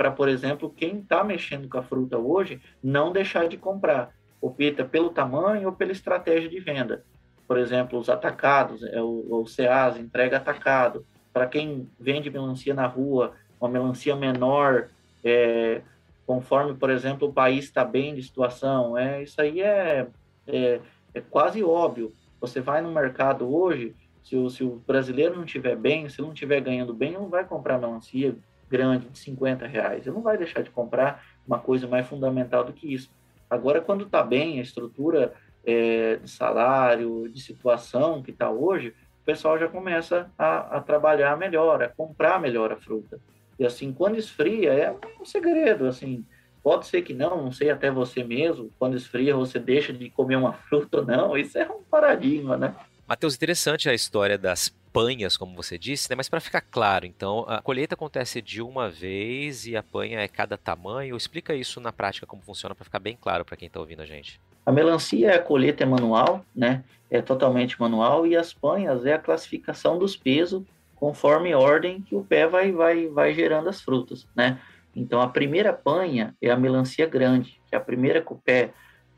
para, 0.00 0.10
por 0.10 0.30
exemplo, 0.30 0.72
quem 0.74 1.00
está 1.00 1.22
mexendo 1.22 1.68
com 1.68 1.76
a 1.76 1.82
fruta 1.82 2.16
hoje, 2.16 2.58
não 2.82 3.12
deixar 3.12 3.46
de 3.46 3.58
comprar. 3.58 4.14
Opta 4.40 4.82
pelo 4.82 5.10
tamanho 5.10 5.68
ou 5.68 5.74
pela 5.74 5.92
estratégia 5.92 6.48
de 6.48 6.58
venda. 6.58 7.04
Por 7.46 7.58
exemplo, 7.58 7.98
os 7.98 8.08
atacados, 8.08 8.82
é 8.82 9.02
o, 9.02 9.26
o 9.28 9.46
CEAS, 9.46 9.98
entrega 9.98 10.38
atacado. 10.38 11.04
Para 11.34 11.46
quem 11.46 11.86
vende 12.00 12.30
melancia 12.30 12.72
na 12.72 12.86
rua, 12.86 13.34
uma 13.60 13.68
melancia 13.68 14.16
menor, 14.16 14.88
é, 15.22 15.82
conforme, 16.26 16.72
por 16.72 16.88
exemplo, 16.88 17.28
o 17.28 17.32
país 17.34 17.66
está 17.66 17.84
bem 17.84 18.14
de 18.14 18.22
situação. 18.22 18.96
É, 18.96 19.22
isso 19.22 19.38
aí 19.38 19.60
é, 19.60 20.06
é, 20.46 20.80
é, 21.12 21.20
quase 21.20 21.62
óbvio. 21.62 22.10
Você 22.40 22.58
vai 22.58 22.80
no 22.80 22.90
mercado 22.90 23.54
hoje, 23.54 23.94
se 24.24 24.34
o, 24.34 24.48
se 24.48 24.64
o 24.64 24.80
brasileiro 24.86 25.36
não 25.36 25.44
estiver 25.44 25.76
bem, 25.76 26.08
se 26.08 26.22
não 26.22 26.32
estiver 26.32 26.62
ganhando 26.62 26.94
bem, 26.94 27.12
não 27.12 27.28
vai 27.28 27.44
comprar 27.44 27.76
melancia 27.76 28.34
grande 28.70 29.08
de 29.08 29.18
50 29.18 29.66
reais. 29.66 30.06
Ele 30.06 30.14
não 30.14 30.22
vai 30.22 30.38
deixar 30.38 30.62
de 30.62 30.70
comprar 30.70 31.24
uma 31.46 31.58
coisa 31.58 31.88
mais 31.88 32.06
fundamental 32.06 32.64
do 32.64 32.72
que 32.72 32.94
isso. 32.94 33.10
Agora, 33.48 33.80
quando 33.80 34.04
está 34.04 34.22
bem, 34.22 34.60
a 34.60 34.62
estrutura 34.62 35.34
é, 35.64 36.16
de 36.16 36.30
salário, 36.30 37.28
de 37.28 37.40
situação 37.40 38.22
que 38.22 38.30
está 38.30 38.48
hoje, 38.48 38.94
o 39.22 39.24
pessoal 39.24 39.58
já 39.58 39.68
começa 39.68 40.30
a, 40.38 40.78
a 40.78 40.80
trabalhar 40.80 41.36
melhor, 41.36 41.82
a 41.82 41.88
comprar 41.88 42.40
melhor 42.40 42.72
a 42.72 42.76
fruta. 42.76 43.18
E 43.58 43.66
assim, 43.66 43.92
quando 43.92 44.16
esfria, 44.16 44.72
é 44.72 44.96
um 45.20 45.24
segredo, 45.24 45.86
assim, 45.86 46.24
pode 46.62 46.86
ser 46.86 47.02
que 47.02 47.12
não, 47.12 47.42
não 47.42 47.52
sei 47.52 47.70
até 47.70 47.90
você 47.90 48.22
mesmo, 48.24 48.70
quando 48.78 48.96
esfria 48.96 49.36
você 49.36 49.58
deixa 49.58 49.92
de 49.92 50.08
comer 50.10 50.36
uma 50.36 50.52
fruta 50.68 50.98
ou 50.98 51.04
não, 51.04 51.36
isso 51.36 51.58
é 51.58 51.68
um 51.68 51.82
paradigma, 51.82 52.56
né? 52.56 52.74
Matheus, 53.06 53.34
interessante 53.34 53.90
a 53.90 53.94
história 53.94 54.38
das 54.38 54.72
panhas, 54.92 55.36
como 55.36 55.54
você 55.54 55.78
disse, 55.78 56.10
né? 56.10 56.16
mas 56.16 56.28
para 56.28 56.40
ficar 56.40 56.60
claro, 56.60 57.06
então, 57.06 57.44
a 57.48 57.60
colheita 57.60 57.94
acontece 57.94 58.42
de 58.42 58.60
uma 58.60 58.88
vez 58.88 59.66
e 59.66 59.76
a 59.76 59.82
panha 59.82 60.20
é 60.20 60.28
cada 60.28 60.56
tamanho. 60.56 61.16
Explica 61.16 61.54
isso 61.54 61.80
na 61.80 61.92
prática, 61.92 62.26
como 62.26 62.42
funciona, 62.42 62.74
para 62.74 62.84
ficar 62.84 62.98
bem 62.98 63.16
claro 63.20 63.44
para 63.44 63.56
quem 63.56 63.66
está 63.66 63.80
ouvindo 63.80 64.02
a 64.02 64.06
gente. 64.06 64.40
A 64.64 64.72
melancia, 64.72 65.34
a 65.34 65.38
colheita 65.38 65.82
é 65.82 65.86
manual, 65.86 66.44
né? 66.54 66.84
É 67.10 67.20
totalmente 67.20 67.80
manual, 67.80 68.26
e 68.26 68.36
as 68.36 68.52
panhas 68.52 69.04
é 69.04 69.14
a 69.14 69.18
classificação 69.18 69.98
dos 69.98 70.16
pesos 70.16 70.62
conforme 70.94 71.54
ordem 71.54 72.02
que 72.02 72.14
o 72.14 72.22
pé 72.22 72.46
vai, 72.46 72.70
vai, 72.70 73.08
vai 73.08 73.32
gerando 73.32 73.68
as 73.68 73.80
frutas, 73.80 74.28
né? 74.36 74.60
Então, 74.94 75.20
a 75.20 75.28
primeira 75.28 75.72
panha 75.72 76.36
é 76.42 76.50
a 76.50 76.56
melancia 76.56 77.06
grande, 77.06 77.60
que 77.66 77.74
é 77.74 77.78
a 77.78 77.80
primeira 77.80 78.20
que 78.20 78.32
o 78.32 78.36
pé 78.36 78.72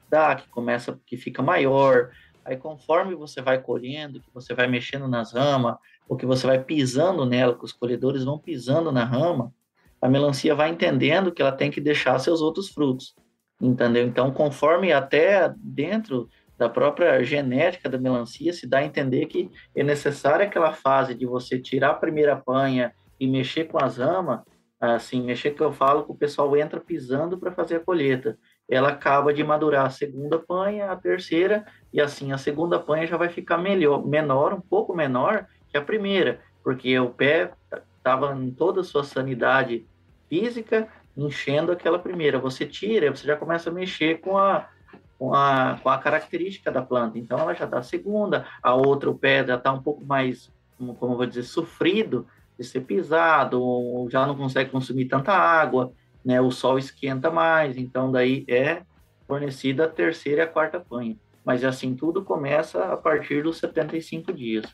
dá, 0.09 0.37
que 0.37 0.47
começa, 0.49 0.99
que 1.07 1.17
fica 1.17 1.43
maior. 1.43 2.11
Aí, 2.45 2.57
conforme 2.57 3.15
você 3.15 3.41
vai 3.41 3.61
colhendo, 3.61 4.21
que 4.21 4.33
você 4.33 4.55
vai 4.55 4.67
mexendo 4.67 5.07
nas 5.07 5.33
ramas, 5.33 5.77
ou 6.09 6.17
que 6.17 6.27
você 6.27 6.47
vai 6.47 6.63
pisando 6.63 7.25
nela, 7.25 7.57
que 7.57 7.65
os 7.65 7.73
colhedores 7.73 8.25
vão 8.25 8.39
pisando 8.39 8.91
na 8.91 9.05
rama, 9.05 9.53
a 10.01 10.09
melancia 10.09 10.55
vai 10.55 10.69
entendendo 10.69 11.33
que 11.33 11.41
ela 11.41 11.53
tem 11.53 11.71
que 11.71 11.81
deixar 11.81 12.19
seus 12.19 12.41
outros 12.41 12.69
frutos, 12.69 13.15
entendeu? 13.61 14.05
Então, 14.05 14.33
conforme 14.33 14.93
até 14.93 15.55
dentro 15.57 16.29
da 16.59 16.69
própria 16.69 17.23
genética 17.23 17.89
da 17.89 17.99
melancia, 17.99 18.53
se 18.53 18.67
dá 18.67 18.79
a 18.79 18.85
entender 18.85 19.27
que 19.27 19.51
é 19.75 19.83
necessária 19.83 20.47
aquela 20.47 20.73
fase 20.73 21.15
de 21.15 21.25
você 21.25 21.59
tirar 21.59 21.91
a 21.91 21.95
primeira 21.95 22.37
panha 22.37 22.93
e 23.19 23.27
mexer 23.27 23.65
com 23.65 23.83
as 23.83 23.99
ramas, 23.99 24.41
assim, 24.81 25.23
mexer 25.23 25.53
que 25.53 25.63
eu 25.63 25.73
falo 25.73 26.05
que 26.05 26.11
o 26.11 26.17
pessoal 26.17 26.57
entra 26.57 26.81
pisando 26.81 27.39
para 27.39 27.53
fazer 27.53 27.77
a 27.77 27.81
colheita. 27.81 28.37
Ela 28.73 28.89
acaba 28.89 29.35
de 29.35 29.45
madurar 29.45 29.85
a 29.85 29.91
segunda 29.91 30.39
panha, 30.39 30.91
a 30.91 30.97
terceira, 30.97 31.67
e 31.93 32.01
assim, 32.01 32.33
a 32.33 32.39
segunda 32.39 32.79
panha 32.79 33.07
já 33.07 33.19
vai 33.19 33.29
ficar 33.29 33.59
melhor, 33.59 34.03
menor, 34.03 34.55
um 34.55 34.63
pouco 34.63 34.97
menor 34.97 35.47
que 35.69 35.77
a 35.77 35.83
primeira, 35.83 36.41
porque 36.65 36.99
o 36.99 37.11
pé 37.11 37.53
estava 37.99 38.35
em 38.35 38.51
toda 38.51 38.81
a 38.81 38.85
sua 38.85 39.05
sanidade 39.05 39.87
física, 40.27 40.89
enchendo 41.15 41.71
aquela 41.71 41.99
primeira. 41.99 42.39
Você 42.39 42.65
tira, 42.65 43.15
você 43.15 43.27
já 43.27 43.37
começa 43.37 43.69
a 43.69 43.73
mexer 43.75 44.21
com 44.21 44.39
a, 44.39 44.67
com 45.19 45.35
a, 45.35 45.79
com 45.83 45.91
a 45.91 45.99
característica 45.99 46.73
da 46.73 46.81
planta. 46.81 47.19
Então, 47.19 47.39
ela 47.39 47.53
já 47.53 47.67
está 47.67 47.83
segunda, 47.83 48.47
a 48.63 48.75
outra, 48.75 49.11
o 49.11 49.19
pé 49.19 49.45
já 49.45 49.57
está 49.57 49.71
um 49.71 49.83
pouco 49.83 50.03
mais, 50.03 50.51
como, 50.79 50.95
como 50.95 51.13
eu 51.13 51.17
vou 51.19 51.27
dizer, 51.27 51.43
sofrido 51.43 52.27
de 52.59 52.65
ser 52.65 52.81
pisado, 52.81 54.09
já 54.11 54.27
não 54.27 54.35
consegue 54.35 54.71
consumir 54.71 55.09
tanta 55.09 55.35
água, 55.35 55.93
né? 56.25 56.41
O 56.41 56.51
sol 56.51 56.79
esquenta 56.79 57.31
mais, 57.31 57.77
então 57.77 58.11
daí 58.11 58.45
é 58.49 58.83
fornecida 59.27 59.85
a 59.85 59.89
terceira 59.89 60.43
e 60.43 60.45
a 60.45 60.49
quarta 60.49 60.79
panha. 60.79 61.17
Mas 61.45 61.65
assim, 61.65 61.95
tudo 61.95 62.23
começa 62.23 62.85
a 62.93 62.97
partir 62.97 63.43
dos 63.43 63.59
75 63.59 64.33
dias. 64.33 64.65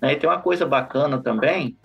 Né? 0.00 0.12
E 0.12 0.16
tem 0.16 0.28
uma 0.28 0.40
coisa 0.40 0.64
bacana 0.64 1.18
também, 1.18 1.76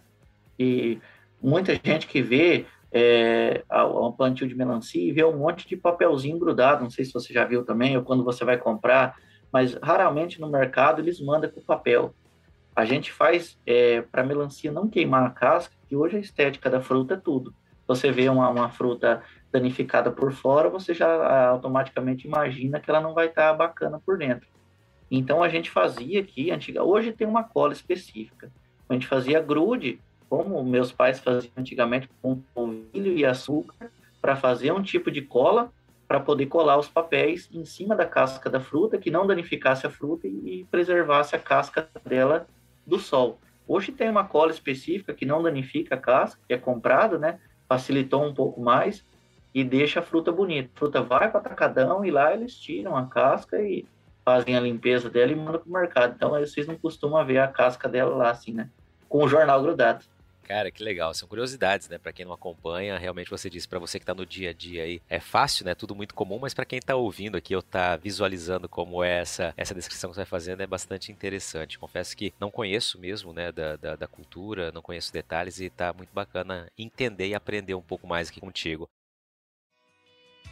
que 0.58 1.02
muita 1.42 1.74
gente 1.84 2.08
que 2.08 2.22
vê 2.22 2.66
é, 2.92 3.64
um 3.72 4.12
plantio 4.12 4.48
de 4.48 4.56
melancia 4.56 5.02
e 5.02 5.12
vê 5.12 5.24
um 5.24 5.38
monte 5.38 5.68
de 5.68 5.76
papelzinho 5.76 6.40
grudado. 6.40 6.84
Não 6.84 6.90
sei 6.90 7.06
se 7.06 7.14
você 7.14 7.34
já 7.34 7.46
viu 7.46 7.64
também, 7.64 7.98
ou 7.98 8.04
quando 8.04 8.24
você 8.24 8.46
vai 8.46 8.58
comprar, 8.58 9.16
mas 9.52 9.74
raramente 9.82 10.40
no 10.40 10.50
mercado 10.50 11.02
eles 11.02 11.20
mandam 11.20 11.50
com 11.50 11.62
papel. 11.62 12.14
A 12.76 12.86
gente 12.86 13.12
faz 13.12 13.58
é, 13.66 14.02
para 14.02 14.24
melancia 14.24 14.72
não 14.72 14.88
queimar 14.88 15.26
a 15.26 15.32
casca, 15.32 15.76
que 15.88 15.96
hoje 15.96 16.18
a 16.18 16.20
estética 16.20 16.70
da 16.70 16.80
fruta 16.80 17.16
é 17.16 17.18
tudo. 17.18 17.54
Você 17.90 18.12
vê 18.12 18.30
uma, 18.30 18.48
uma 18.50 18.70
fruta 18.70 19.24
danificada 19.52 20.12
por 20.12 20.32
fora, 20.32 20.70
você 20.70 20.94
já 20.94 21.08
ah, 21.08 21.48
automaticamente 21.48 22.28
imagina 22.28 22.80
que 22.80 22.88
ela 22.88 23.02
não 23.02 23.16
vai 23.16 23.26
estar 23.26 23.50
tá 23.50 23.54
bacana 23.56 24.00
por 24.06 24.16
dentro. 24.16 24.48
Então 25.10 25.42
a 25.42 25.50
gente 25.50 25.72
fazia 25.72 26.20
aqui, 26.20 26.52
antiga, 26.52 26.84
hoje 26.84 27.12
tem 27.12 27.26
uma 27.26 27.44
cola 27.44 27.74
específica. 27.74 28.52
A 28.88 28.94
gente 28.94 29.08
fazia 29.08 29.42
grude, 29.42 30.00
como 30.30 30.64
meus 30.64 30.92
pais 30.92 31.20
faziam 31.20 31.52
antigamente 31.58 32.08
com 32.22 32.36
polvilho 32.54 33.18
e 33.18 33.26
açúcar, 33.26 33.92
para 34.22 34.36
fazer 34.36 34.72
um 34.72 34.84
tipo 34.84 35.10
de 35.10 35.24
cola 35.24 35.72
para 36.08 36.20
poder 36.20 36.46
colar 36.46 36.78
os 36.78 36.88
papéis 36.88 37.50
em 37.52 37.66
cima 37.66 37.96
da 37.96 38.06
casca 38.06 38.52
da 38.52 38.60
fruta, 38.60 39.00
que 39.00 39.10
não 39.10 39.26
danificasse 39.26 39.88
a 39.88 39.90
fruta 39.90 40.28
e 40.28 40.64
preservasse 40.70 41.36
a 41.36 41.40
casca 41.40 41.90
dela 42.06 42.46
do 42.86 43.00
sol. 43.00 43.40
Hoje 43.68 43.92
tem 43.92 44.10
uma 44.10 44.26
cola 44.26 44.52
específica 44.52 45.12
que 45.12 45.26
não 45.26 45.42
danifica 45.42 45.96
a 45.96 45.98
casca, 45.98 46.40
que 46.48 46.54
é 46.54 46.58
comprada, 46.58 47.18
né? 47.18 47.40
Facilitou 47.70 48.26
um 48.26 48.34
pouco 48.34 48.60
mais 48.60 49.06
e 49.54 49.64
deixa 49.64 50.02
a 50.02 50.04
fruta 50.04 50.32
bonita. 50.32 50.70
A 50.76 50.78
fruta 50.78 51.02
vai 51.02 51.30
para 51.30 51.40
atacadão 51.40 52.04
e 52.04 52.12
lá 52.12 52.34
eles 52.34 52.56
tiram 52.56 52.98
a 52.98 53.06
casca 53.06 53.62
e 53.62 53.86
fazem 54.26 54.58
a 54.58 54.60
limpeza 54.60 55.10
dela 55.10 55.32
e 55.32 55.36
mandam 55.36 55.62
para 55.62 55.70
o 55.70 55.72
mercado. 55.72 56.14
Então 56.16 56.32
vocês 56.32 56.68
não 56.68 56.76
costumam 56.76 57.26
ver 57.26 57.38
a 57.38 57.48
casca 57.48 57.88
dela 57.88 58.16
lá 58.16 58.32
assim, 58.32 58.54
né? 58.54 58.70
Com 59.08 59.24
o 59.24 59.28
jornal 59.28 59.62
grudado. 59.62 60.04
Cara, 60.50 60.72
que 60.72 60.84
legal. 60.84 61.14
São 61.14 61.28
curiosidades, 61.28 61.88
né? 61.88 62.00
Para 62.00 62.12
quem 62.12 62.26
não 62.26 62.34
acompanha, 62.34 62.98
realmente 62.98 63.30
você 63.30 63.52
disse 63.52 63.68
para 63.68 63.78
você 63.78 64.00
que 64.00 64.06
tá 64.06 64.16
no 64.16 64.26
dia 64.26 64.50
a 64.50 64.54
dia 64.54 64.82
aí, 64.82 65.00
é 65.08 65.20
fácil, 65.20 65.64
né? 65.64 65.76
Tudo 65.76 65.94
muito 65.94 66.16
comum, 66.16 66.40
mas 66.40 66.56
para 66.56 66.66
quem 66.66 66.80
tá 66.80 66.96
ouvindo 66.96 67.38
aqui 67.38 67.56
ou 67.56 67.62
tá 67.62 67.96
visualizando 67.96 68.68
como 68.68 69.04
é 69.04 69.20
essa, 69.20 69.54
essa 69.56 69.76
descrição 69.76 70.10
que 70.10 70.16
você 70.16 70.22
vai 70.22 70.26
fazendo 70.26 70.62
é 70.62 70.66
bastante 70.66 71.12
interessante. 71.12 71.78
Confesso 71.78 72.18
que 72.18 72.34
não 72.40 72.50
conheço 72.50 72.98
mesmo, 72.98 73.32
né, 73.32 73.52
da, 73.52 73.76
da, 73.76 73.96
da 73.96 74.08
cultura, 74.08 74.72
não 74.72 74.82
conheço 74.82 75.14
detalhes 75.14 75.60
e 75.60 75.70
tá 75.70 75.94
muito 75.94 76.10
bacana 76.12 76.68
entender 76.76 77.28
e 77.28 77.36
aprender 77.36 77.76
um 77.76 77.82
pouco 77.84 78.08
mais 78.08 78.30
aqui 78.30 78.40
contigo. 78.40 78.90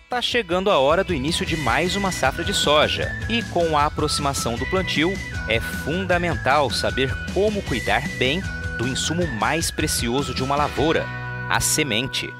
Tá 0.07 0.21
chegando 0.21 0.69
a 0.69 0.77
hora 0.77 1.03
do 1.03 1.13
início 1.13 1.43
de 1.43 1.57
mais 1.57 1.95
uma 1.95 2.11
safra 2.11 2.43
de 2.43 2.53
soja, 2.53 3.11
e 3.29 3.43
com 3.51 3.75
a 3.75 3.85
aproximação 3.85 4.55
do 4.55 4.65
plantio, 4.67 5.11
é 5.49 5.59
fundamental 5.59 6.69
saber 6.69 7.09
como 7.33 7.61
cuidar 7.63 8.07
bem 8.17 8.41
do 8.77 8.87
insumo 8.87 9.27
mais 9.27 9.71
precioso 9.71 10.33
de 10.33 10.43
uma 10.43 10.55
lavoura, 10.55 11.05
a 11.49 11.59
semente. 11.59 12.33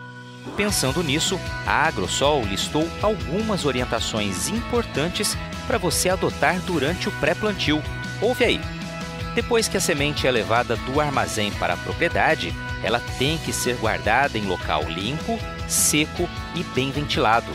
Pensando 0.56 1.04
nisso, 1.04 1.40
a 1.66 1.88
Agrosol 1.88 2.44
listou 2.44 2.88
algumas 3.02 3.66
orientações 3.66 4.48
importantes 4.48 5.38
para 5.68 5.78
você 5.78 6.10
adotar 6.10 6.60
durante 6.62 7.10
o 7.10 7.12
pré-plantio. 7.14 7.82
Ouve 8.22 8.44
aí! 8.44 8.62
Depois 9.36 9.68
que 9.68 9.78
a 9.78 9.82
semente 9.82 10.26
é 10.26 10.32
levada 10.32 10.76
do 10.78 11.00
armazém 11.00 11.52
para 11.52 11.74
a 11.74 11.78
propriedade, 11.78 12.54
ela 12.84 13.00
tem 13.20 13.38
que 13.38 13.54
ser 13.54 13.76
guardada 13.76 14.38
em 14.38 14.46
local 14.46 14.84
limpo, 14.84 15.38
seco 15.68 16.28
e 16.56 16.64
bem 16.64 16.92
ventilado. 16.92 17.52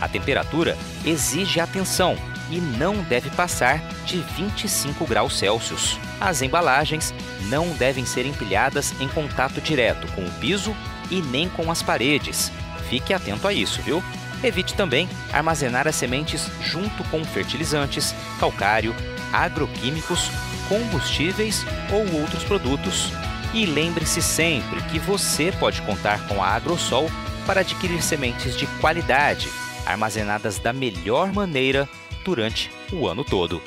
A 0.00 0.08
temperatura 0.08 0.76
exige 1.04 1.60
atenção 1.60 2.16
e 2.50 2.60
não 2.60 2.96
deve 3.04 3.30
passar 3.30 3.78
de 4.04 4.18
25 4.18 5.06
graus 5.06 5.38
Celsius. 5.38 5.98
As 6.20 6.42
embalagens 6.42 7.14
não 7.48 7.68
devem 7.74 8.04
ser 8.04 8.26
empilhadas 8.26 8.92
em 9.00 9.08
contato 9.08 9.60
direto 9.60 10.06
com 10.12 10.22
o 10.22 10.30
piso 10.32 10.76
e 11.10 11.22
nem 11.22 11.48
com 11.48 11.70
as 11.70 11.82
paredes. 11.82 12.52
Fique 12.88 13.14
atento 13.14 13.46
a 13.46 13.52
isso, 13.52 13.80
viu? 13.82 14.02
Evite 14.42 14.74
também 14.74 15.08
armazenar 15.32 15.86
as 15.86 15.96
sementes 15.96 16.48
junto 16.62 17.04
com 17.04 17.24
fertilizantes, 17.24 18.14
calcário, 18.38 18.94
agroquímicos, 19.32 20.30
combustíveis 20.68 21.64
ou 21.92 22.20
outros 22.20 22.42
produtos. 22.44 23.12
E 23.52 23.66
lembre-se 23.66 24.22
sempre 24.22 24.80
que 24.84 24.98
você 24.98 25.52
pode 25.52 25.82
contar 25.82 26.26
com 26.26 26.42
a 26.42 26.48
Agrosol 26.48 27.10
para 27.46 27.60
adquirir 27.60 28.00
sementes 28.02 28.56
de 28.56 28.66
qualidade, 28.80 29.48
armazenadas 29.84 30.58
da 30.58 30.72
melhor 30.72 31.32
maneira 31.32 31.88
durante 32.24 32.70
o 32.92 33.06
ano 33.06 33.24
todo. 33.24 33.60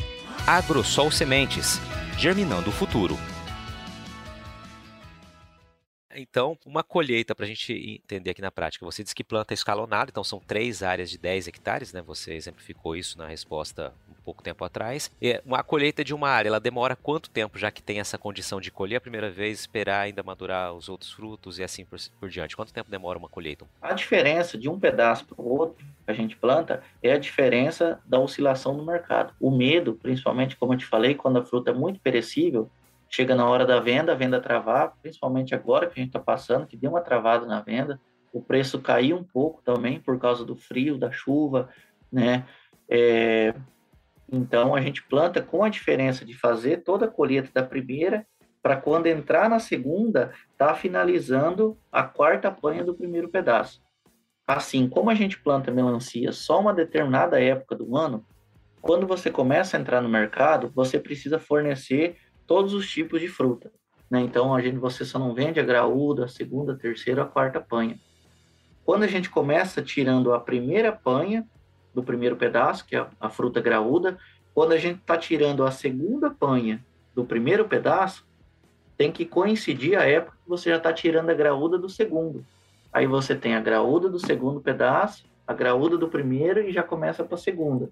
Agrosol 0.46 1.12
Sementes, 1.12 1.80
germinando 2.18 2.70
o 2.70 2.74
futuro. 2.74 3.18
Então, 6.16 6.58
uma 6.66 6.84
colheita 6.84 7.34
para 7.34 7.46
a 7.46 7.48
gente 7.48 7.74
entender 7.74 8.32
aqui 8.32 8.42
na 8.42 8.52
prática. 8.52 8.86
Você 8.86 9.04
diz 9.04 9.14
que 9.14 9.24
planta 9.24 9.54
escalonada, 9.54 10.12
então 10.12 10.24
são 10.24 10.40
três 10.40 10.84
áreas 10.84 11.10
de 11.10 11.18
10 11.18 11.48
hectares, 11.48 11.92
né? 11.92 12.02
Você 12.02 12.34
exemplificou 12.34 12.96
isso 12.96 13.18
na 13.18 13.28
resposta 13.28 13.94
pouco 14.24 14.42
tempo 14.42 14.64
atrás. 14.64 15.12
E 15.22 15.42
uma 15.46 15.64
colheita 15.64 16.04
de 16.04 16.14
uma 16.14 16.30
área, 16.30 16.50
ela 16.50 16.60
demora 16.60 16.96
quanto 16.96 17.30
tempo, 17.30 17.58
já 17.58 17.70
que 17.72 17.84
tem 17.84 18.00
essa 18.00 18.18
condição 18.18 18.62
de 18.62 18.72
colher 18.72 18.98
a 18.98 19.02
primeira 19.02 19.30
vez, 19.30 19.60
esperar 19.60 20.02
ainda 20.02 20.24
madurar 20.24 20.74
os 20.74 20.88
outros 20.88 21.12
frutos 21.12 21.60
e 21.60 21.64
assim 21.64 21.84
por, 21.84 22.00
por 22.20 22.30
diante? 22.30 22.56
Quanto 22.56 22.74
tempo 22.74 22.90
demora 22.90 23.20
uma 23.20 23.30
colheita? 23.30 23.66
A 23.82 23.94
diferença 23.94 24.58
de 24.58 24.70
um 24.70 24.80
pedaço 24.80 25.26
para 25.26 25.42
o 25.42 25.48
outro 25.48 25.86
que 26.04 26.12
a 26.12 26.14
gente 26.14 26.36
planta 26.36 26.82
é 27.02 27.14
a 27.14 27.18
diferença 27.18 28.00
da 28.06 28.20
oscilação 28.20 28.76
no 28.76 28.86
mercado. 28.86 29.34
O 29.40 29.50
medo, 29.50 29.96
principalmente 29.96 30.56
como 30.56 30.74
eu 30.74 30.78
te 30.78 30.86
falei, 30.86 31.16
quando 31.16 31.38
a 31.38 31.46
fruta 31.46 31.72
é 31.72 31.74
muito 31.74 32.00
perecível, 32.00 32.70
chega 33.10 33.36
na 33.36 33.48
hora 33.48 33.66
da 33.66 33.80
venda, 33.80 34.12
a 34.12 34.16
venda 34.16 34.42
travar, 34.42 34.94
principalmente 35.02 35.54
agora 35.54 35.88
que 35.88 36.00
a 36.00 36.04
gente 36.04 36.10
está 36.10 36.20
passando, 36.20 36.66
que 36.66 36.76
deu 36.76 36.90
uma 36.90 37.02
travada 37.02 37.46
na 37.46 37.62
venda, 37.62 38.00
o 38.34 38.42
preço 38.42 38.82
caiu 38.82 39.18
um 39.18 39.24
pouco 39.24 39.62
também 39.64 40.00
por 40.00 40.18
causa 40.20 40.44
do 40.44 40.56
frio, 40.56 40.98
da 40.98 41.12
chuva, 41.12 41.70
né? 42.12 42.46
É, 42.90 43.54
então, 44.32 44.74
a 44.74 44.82
gente 44.82 45.04
planta 45.04 45.44
com 45.44 45.64
a 45.64 45.70
diferença 45.70 46.26
de 46.26 46.34
fazer 46.34 46.78
toda 46.78 47.06
a 47.06 47.08
colheita 47.08 47.52
da 47.54 47.62
primeira, 47.62 48.26
para 48.64 48.76
quando 48.78 49.06
entrar 49.06 49.48
na 49.48 49.60
segunda, 49.60 50.34
tá 50.58 50.74
finalizando 50.74 51.78
a 51.92 52.02
quarta 52.02 52.50
panha 52.50 52.84
do 52.84 52.96
primeiro 52.96 53.30
pedaço. 53.30 53.83
Assim, 54.48 54.88
como 54.90 55.10
a 55.10 55.16
gente 55.16 55.40
planta 55.40 55.72
melancia 55.72 56.32
só 56.32 56.60
uma 56.60 56.74
determinada 56.74 57.42
época 57.42 57.76
do 57.76 57.96
ano, 57.96 58.26
quando 58.82 59.08
você 59.08 59.32
começa 59.32 59.78
a 59.78 59.80
entrar 59.80 60.02
no 60.02 60.10
mercado, 60.10 60.72
você 60.76 61.00
precisa 61.00 61.40
fornecer 61.40 62.18
todos 62.46 62.74
os 62.74 62.90
tipos 62.90 63.22
de 63.22 63.28
fruta. 63.28 63.72
Né? 64.10 64.22
Então, 64.22 64.54
a 64.54 64.62
gente, 64.62 64.78
você 64.78 65.06
só 65.06 65.18
não 65.18 65.34
vende 65.34 65.60
a 65.60 65.64
graúda, 65.64 66.26
a 66.26 66.28
segunda, 66.28 66.74
a 66.74 66.78
terceira, 66.78 67.24
a 67.24 67.26
quarta 67.26 67.62
panha. 67.62 67.98
Quando 68.86 69.04
a 69.04 69.08
gente 69.08 69.30
começa 69.30 69.82
tirando 69.82 70.34
a 70.34 70.40
primeira 70.40 70.92
panha, 70.92 71.48
do 71.94 72.04
primeiro 72.04 72.36
pedaço, 72.36 72.86
que 72.86 72.96
é 72.96 73.06
a, 73.20 73.30
fruta 73.30 73.62
graúda. 73.62 74.18
Quando 74.54 74.72
a 74.72 74.78
gente 74.78 75.00
está 75.00 75.18
tirando 75.18 75.64
a 75.64 75.72
segunda 75.72 76.30
panha 76.30 76.84
do 77.14 77.24
primeiro 77.24 77.66
pedaço, 77.66 78.26
tem 78.98 79.12
que 79.12 79.26
coincidir 79.26 79.98
a 79.98 80.04
época 80.04 80.38
que 80.44 80.50
você 80.50 80.70
já 80.72 80.78
está 80.78 80.92
tirando 80.92 81.30
a 81.30 81.34
graúda 81.34 81.78
do 81.78 81.90
segundo. 81.90 82.46
Aí 82.94 83.08
você 83.08 83.36
tem 83.36 83.56
a 83.56 83.60
graúda 83.60 84.10
do 84.10 84.20
segundo 84.20 84.62
pedaço, 84.62 85.26
a 85.48 85.54
graúda 85.54 85.98
do 85.98 86.08
primeiro 86.08 86.62
e 86.62 86.72
já 86.72 86.84
começa 86.84 87.24
para 87.24 87.36
a 87.36 87.40
segunda. 87.40 87.90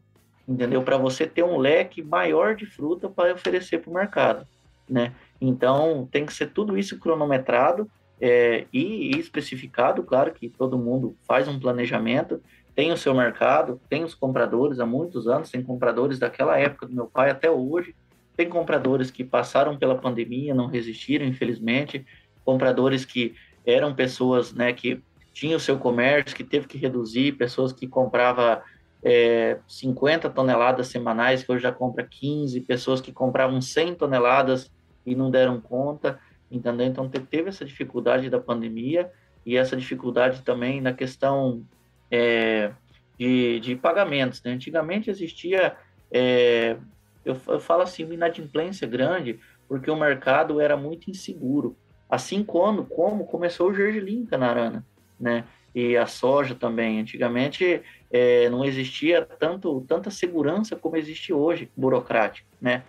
Entendeu? 0.47 0.83
Para 0.83 0.97
você 0.97 1.25
ter 1.25 1.43
um 1.43 1.57
leque 1.57 2.03
maior 2.03 2.55
de 2.55 2.65
fruta 2.65 3.09
para 3.09 3.33
oferecer 3.33 3.79
para 3.79 3.89
o 3.89 3.93
mercado. 3.93 4.47
Né? 4.89 5.13
Então, 5.39 6.07
tem 6.11 6.25
que 6.25 6.33
ser 6.33 6.47
tudo 6.47 6.77
isso 6.77 6.99
cronometrado 6.99 7.89
é, 8.19 8.65
e, 8.71 9.15
e 9.15 9.19
especificado. 9.19 10.03
Claro 10.03 10.31
que 10.31 10.49
todo 10.49 10.77
mundo 10.77 11.15
faz 11.25 11.47
um 11.47 11.59
planejamento 11.59 12.41
tem 12.75 12.91
o 12.91 12.97
seu 12.97 13.13
mercado, 13.13 13.79
tem 13.89 14.03
os 14.03 14.15
compradores 14.15 14.79
há 14.79 14.85
muitos 14.85 15.27
anos, 15.27 15.51
tem 15.51 15.61
compradores 15.61 16.17
daquela 16.17 16.57
época 16.57 16.87
do 16.87 16.93
meu 16.93 17.05
pai 17.05 17.29
até 17.29 17.49
hoje, 17.49 17.95
tem 18.35 18.47
compradores 18.47 19.11
que 19.11 19.23
passaram 19.23 19.77
pela 19.77 19.95
pandemia, 19.95 20.55
não 20.55 20.67
resistiram, 20.67 21.25
infelizmente, 21.25 22.05
compradores 22.45 23.03
que 23.03 23.35
eram 23.65 23.93
pessoas 23.93 24.53
né, 24.53 24.73
que 24.73 25.01
tinham 25.33 25.57
o 25.57 25.59
seu 25.59 25.77
comércio, 25.77 26.35
que 26.35 26.43
teve 26.43 26.67
que 26.67 26.77
reduzir, 26.77 27.33
pessoas 27.33 27.71
que 27.71 27.87
compravam 27.87 28.61
é, 29.03 29.59
50 29.67 30.29
toneladas 30.29 30.87
semanais, 30.87 31.43
que 31.43 31.51
hoje 31.51 31.63
já 31.63 31.71
compra 31.71 32.03
15, 32.03 32.61
pessoas 32.61 33.01
que 33.01 33.11
compravam 33.11 33.61
100 33.61 33.95
toneladas 33.95 34.71
e 35.05 35.15
não 35.15 35.31
deram 35.31 35.59
conta, 35.59 36.19
entendeu? 36.49 36.85
Então 36.85 37.09
teve 37.09 37.49
essa 37.49 37.65
dificuldade 37.65 38.29
da 38.29 38.39
pandemia 38.39 39.11
e 39.45 39.57
essa 39.57 39.75
dificuldade 39.75 40.41
também 40.43 40.79
na 40.81 40.93
questão 40.93 41.65
é, 42.09 42.71
de, 43.17 43.59
de, 43.59 43.75
pagamentos. 43.75 44.43
Né? 44.43 44.51
Antigamente 44.51 45.09
existia, 45.09 45.75
é, 46.11 46.77
eu, 47.25 47.35
eu, 47.47 47.59
falo 47.59 47.81
assim, 47.81 48.03
uma 48.03 48.13
inadimplência 48.13 48.87
grande, 48.87 49.39
porque 49.67 49.89
o 49.89 49.95
mercado 49.95 50.59
era 50.59 50.77
muito 50.77 51.09
inseguro. 51.09 51.75
Assim 52.11 52.43
como, 52.43 52.85
como 52.85 53.25
começou 53.25 53.69
o 53.69 53.73
gergelim 53.73 54.25
Canarana, 54.25 54.85
né? 55.17 55.45
E 55.73 55.95
a 55.95 56.05
soja 56.05 56.53
também. 56.53 56.99
Antigamente 56.99 57.81
é, 58.11 58.49
não 58.49 58.65
existia 58.65 59.21
tanto, 59.21 59.85
tanta 59.87 60.11
segurança 60.11 60.75
como 60.75 60.97
existe 60.97 61.31
hoje, 61.31 61.71
burocrática, 61.73 62.45
né? 62.59 62.83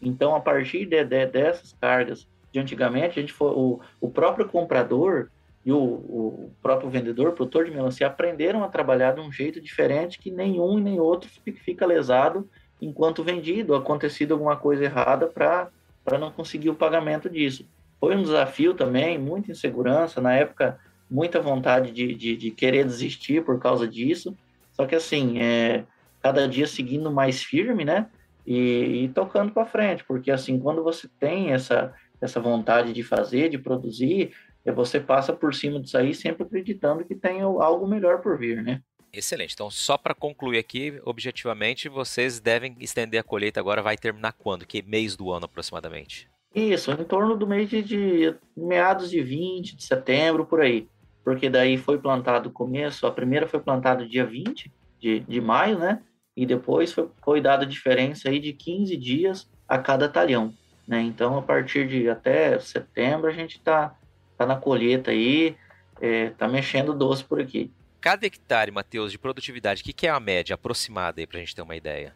Então, 0.00 0.36
a 0.36 0.40
partir 0.40 0.86
de, 0.86 1.04
de, 1.04 1.26
dessas 1.26 1.76
cargas 1.80 2.28
de 2.52 2.60
antigamente, 2.60 3.18
a 3.18 3.22
gente 3.22 3.32
foi, 3.32 3.50
o, 3.50 3.80
o 4.00 4.08
próprio 4.08 4.48
comprador 4.48 5.28
e 5.66 5.72
o, 5.72 5.76
o 5.76 6.52
próprio 6.62 6.88
vendedor, 6.88 7.32
produtor 7.32 7.64
de 7.64 7.72
melancia, 7.72 8.06
aprenderam 8.06 8.62
a 8.62 8.68
trabalhar 8.68 9.12
de 9.12 9.20
um 9.20 9.32
jeito 9.32 9.60
diferente 9.60 10.20
que 10.20 10.30
nenhum 10.30 10.78
e 10.78 10.82
nem 10.82 11.00
outro 11.00 11.28
fica 11.64 11.84
lesado 11.84 12.48
enquanto 12.80 13.24
vendido, 13.24 13.74
acontecido 13.74 14.32
alguma 14.32 14.56
coisa 14.56 14.84
errada 14.84 15.26
para 15.26 16.18
não 16.18 16.30
conseguir 16.30 16.70
o 16.70 16.74
pagamento 16.74 17.28
disso. 17.28 17.66
Foi 18.00 18.16
um 18.16 18.22
desafio 18.22 18.72
também, 18.72 19.18
muita 19.18 19.52
insegurança. 19.52 20.20
Na 20.20 20.32
época, 20.32 20.80
muita 21.10 21.40
vontade 21.40 21.92
de, 21.92 22.14
de, 22.14 22.36
de 22.36 22.50
querer 22.50 22.84
desistir 22.84 23.44
por 23.44 23.60
causa 23.60 23.86
disso. 23.86 24.34
Só 24.72 24.86
que 24.86 24.94
assim, 24.94 25.38
é, 25.38 25.84
cada 26.22 26.48
dia 26.48 26.66
seguindo 26.66 27.10
mais 27.10 27.42
firme, 27.42 27.84
né? 27.84 28.08
E, 28.46 29.04
e 29.04 29.08
tocando 29.10 29.52
para 29.52 29.66
frente, 29.66 30.02
porque 30.04 30.30
assim, 30.30 30.58
quando 30.58 30.82
você 30.82 31.06
tem 31.20 31.52
essa, 31.52 31.92
essa 32.20 32.40
vontade 32.40 32.92
de 32.92 33.02
fazer, 33.02 33.50
de 33.50 33.58
produzir, 33.58 34.32
é, 34.64 34.72
você 34.72 34.98
passa 34.98 35.32
por 35.32 35.54
cima 35.54 35.78
disso 35.78 35.98
aí 35.98 36.14
sempre 36.14 36.44
acreditando 36.44 37.04
que 37.04 37.14
tem 37.14 37.42
algo 37.42 37.86
melhor 37.86 38.22
por 38.22 38.38
vir, 38.38 38.62
né? 38.62 38.80
Excelente. 39.12 39.54
Então, 39.54 39.70
só 39.70 39.98
para 39.98 40.14
concluir 40.14 40.58
aqui, 40.58 41.00
objetivamente, 41.04 41.88
vocês 41.88 42.40
devem 42.40 42.76
estender 42.80 43.20
a 43.20 43.24
colheita 43.24 43.58
agora, 43.58 43.82
vai 43.82 43.96
terminar 43.96 44.32
quando? 44.32 44.64
Que 44.64 44.82
mês 44.82 45.16
do 45.16 45.32
ano 45.32 45.46
aproximadamente? 45.46 46.28
Isso, 46.54 46.90
em 46.90 47.04
torno 47.04 47.36
do 47.36 47.46
mês 47.46 47.68
de, 47.68 47.82
de 47.82 48.34
meados 48.56 49.10
de 49.10 49.22
20 49.22 49.76
de 49.76 49.84
setembro, 49.84 50.44
por 50.44 50.60
aí. 50.60 50.88
Porque 51.24 51.48
daí 51.48 51.76
foi 51.76 51.98
plantado 51.98 52.50
começo, 52.50 53.06
a 53.06 53.12
primeira 53.12 53.46
foi 53.46 53.60
plantada 53.60 54.06
dia 54.06 54.24
20 54.24 54.72
de, 54.98 55.20
de 55.20 55.40
maio, 55.40 55.78
né? 55.78 56.02
E 56.36 56.44
depois 56.44 56.92
foi, 56.92 57.08
foi 57.22 57.40
dada 57.40 57.66
diferença 57.66 58.28
aí 58.28 58.40
de 58.40 58.52
15 58.52 58.96
dias 58.96 59.50
a 59.68 59.78
cada 59.78 60.08
talhão, 60.08 60.52
né? 60.88 61.00
Então, 61.02 61.38
a 61.38 61.42
partir 61.42 61.86
de 61.86 62.08
até 62.08 62.58
setembro, 62.58 63.28
a 63.28 63.32
gente 63.32 63.60
tá, 63.60 63.94
tá 64.36 64.44
na 64.44 64.56
colheita 64.56 65.10
aí, 65.10 65.56
é, 66.00 66.30
tá 66.30 66.48
mexendo 66.48 66.94
doce 66.94 67.22
por 67.22 67.40
aqui 67.40 67.70
cada 68.00 68.26
hectare, 68.26 68.70
Matheus, 68.70 69.12
de 69.12 69.18
produtividade, 69.18 69.82
o 69.82 69.84
que, 69.84 69.92
que 69.92 70.06
é 70.06 70.10
a 70.10 70.18
média 70.18 70.54
aproximada 70.54 71.20
aí 71.20 71.26
para 71.26 71.36
a 71.36 71.40
gente 71.40 71.54
ter 71.54 71.62
uma 71.62 71.76
ideia? 71.76 72.14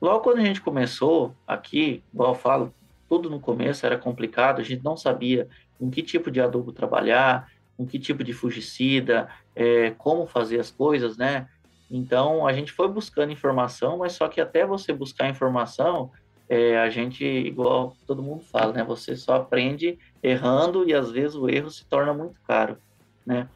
Logo 0.00 0.20
quando 0.20 0.38
a 0.38 0.44
gente 0.44 0.60
começou 0.60 1.34
aqui, 1.46 2.02
igual 2.12 2.32
eu 2.32 2.38
falo, 2.38 2.74
tudo 3.12 3.28
no 3.28 3.38
começo 3.38 3.84
era 3.84 3.98
complicado, 3.98 4.62
a 4.62 4.64
gente 4.64 4.82
não 4.82 4.96
sabia 4.96 5.46
com 5.78 5.90
que 5.90 6.02
tipo 6.02 6.30
de 6.30 6.40
adubo 6.40 6.72
trabalhar, 6.72 7.46
com 7.76 7.86
que 7.86 7.98
tipo 7.98 8.24
de 8.24 8.32
fungicida, 8.32 9.28
é, 9.54 9.90
como 9.98 10.26
fazer 10.26 10.58
as 10.58 10.70
coisas, 10.70 11.18
né? 11.18 11.46
Então 11.90 12.46
a 12.46 12.54
gente 12.54 12.72
foi 12.72 12.88
buscando 12.88 13.30
informação, 13.30 13.98
mas 13.98 14.14
só 14.14 14.28
que 14.28 14.40
até 14.40 14.64
você 14.64 14.94
buscar 14.94 15.28
informação, 15.28 16.10
é, 16.48 16.78
a 16.78 16.88
gente, 16.88 17.22
igual 17.22 17.94
todo 18.06 18.22
mundo 18.22 18.44
fala, 18.44 18.72
né? 18.72 18.82
Você 18.82 19.14
só 19.14 19.34
aprende 19.34 19.98
errando 20.22 20.88
e 20.88 20.94
às 20.94 21.10
vezes 21.10 21.36
o 21.36 21.50
erro 21.50 21.70
se 21.70 21.84
torna 21.84 22.14
muito 22.14 22.40
caro, 22.48 22.78
né? 23.26 23.46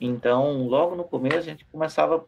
Então, 0.00 0.66
logo 0.66 0.96
no 0.96 1.04
começo, 1.04 1.38
a 1.38 1.42
gente 1.42 1.64
começava 1.66 2.16
a 2.16 2.22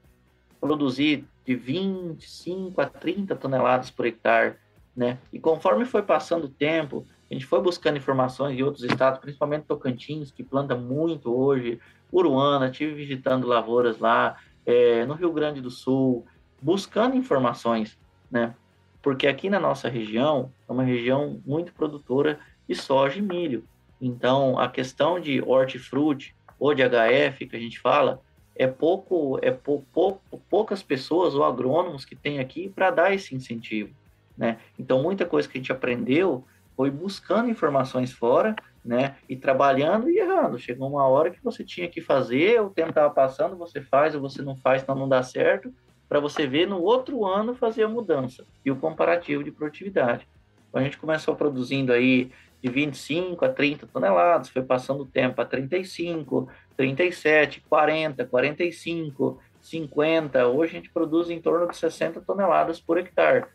produzir 0.64 1.24
de 1.44 1.56
25 1.56 2.80
a 2.80 2.86
30 2.86 3.34
toneladas 3.34 3.90
por 3.90 4.06
hectare, 4.06 4.54
né? 4.96 5.18
E 5.32 5.38
conforme 5.38 5.84
foi 5.84 6.02
passando 6.02 6.44
o 6.44 6.48
tempo, 6.48 7.06
a 7.30 7.34
gente 7.34 7.44
foi 7.44 7.60
buscando 7.60 7.98
informações 7.98 8.56
de 8.56 8.64
outros 8.64 8.84
estados, 8.84 9.20
principalmente 9.20 9.66
Tocantins, 9.66 10.30
que 10.30 10.42
planta 10.42 10.74
muito 10.74 11.36
hoje, 11.36 11.78
Uruana, 12.12 12.70
tive 12.70 12.94
visitando 12.94 13.46
lavouras 13.46 13.98
lá, 13.98 14.36
é, 14.64 15.04
no 15.04 15.14
Rio 15.14 15.32
Grande 15.32 15.60
do 15.60 15.70
Sul, 15.70 16.24
buscando 16.62 17.16
informações, 17.16 17.98
né? 18.30 18.54
Porque 19.02 19.26
aqui 19.26 19.50
na 19.50 19.60
nossa 19.60 19.88
região, 19.88 20.50
é 20.68 20.72
uma 20.72 20.82
região 20.82 21.40
muito 21.44 21.72
produtora 21.72 22.40
de 22.68 22.74
soja 22.74 23.18
e 23.18 23.22
milho. 23.22 23.64
Então, 24.00 24.58
a 24.58 24.68
questão 24.68 25.20
de 25.20 25.40
hortifruti, 25.40 26.34
ou 26.58 26.74
de 26.74 26.82
HF 26.82 27.46
que 27.46 27.56
a 27.56 27.60
gente 27.60 27.78
fala, 27.78 28.20
é 28.54 28.66
pouco, 28.66 29.38
é 29.42 29.50
pou, 29.50 29.84
pou, 29.92 30.20
poucas 30.48 30.82
pessoas 30.82 31.34
ou 31.34 31.44
agrônomos 31.44 32.04
que 32.04 32.16
tem 32.16 32.38
aqui 32.38 32.68
para 32.68 32.90
dar 32.90 33.14
esse 33.14 33.34
incentivo, 33.34 33.94
né? 34.36 34.58
Então 34.78 35.02
muita 35.02 35.24
coisa 35.24 35.48
que 35.48 35.58
a 35.58 35.60
gente 35.60 35.72
aprendeu 35.72 36.44
foi 36.76 36.90
buscando 36.90 37.50
informações 37.50 38.12
fora, 38.12 38.54
né? 38.84 39.16
E 39.28 39.34
trabalhando 39.34 40.10
e 40.10 40.18
errando. 40.18 40.58
Chegou 40.58 40.88
uma 40.88 41.06
hora 41.06 41.30
que 41.30 41.42
você 41.42 41.64
tinha 41.64 41.88
que 41.88 42.00
fazer, 42.00 42.60
o 42.60 42.70
tempo 42.70 42.90
estava 42.90 43.12
passando, 43.12 43.56
você 43.56 43.80
faz 43.80 44.14
ou 44.14 44.20
você 44.20 44.42
não 44.42 44.56
faz, 44.56 44.82
então 44.82 44.94
não 44.94 45.08
dá 45.08 45.22
certo, 45.22 45.72
para 46.08 46.20
você 46.20 46.46
ver 46.46 46.68
no 46.68 46.80
outro 46.80 47.24
ano 47.24 47.54
fazer 47.54 47.82
a 47.82 47.88
mudança 47.88 48.44
e 48.64 48.70
o 48.70 48.76
comparativo 48.76 49.42
de 49.42 49.50
produtividade. 49.50 50.28
Então, 50.68 50.80
a 50.80 50.84
gente 50.84 50.98
começou 50.98 51.34
produzindo 51.34 51.92
aí 51.92 52.30
de 52.62 52.70
25 52.70 53.44
a 53.44 53.48
30 53.48 53.86
toneladas, 53.86 54.48
foi 54.48 54.62
passando 54.62 55.02
o 55.02 55.06
tempo 55.06 55.40
a 55.40 55.44
35, 55.44 56.48
37, 56.76 57.62
40, 57.68 58.24
45, 58.24 59.40
50. 59.60 60.46
Hoje 60.46 60.72
a 60.72 60.74
gente 60.76 60.90
produz 60.90 61.30
em 61.30 61.40
torno 61.40 61.68
de 61.68 61.76
60 61.76 62.20
toneladas 62.20 62.80
por 62.80 62.98
hectare. 62.98 63.46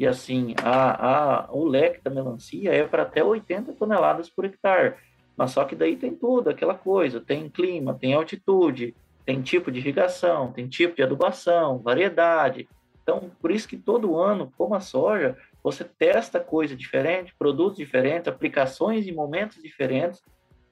E 0.00 0.06
assim, 0.06 0.54
a, 0.64 1.42
a, 1.42 1.52
o 1.52 1.62
leque 1.62 2.00
da 2.02 2.10
melancia 2.10 2.72
é 2.72 2.86
para 2.86 3.02
até 3.02 3.22
80 3.22 3.74
toneladas 3.74 4.30
por 4.30 4.46
hectare. 4.46 4.94
Mas 5.36 5.50
só 5.50 5.62
que 5.62 5.76
daí 5.76 5.94
tem 5.94 6.14
tudo, 6.14 6.48
aquela 6.48 6.72
coisa, 6.72 7.20
tem 7.20 7.50
clima, 7.50 7.92
tem 7.92 8.14
altitude, 8.14 8.96
tem 9.26 9.42
tipo 9.42 9.70
de 9.70 9.78
irrigação, 9.78 10.52
tem 10.52 10.66
tipo 10.66 10.96
de 10.96 11.02
adubação, 11.02 11.80
variedade. 11.80 12.66
Então, 13.02 13.30
por 13.42 13.50
isso 13.50 13.68
que 13.68 13.76
todo 13.76 14.16
ano, 14.16 14.50
como 14.56 14.74
a 14.74 14.80
soja, 14.80 15.36
você 15.62 15.84
testa 15.84 16.40
coisa 16.40 16.74
diferente, 16.74 17.34
produtos 17.38 17.76
diferentes, 17.76 18.26
aplicações 18.26 19.06
em 19.06 19.12
momentos 19.12 19.62
diferentes, 19.62 20.22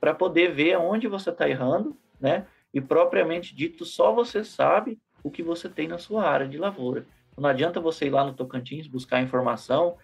para 0.01 0.15
poder 0.15 0.55
ver 0.55 0.79
onde 0.79 1.07
você 1.07 1.29
está 1.29 1.47
errando, 1.47 1.95
né? 2.19 2.47
E 2.73 2.81
propriamente 2.81 3.55
dito, 3.55 3.85
só 3.85 4.11
você 4.11 4.43
sabe 4.43 4.99
o 5.23 5.31
que 5.31 5.43
você 5.43 5.69
tem 5.69 5.87
na 5.87 5.99
sua 5.99 6.25
área 6.25 6.49
de 6.49 6.57
lavoura. 6.57 7.05
Não 7.39 7.49
adianta 7.49 7.81
você 7.81 8.07
ir 8.07 8.11
lá 8.11 8.25
no 8.25 8.35
Tocantins 8.35 8.87
buscar 8.87 9.23
informação 9.23 9.97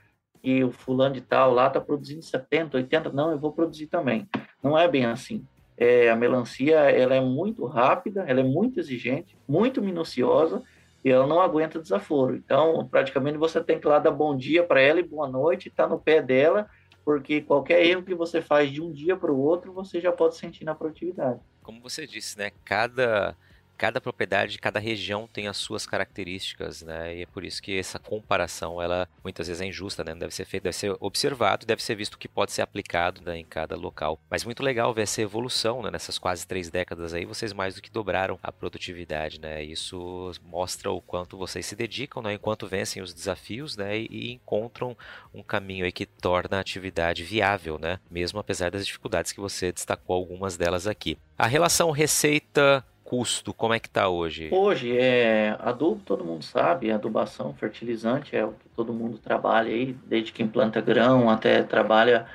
e 0.43 0.63
o 0.63 0.71
fulano 0.71 1.15
de 1.15 1.21
tal 1.23 1.53
lá 1.53 1.69
está 1.69 1.81
produzindo 1.81 2.23
70, 2.23 2.77
80, 2.77 3.13
não, 3.13 3.31
eu 3.31 3.39
vou 3.39 3.53
produzir 3.53 3.87
também. 3.87 4.29
Não 4.63 4.79
é 4.79 4.87
bem 4.87 5.07
assim. 5.07 5.47
É, 5.77 6.11
a 6.11 6.17
melancia 6.17 6.77
ela 6.77 7.15
é 7.15 7.21
muito 7.21 7.65
rápida, 7.67 8.25
ela 8.29 8.41
é 8.41 8.45
muito 8.45 8.79
exigente, 8.79 9.37
muito 9.49 9.83
minuciosa 9.83 10.63
e 11.05 11.11
ela 11.11 11.27
não 11.27 11.41
aguenta 11.41 11.81
desaforo. 11.81 12.37
Então, 12.37 12.87
praticamente 12.89 13.39
você 13.39 13.63
tem 13.63 13.81
que 13.81 13.87
lá 13.87 13.99
dar 13.99 14.11
bom 14.11 14.37
dia 14.37 14.63
para 14.65 14.81
ela 14.81 15.01
e 15.01 15.03
boa 15.03 15.29
noite, 15.29 15.69
estar 15.69 15.85
tá 15.85 15.89
no 15.89 15.99
pé 15.99 16.23
dela, 16.23 16.69
porque 17.05 17.41
qualquer 17.41 17.85
erro 17.85 18.03
que 18.03 18.15
você 18.15 18.41
faz 18.41 18.71
de 18.71 18.81
um 18.81 18.93
dia 18.93 19.17
para 19.17 19.33
o 19.33 19.39
outro, 19.39 19.73
você 19.73 20.01
já 20.01 20.13
pode 20.13 20.37
sentir 20.37 20.65
na 20.65 20.75
produtividade. 20.75 21.41
Como 21.63 21.81
você 21.81 22.07
disse, 22.07 22.39
né? 22.39 22.51
Cada 22.65 23.37
cada 23.77 24.01
propriedade, 24.01 24.59
cada 24.59 24.79
região 24.79 25.29
tem 25.31 25.49
as 25.49 25.57
suas 25.57 25.87
características, 25.87 26.83
né? 26.83 27.17
E 27.17 27.23
é 27.23 27.27
por 27.27 27.45
isso 27.45 27.63
que 27.63 27.79
essa 27.79 27.99
comparação, 27.99 28.81
ela 28.81 29.09
muitas 29.23 29.49
vezes 29.49 29.61
é 29.61 29.67
injusta, 29.67 30.05
né? 30.05 30.13
Não 30.13 30.21
deve 30.21 30.35
ser 30.35 30.45
feita, 30.45 30.65
deve 30.65 30.77
ser 30.77 30.97
observado, 31.01 31.67
deve 31.67 31.83
ser 31.83 31.95
visto 31.95 32.15
o 32.15 32.19
que 32.19 32.29
pode 32.29 32.53
ser 32.53 32.63
aplicado 32.63 33.21
né, 33.23 33.39
em 33.39 33.45
cada 33.45 33.77
local. 33.77 34.19
Mas 34.31 34.45
muito 34.45 34.63
legal 34.63 34.93
ver 34.95 35.03
essa 35.03 35.23
evolução, 35.23 35.83
né? 35.83 35.91
Nessas 35.91 36.19
quase 36.19 36.47
três 36.47 36.71
décadas 36.71 37.15
aí, 37.15 37.25
vocês 37.25 37.53
mais 37.53 37.75
do 37.75 37.83
que 37.83 37.91
dobraram 37.91 38.39
a 38.43 38.53
produtividade, 38.53 39.41
né? 39.41 39.63
Isso 39.63 40.33
mostra 40.45 40.91
o 40.91 41.01
quanto 41.01 41.37
vocês 41.37 41.67
se 41.67 41.77
dedicam, 41.77 42.23
né? 42.23 42.35
Enquanto 42.35 42.67
vencem 42.67 43.03
os 43.03 43.13
desafios, 43.13 43.77
né? 43.77 43.99
E 43.99 44.33
encontram 44.33 44.97
um 45.33 45.43
caminho 45.43 45.85
aí 45.85 45.93
que 45.93 46.07
torna 46.07 46.59
a 46.59 46.61
atividade 46.61 47.25
viável, 47.25 47.79
né? 47.79 47.99
Mesmo 48.11 48.39
apesar 48.39 48.71
das 48.71 48.87
dificuldades 48.87 49.33
que 49.33 49.41
você 49.41 49.73
destacou 49.73 50.17
algumas 50.17 50.57
delas 50.57 50.87
aqui. 50.87 51.19
A 51.37 51.47
relação 51.47 51.91
receita 51.91 52.85
custo, 53.05 53.53
como 53.53 53.75
é 53.75 53.79
que 53.79 53.87
está 53.87 54.09
hoje? 54.09 54.49
Hoje, 54.51 54.97
é, 54.97 55.57
adubo 55.61 56.01
todo 56.05 56.25
mundo 56.25 56.43
sabe, 56.43 56.91
adubação, 56.91 57.53
fertilizante 57.55 58.35
é 58.35 58.45
o 58.45 58.53
que 58.53 58.69
todo 58.75 58.93
mundo 58.93 59.19
trabalha 59.19 59.69
aí, 59.69 59.97
desde 60.07 60.33
quem 60.33 60.49
planta 60.49 60.81
grão 60.81 61.29
até 61.29 61.63
trabalha, 61.63 62.27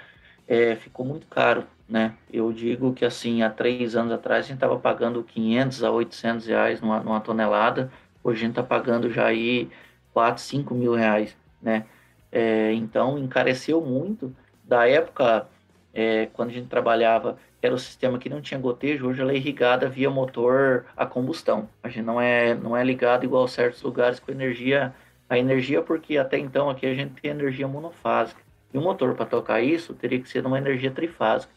é, 0.47 0.75
ficou 0.75 1.05
muito 1.05 1.27
caro, 1.27 1.65
né? 1.87 2.13
Eu 2.31 2.53
digo 2.53 2.93
que 2.93 3.03
assim, 3.03 3.41
há 3.41 3.49
três 3.49 3.95
anos 3.95 4.13
atrás 4.13 4.45
a 4.45 4.47
gente 4.47 4.57
estava 4.57 4.77
pagando 4.79 5.23
500 5.23 5.83
a 5.83 5.91
800 5.91 6.45
reais 6.45 6.81
numa, 6.81 6.99
numa 6.99 7.19
tonelada, 7.19 7.91
hoje 8.23 8.39
a 8.39 8.41
gente 8.41 8.51
está 8.51 8.63
pagando 8.63 9.09
já 9.09 9.25
aí 9.25 9.69
4, 10.13 10.41
5 10.41 10.73
mil 10.75 10.93
reais, 10.93 11.35
né? 11.61 11.85
É, 12.31 12.73
então, 12.73 13.17
encareceu 13.17 13.81
muito. 13.81 14.35
Da 14.63 14.87
época, 14.87 15.47
é, 15.93 16.27
quando 16.33 16.49
a 16.49 16.53
gente 16.53 16.67
trabalhava 16.67 17.37
era 17.61 17.75
o 17.75 17.79
sistema 17.79 18.17
que 18.17 18.29
não 18.29 18.41
tinha 18.41 18.59
gotejo, 18.59 19.07
hoje 19.07 19.21
ela 19.21 19.31
é 19.31 19.35
irrigada 19.35 19.89
via 19.89 20.09
motor 20.09 20.85
a 20.95 21.05
combustão. 21.05 21.67
A 21.83 21.89
gente 21.89 22.05
não 22.05 22.19
é, 22.19 22.55
não 22.55 22.75
é 22.75 22.83
ligado 22.83 23.25
igual 23.25 23.43
a 23.43 23.47
certos 23.47 23.81
lugares 23.81 24.19
com 24.19 24.31
energia, 24.31 24.93
a 25.29 25.37
energia 25.37 25.81
porque 25.81 26.17
até 26.17 26.37
então 26.37 26.69
aqui 26.69 26.85
a 26.85 26.93
gente 26.93 27.21
tem 27.21 27.31
energia 27.31 27.67
monofásica. 27.67 28.41
E 28.73 28.77
o 28.77 28.81
motor 28.81 29.13
para 29.15 29.25
tocar 29.25 29.61
isso 29.61 29.93
teria 29.93 30.19
que 30.19 30.29
ser 30.29 30.45
uma 30.45 30.57
energia 30.57 30.91
trifásica. 30.91 31.51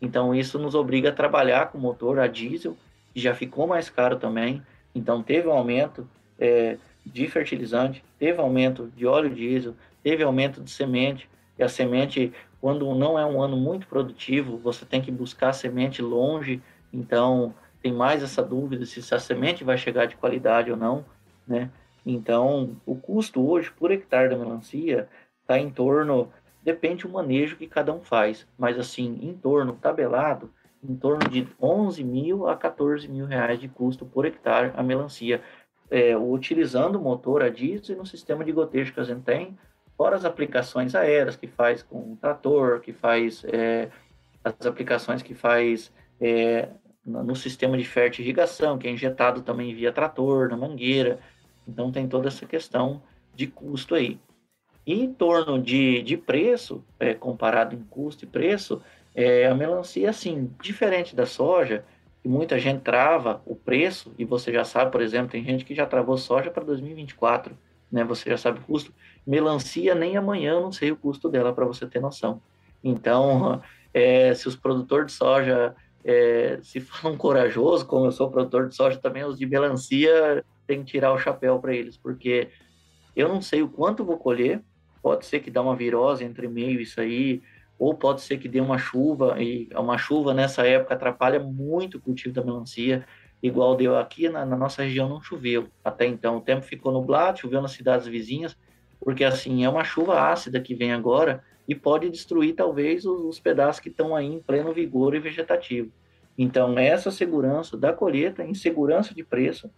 Então 0.00 0.34
isso 0.34 0.58
nos 0.58 0.74
obriga 0.74 1.08
a 1.08 1.12
trabalhar 1.12 1.72
com 1.72 1.78
motor 1.78 2.20
a 2.20 2.28
diesel, 2.28 2.76
que 3.12 3.20
já 3.20 3.34
ficou 3.34 3.66
mais 3.66 3.90
caro 3.90 4.16
também. 4.16 4.62
Então 4.94 5.22
teve 5.22 5.48
um 5.48 5.52
aumento 5.52 6.08
é, 6.38 6.76
de 7.04 7.26
fertilizante, 7.26 8.04
teve 8.18 8.40
aumento 8.40 8.92
de 8.96 9.06
óleo 9.06 9.30
diesel, 9.30 9.74
teve 10.02 10.22
aumento 10.22 10.62
de 10.62 10.70
semente. 10.70 11.28
E 11.58 11.62
a 11.64 11.68
semente 11.68 12.32
quando 12.60 12.92
não 12.94 13.18
é 13.18 13.24
um 13.24 13.40
ano 13.42 13.56
muito 13.56 13.86
produtivo, 13.86 14.56
você 14.58 14.84
tem 14.84 15.00
que 15.00 15.10
buscar 15.10 15.52
semente 15.52 16.02
longe, 16.02 16.60
então 16.92 17.54
tem 17.82 17.92
mais 17.92 18.22
essa 18.22 18.42
dúvida 18.42 18.84
se 18.84 19.14
a 19.14 19.18
semente 19.18 19.62
vai 19.62 19.78
chegar 19.78 20.06
de 20.06 20.16
qualidade 20.16 20.70
ou 20.70 20.76
não, 20.76 21.04
né? 21.46 21.70
Então, 22.04 22.76
o 22.86 22.96
custo 22.96 23.46
hoje 23.46 23.70
por 23.70 23.90
hectare 23.90 24.30
da 24.30 24.36
melancia 24.36 25.08
está 25.42 25.58
em 25.58 25.70
torno, 25.70 26.30
depende 26.62 27.04
do 27.04 27.10
manejo 27.10 27.56
que 27.56 27.66
cada 27.66 27.92
um 27.92 28.00
faz, 28.00 28.46
mas 28.58 28.78
assim, 28.78 29.18
em 29.22 29.34
torno, 29.34 29.74
tabelado, 29.74 30.50
em 30.82 30.96
torno 30.96 31.28
de 31.28 31.46
11 31.60 32.02
mil 32.02 32.48
a 32.48 32.56
14 32.56 33.08
mil 33.08 33.26
reais 33.26 33.60
de 33.60 33.68
custo 33.68 34.06
por 34.06 34.24
hectare 34.24 34.72
a 34.76 34.82
melancia, 34.82 35.42
é, 35.90 36.16
utilizando 36.16 36.96
o 36.96 37.02
motor 37.02 37.42
a 37.42 37.48
diesel 37.48 37.94
e 37.94 37.98
no 37.98 38.06
sistema 38.06 38.44
de 38.44 38.52
gotejo 38.52 38.92
que 38.92 39.00
a 39.00 39.04
gente 39.04 39.22
tem, 39.22 39.56
fora 39.98 40.14
as 40.14 40.24
aplicações 40.24 40.94
aéreas 40.94 41.34
que 41.34 41.48
faz 41.48 41.82
com 41.82 42.12
o 42.12 42.16
trator, 42.20 42.80
que 42.80 42.92
faz 42.92 43.44
é, 43.46 43.88
as 44.44 44.64
aplicações 44.64 45.22
que 45.22 45.34
faz 45.34 45.92
é, 46.20 46.68
no 47.04 47.34
sistema 47.34 47.76
de 47.76 47.84
fertirrigação, 47.84 48.78
que 48.78 48.86
é 48.86 48.92
injetado 48.92 49.42
também 49.42 49.74
via 49.74 49.90
trator, 49.90 50.48
na 50.48 50.56
mangueira. 50.56 51.18
Então 51.66 51.90
tem 51.90 52.06
toda 52.06 52.28
essa 52.28 52.46
questão 52.46 53.02
de 53.34 53.48
custo 53.48 53.96
aí. 53.96 54.20
E 54.86 55.02
em 55.02 55.12
torno 55.12 55.60
de, 55.60 56.00
de 56.02 56.16
preço, 56.16 56.84
é, 57.00 57.12
comparado 57.12 57.74
em 57.74 57.82
custo 57.90 58.24
e 58.24 58.28
preço, 58.28 58.80
é, 59.14 59.46
a 59.46 59.54
melancia, 59.54 60.08
assim, 60.10 60.50
diferente 60.62 61.16
da 61.16 61.26
soja, 61.26 61.84
que 62.22 62.28
muita 62.28 62.56
gente 62.58 62.82
trava 62.82 63.42
o 63.44 63.56
preço, 63.56 64.14
e 64.16 64.24
você 64.24 64.52
já 64.52 64.64
sabe, 64.64 64.92
por 64.92 65.02
exemplo, 65.02 65.32
tem 65.32 65.44
gente 65.44 65.64
que 65.64 65.74
já 65.74 65.86
travou 65.86 66.16
soja 66.16 66.50
para 66.50 66.62
2024, 66.64 67.56
né? 67.90 68.04
Você 68.04 68.30
já 68.30 68.36
sabe 68.36 68.60
o 68.60 68.62
custo. 68.62 68.92
Melancia, 69.28 69.94
nem 69.94 70.16
amanhã 70.16 70.58
não 70.58 70.72
sei 70.72 70.90
o 70.90 70.96
custo 70.96 71.28
dela, 71.28 71.52
para 71.52 71.66
você 71.66 71.86
ter 71.86 72.00
noção. 72.00 72.40
Então, 72.82 73.60
é, 73.92 74.34
se 74.34 74.48
os 74.48 74.56
produtores 74.56 75.12
de 75.12 75.12
soja 75.12 75.76
é, 76.04 76.58
se 76.62 76.80
falam 76.80 77.18
corajoso, 77.18 77.84
como 77.84 78.06
eu 78.06 78.12
sou 78.12 78.30
produtor 78.30 78.68
de 78.68 78.74
soja 78.74 78.98
também, 78.98 79.24
os 79.24 79.38
de 79.38 79.44
melancia 79.44 80.42
tem 80.66 80.82
que 80.82 80.92
tirar 80.92 81.12
o 81.12 81.18
chapéu 81.18 81.58
para 81.58 81.74
eles, 81.74 81.98
porque 81.98 82.48
eu 83.14 83.28
não 83.28 83.42
sei 83.42 83.62
o 83.62 83.68
quanto 83.68 84.04
vou 84.04 84.16
colher, 84.16 84.62
pode 85.02 85.26
ser 85.26 85.40
que 85.40 85.50
dá 85.50 85.60
uma 85.60 85.76
virose 85.76 86.24
entre 86.24 86.48
meio 86.48 86.80
isso 86.80 86.98
aí, 86.98 87.42
ou 87.78 87.94
pode 87.94 88.22
ser 88.22 88.38
que 88.38 88.48
dê 88.48 88.60
uma 88.60 88.78
chuva, 88.78 89.40
e 89.40 89.68
uma 89.74 89.98
chuva 89.98 90.32
nessa 90.32 90.66
época 90.66 90.94
atrapalha 90.94 91.38
muito 91.38 91.98
o 91.98 92.00
cultivo 92.00 92.34
da 92.34 92.42
melancia, 92.42 93.06
igual 93.42 93.76
deu 93.76 93.96
aqui 93.98 94.28
na, 94.30 94.46
na 94.46 94.56
nossa 94.56 94.82
região 94.82 95.08
não 95.08 95.20
choveu 95.20 95.68
até 95.84 96.06
então, 96.06 96.38
o 96.38 96.40
tempo 96.40 96.62
ficou 96.62 96.90
nublado, 96.90 97.40
choveu 97.40 97.60
nas 97.60 97.72
cidades 97.72 98.06
vizinhas, 98.06 98.56
porque 99.00 99.24
assim, 99.24 99.64
é 99.64 99.68
uma 99.68 99.84
chuva 99.84 100.30
ácida 100.30 100.60
que 100.60 100.74
vem 100.74 100.92
agora, 100.92 101.42
e 101.66 101.74
pode 101.74 102.08
destruir 102.08 102.54
talvez 102.54 103.04
os, 103.04 103.20
os 103.20 103.38
pedaços 103.40 103.80
que 103.80 103.90
estão 103.90 104.16
aí 104.16 104.26
em 104.26 104.40
pleno 104.40 104.72
vigor 104.72 105.14
e 105.14 105.20
vegetativo. 105.20 105.92
Então, 106.36 106.78
essa 106.78 107.10
segurança 107.10 107.76
da 107.76 107.92
colheita, 107.92 108.44
insegurança 108.44 109.12
de 109.12 109.24
preço, 109.24 109.70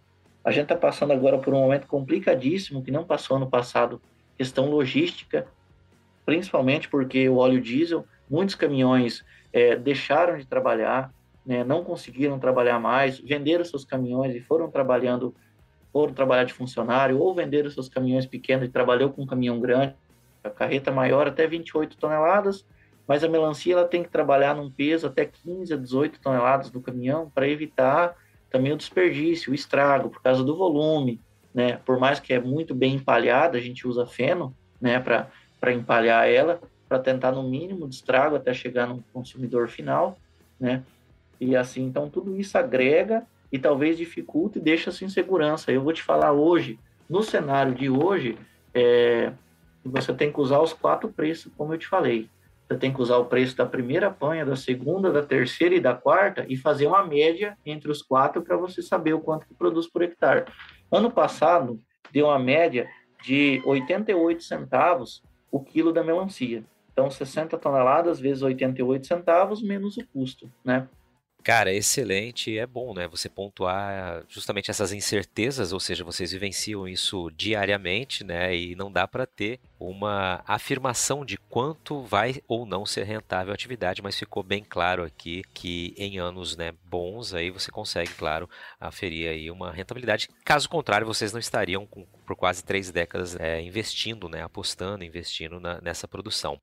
a 0.43 0.51
gente 0.51 0.63
está 0.63 0.75
passando 0.75 1.11
agora 1.11 1.37
por 1.37 1.53
um 1.53 1.59
momento 1.59 1.87
complicadíssimo 1.87 2.83
que 2.83 2.91
não 2.91 3.03
passou 3.03 3.37
no 3.37 3.49
passado, 3.49 4.01
questão 4.37 4.69
logística, 4.69 5.47
principalmente 6.25 6.87
porque 6.87 7.27
o 7.27 7.37
óleo 7.37 7.61
diesel, 7.61 8.05
muitos 8.29 8.55
caminhões 8.55 9.23
é, 9.51 9.75
deixaram 9.75 10.37
de 10.37 10.45
trabalhar, 10.45 11.13
né, 11.45 11.63
não 11.63 11.83
conseguiram 11.83 12.39
trabalhar 12.39 12.79
mais, 12.79 13.19
venderam 13.19 13.65
seus 13.65 13.83
caminhões 13.83 14.35
e 14.35 14.39
foram 14.39 14.69
trabalhando, 14.69 15.35
foram 15.91 16.13
trabalhar 16.13 16.45
de 16.45 16.53
funcionário, 16.53 17.19
ou 17.19 17.33
venderam 17.33 17.69
seus 17.69 17.89
caminhões 17.89 18.25
pequenos 18.25 18.65
e 18.65 18.71
trabalhou 18.71 19.09
com 19.09 19.23
um 19.23 19.27
caminhão 19.27 19.59
grande, 19.59 19.95
a 20.43 20.49
carreta 20.49 20.91
maior 20.91 21.27
até 21.27 21.45
28 21.45 21.97
toneladas, 21.97 22.65
mas 23.07 23.23
a 23.23 23.29
melancia 23.29 23.73
ela 23.73 23.87
tem 23.87 24.03
que 24.03 24.09
trabalhar 24.09 24.55
num 24.55 24.69
peso 24.69 25.07
até 25.07 25.25
15 25.25 25.73
a 25.73 25.77
18 25.77 26.19
toneladas 26.19 26.71
no 26.71 26.81
caminhão 26.81 27.29
para 27.29 27.47
evitar 27.47 28.15
também 28.49 28.71
o 28.71 28.77
desperdício, 28.77 29.51
o 29.51 29.55
estrago, 29.55 30.09
por 30.09 30.21
causa 30.21 30.43
do 30.43 30.55
volume, 30.55 31.19
né? 31.53 31.79
Por 31.85 31.99
mais 31.99 32.19
que 32.19 32.33
é 32.33 32.39
muito 32.39 32.73
bem 32.73 32.95
empalhada, 32.95 33.57
a 33.57 33.61
gente 33.61 33.87
usa 33.87 34.05
feno, 34.05 34.55
né, 34.79 34.99
para 34.99 35.73
empalhar 35.73 36.27
ela, 36.27 36.59
para 36.87 36.99
tentar 36.99 37.31
no 37.31 37.43
mínimo 37.43 37.87
de 37.87 37.95
estrago 37.95 38.35
até 38.35 38.53
chegar 38.53 38.87
no 38.87 39.03
consumidor 39.13 39.69
final, 39.69 40.17
né? 40.59 40.83
E 41.39 41.55
assim, 41.55 41.83
então 41.83 42.09
tudo 42.09 42.35
isso 42.39 42.57
agrega 42.57 43.25
e 43.51 43.59
talvez 43.59 43.97
dificulta 43.97 44.57
e 44.57 44.61
deixa 44.61 44.91
sem 44.91 45.09
segurança. 45.09 45.71
Eu 45.71 45.81
vou 45.81 45.93
te 45.93 46.01
falar 46.01 46.31
hoje, 46.31 46.79
no 47.09 47.21
cenário 47.21 47.75
de 47.75 47.89
hoje, 47.89 48.37
é, 48.73 49.33
você 49.83 50.13
tem 50.13 50.31
que 50.31 50.39
usar 50.39 50.59
os 50.59 50.73
quatro 50.73 51.09
preços, 51.09 51.51
como 51.57 51.73
eu 51.73 51.77
te 51.77 51.87
falei. 51.87 52.29
Você 52.67 52.77
tem 52.77 52.93
que 52.93 53.01
usar 53.01 53.17
o 53.17 53.25
preço 53.25 53.57
da 53.57 53.65
primeira 53.65 54.09
panha, 54.09 54.45
da 54.45 54.55
segunda, 54.55 55.11
da 55.11 55.21
terceira 55.21 55.75
e 55.75 55.79
da 55.81 55.93
quarta 55.93 56.45
e 56.47 56.55
fazer 56.55 56.87
uma 56.87 57.05
média 57.05 57.57
entre 57.65 57.91
os 57.91 58.01
quatro 58.01 58.41
para 58.41 58.55
você 58.55 58.81
saber 58.81 59.13
o 59.13 59.19
quanto 59.19 59.45
que 59.45 59.53
produz 59.53 59.87
por 59.87 60.01
hectare. 60.01 60.45
Ano 60.89 61.11
passado, 61.11 61.81
deu 62.13 62.27
uma 62.27 62.39
média 62.39 62.87
de 63.23 63.61
88 63.65 64.43
centavos 64.43 65.21
o 65.51 65.59
quilo 65.59 65.91
da 65.91 66.01
melancia. 66.01 66.63
Então, 66.93 67.09
60 67.09 67.57
toneladas 67.57 68.19
vezes 68.19 68.41
88 68.41 69.05
centavos 69.05 69.61
menos 69.61 69.97
o 69.97 70.07
custo, 70.07 70.49
né? 70.63 70.87
Cara, 71.43 71.73
excelente. 71.73 72.55
É 72.57 72.67
bom, 72.67 72.93
né? 72.93 73.07
Você 73.07 73.27
pontuar 73.27 74.23
justamente 74.27 74.69
essas 74.69 74.93
incertezas, 74.93 75.73
ou 75.73 75.79
seja, 75.79 76.03
vocês 76.03 76.31
vivenciam 76.31 76.87
isso 76.87 77.31
diariamente, 77.31 78.23
né? 78.23 78.55
E 78.55 78.75
não 78.75 78.91
dá 78.91 79.07
para 79.07 79.25
ter 79.25 79.59
uma 79.79 80.43
afirmação 80.45 81.25
de 81.25 81.37
quanto 81.37 82.03
vai 82.03 82.41
ou 82.47 82.65
não 82.65 82.85
ser 82.85 83.03
rentável 83.03 83.51
a 83.51 83.55
atividade, 83.55 84.01
mas 84.03 84.17
ficou 84.17 84.43
bem 84.43 84.63
claro 84.63 85.03
aqui 85.03 85.41
que 85.53 85.95
em 85.97 86.19
anos, 86.19 86.55
né, 86.55 86.71
bons 86.83 87.33
aí 87.33 87.49
você 87.49 87.71
consegue, 87.71 88.13
claro, 88.13 88.47
aferir 88.79 89.27
aí 89.27 89.49
uma 89.49 89.71
rentabilidade. 89.71 90.29
Caso 90.45 90.69
contrário, 90.69 91.07
vocês 91.07 91.33
não 91.33 91.39
estariam 91.39 91.87
com, 91.87 92.05
por 92.25 92.35
quase 92.35 92.63
três 92.63 92.91
décadas 92.91 93.35
é, 93.39 93.59
investindo, 93.61 94.29
né, 94.29 94.43
apostando, 94.43 95.03
investindo 95.03 95.59
na, 95.59 95.81
nessa 95.81 96.07
produção. 96.07 96.59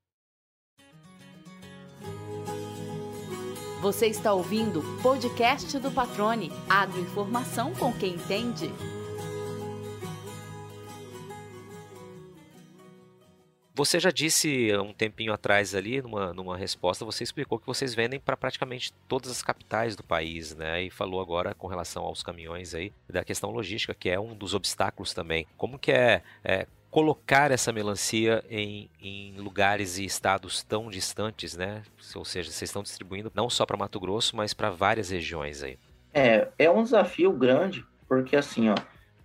Você 3.80 4.08
está 4.08 4.32
ouvindo 4.32 4.80
o 4.80 5.02
podcast 5.02 5.78
do 5.78 5.88
Patrone. 5.92 6.50
Agroinformação 6.68 7.72
com 7.72 7.92
quem 7.92 8.14
entende. 8.14 8.72
Você 13.72 14.00
já 14.00 14.10
disse 14.10 14.76
um 14.78 14.92
tempinho 14.92 15.32
atrás 15.32 15.76
ali, 15.76 16.02
numa, 16.02 16.34
numa 16.34 16.56
resposta, 16.56 17.04
você 17.04 17.22
explicou 17.22 17.60
que 17.60 17.66
vocês 17.68 17.94
vendem 17.94 18.18
para 18.18 18.36
praticamente 18.36 18.92
todas 19.06 19.30
as 19.30 19.40
capitais 19.40 19.94
do 19.94 20.02
país, 20.02 20.56
né? 20.56 20.82
E 20.82 20.90
falou 20.90 21.20
agora 21.20 21.54
com 21.54 21.68
relação 21.68 22.02
aos 22.02 22.20
caminhões 22.20 22.74
aí, 22.74 22.92
da 23.08 23.22
questão 23.22 23.52
logística, 23.52 23.94
que 23.94 24.10
é 24.10 24.18
um 24.18 24.34
dos 24.34 24.54
obstáculos 24.54 25.14
também. 25.14 25.46
Como 25.56 25.78
que 25.78 25.92
é, 25.92 26.24
é 26.42 26.66
colocar 26.90 27.50
essa 27.50 27.72
melancia 27.72 28.42
em, 28.48 28.88
em, 29.00 29.34
lugares 29.36 29.98
e 29.98 30.04
estados 30.04 30.62
tão 30.62 30.88
distantes, 30.88 31.56
né? 31.56 31.82
Ou 32.14 32.24
seja, 32.24 32.50
vocês 32.50 32.68
estão 32.68 32.82
distribuindo 32.82 33.30
não 33.34 33.50
só 33.50 33.66
para 33.66 33.76
Mato 33.76 34.00
Grosso, 34.00 34.36
mas 34.36 34.54
para 34.54 34.70
várias 34.70 35.10
regiões 35.10 35.62
aí. 35.62 35.78
É, 36.14 36.48
é 36.58 36.70
um 36.70 36.82
desafio 36.82 37.30
grande, 37.32 37.84
porque 38.08 38.34
assim, 38.34 38.70
ó, 38.70 38.74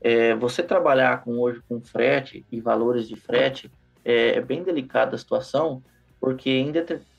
é, 0.01 0.35
você 0.35 0.61
trabalhar 0.61 1.23
com 1.23 1.39
hoje 1.39 1.61
com 1.67 1.79
frete 1.79 2.45
e 2.51 2.59
valores 2.59 3.07
de 3.07 3.15
frete 3.15 3.71
é, 4.03 4.35
é 4.35 4.41
bem 4.41 4.61
delicada 4.61 5.15
a 5.15 5.19
situação, 5.19 5.81
porque 6.19 6.49
em 6.49 6.73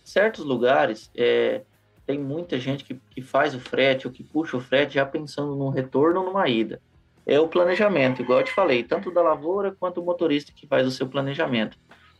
certos 0.04 0.44
lugares 0.44 1.10
é, 1.16 1.62
tem 2.06 2.18
muita 2.18 2.60
gente 2.60 2.84
que, 2.84 3.00
que 3.10 3.22
faz 3.22 3.54
o 3.54 3.60
frete 3.60 4.06
ou 4.06 4.12
que 4.12 4.22
puxa 4.22 4.58
o 4.58 4.60
frete 4.60 4.94
já 4.94 5.06
pensando 5.06 5.56
no 5.56 5.70
retorno 5.70 6.20
ou 6.20 6.26
numa 6.26 6.46
ida 6.48 6.80
é 7.26 7.40
o 7.40 7.48
planejamento, 7.48 8.22
igual 8.22 8.40
eu 8.40 8.44
te 8.44 8.52
falei, 8.52 8.82
tanto 8.82 9.10
da 9.10 9.22
lavoura 9.22 9.74
quanto 9.78 10.00
o 10.00 10.04
motorista 10.04 10.52
que 10.54 10.66
faz 10.66 10.86
o 10.86 10.90
seu 10.90 11.08
planejamento. 11.08 11.78